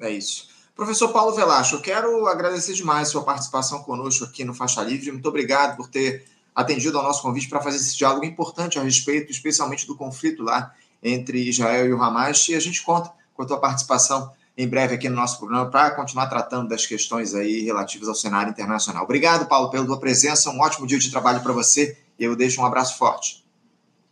É 0.00 0.10
isso. 0.10 0.51
Professor 0.82 1.12
Paulo 1.12 1.32
Velasco, 1.32 1.76
eu 1.76 1.80
quero 1.80 2.26
agradecer 2.26 2.72
demais 2.74 3.06
sua 3.06 3.22
participação 3.22 3.84
conosco 3.84 4.24
aqui 4.24 4.44
no 4.44 4.52
Faixa 4.52 4.82
Livre. 4.82 5.12
Muito 5.12 5.28
obrigado 5.28 5.76
por 5.76 5.86
ter 5.86 6.24
atendido 6.52 6.98
ao 6.98 7.04
nosso 7.04 7.22
convite 7.22 7.48
para 7.48 7.60
fazer 7.60 7.76
esse 7.76 7.96
diálogo 7.96 8.24
importante 8.24 8.80
a 8.80 8.82
respeito, 8.82 9.30
especialmente 9.30 9.86
do 9.86 9.96
conflito 9.96 10.42
lá 10.42 10.74
entre 11.00 11.48
Israel 11.48 11.86
e 11.86 11.92
o 11.92 12.02
Hamas. 12.02 12.48
E 12.48 12.56
a 12.56 12.58
gente 12.58 12.82
conta 12.82 13.12
com 13.32 13.44
a 13.44 13.46
tua 13.46 13.60
participação 13.60 14.32
em 14.58 14.66
breve 14.66 14.96
aqui 14.96 15.08
no 15.08 15.14
nosso 15.14 15.38
programa 15.38 15.70
para 15.70 15.92
continuar 15.92 16.26
tratando 16.26 16.68
das 16.68 16.84
questões 16.84 17.32
aí 17.32 17.62
relativas 17.62 18.08
ao 18.08 18.14
cenário 18.16 18.50
internacional. 18.50 19.04
Obrigado, 19.04 19.46
Paulo, 19.46 19.70
pela 19.70 19.86
tua 19.86 20.00
presença. 20.00 20.50
Um 20.50 20.60
ótimo 20.60 20.84
dia 20.84 20.98
de 20.98 21.12
trabalho 21.12 21.44
para 21.44 21.52
você 21.52 21.96
e 22.18 22.24
eu 22.24 22.34
deixo 22.34 22.60
um 22.60 22.66
abraço 22.66 22.98
forte. 22.98 23.44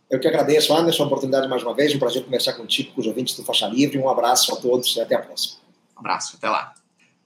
Eu 0.09 0.21
que 0.21 0.27
agradeço, 0.27 0.73
Anderson, 0.73 1.03
a 1.03 1.07
oportunidade 1.07 1.49
mais 1.49 1.63
uma 1.63 1.73
vez. 1.73 1.93
Um 1.93 1.99
prazer 1.99 2.23
conversar 2.23 2.53
contigo, 2.53 2.93
com 2.93 3.01
os 3.01 3.07
ouvintes 3.07 3.35
do 3.35 3.43
Faixa 3.43 3.67
Livre. 3.67 3.97
Um 3.97 4.07
abraço 4.07 4.53
a 4.53 4.55
todos 4.55 4.95
e 4.95 5.01
até 5.01 5.15
a 5.15 5.19
próxima 5.19 5.60
abraço, 6.01 6.35
até 6.35 6.49
lá. 6.49 6.73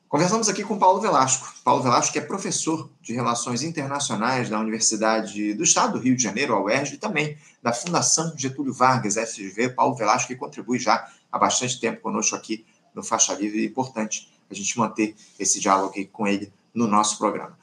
Conversamos 0.07 0.47
aqui 0.47 0.63
com 0.63 0.77
Paulo 0.77 1.01
Velasco. 1.01 1.53
Paulo 1.63 1.81
Velasco 1.81 2.17
é 2.17 2.21
professor 2.21 2.89
de 3.01 3.11
Relações 3.13 3.63
Internacionais 3.63 4.49
da 4.49 4.59
Universidade 4.59 5.53
do 5.53 5.63
Estado 5.63 5.93
do 5.93 5.99
Rio 5.99 6.15
de 6.15 6.23
Janeiro, 6.23 6.53
a 6.53 6.61
UERJ, 6.61 6.93
e 6.93 6.97
também 6.97 7.37
da 7.61 7.73
Fundação 7.73 8.33
Getúlio 8.37 8.71
Vargas, 8.71 9.15
FGV. 9.15 9.69
Paulo 9.69 9.95
Velasco 9.95 10.27
que 10.27 10.35
contribui 10.35 10.79
já 10.79 11.09
há 11.31 11.39
bastante 11.39 11.79
tempo 11.79 12.01
conosco 12.01 12.35
aqui 12.35 12.65
no 12.93 13.03
Faixa 13.03 13.33
Livre. 13.33 13.63
É 13.63 13.65
importante 13.65 14.31
a 14.49 14.53
gente 14.53 14.77
manter 14.77 15.15
esse 15.39 15.59
diálogo 15.59 15.89
aqui 15.89 16.05
com 16.05 16.27
ele 16.27 16.53
no 16.73 16.87
nosso 16.87 17.17
programa. 17.17 17.57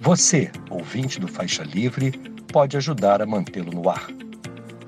Você, 0.00 0.50
ouvinte 0.70 1.20
do 1.20 1.28
Faixa 1.28 1.64
Livre, 1.64 2.12
pode 2.50 2.76
ajudar 2.76 3.20
a 3.20 3.26
mantê-lo 3.26 3.72
no 3.72 3.90
ar 3.90 4.06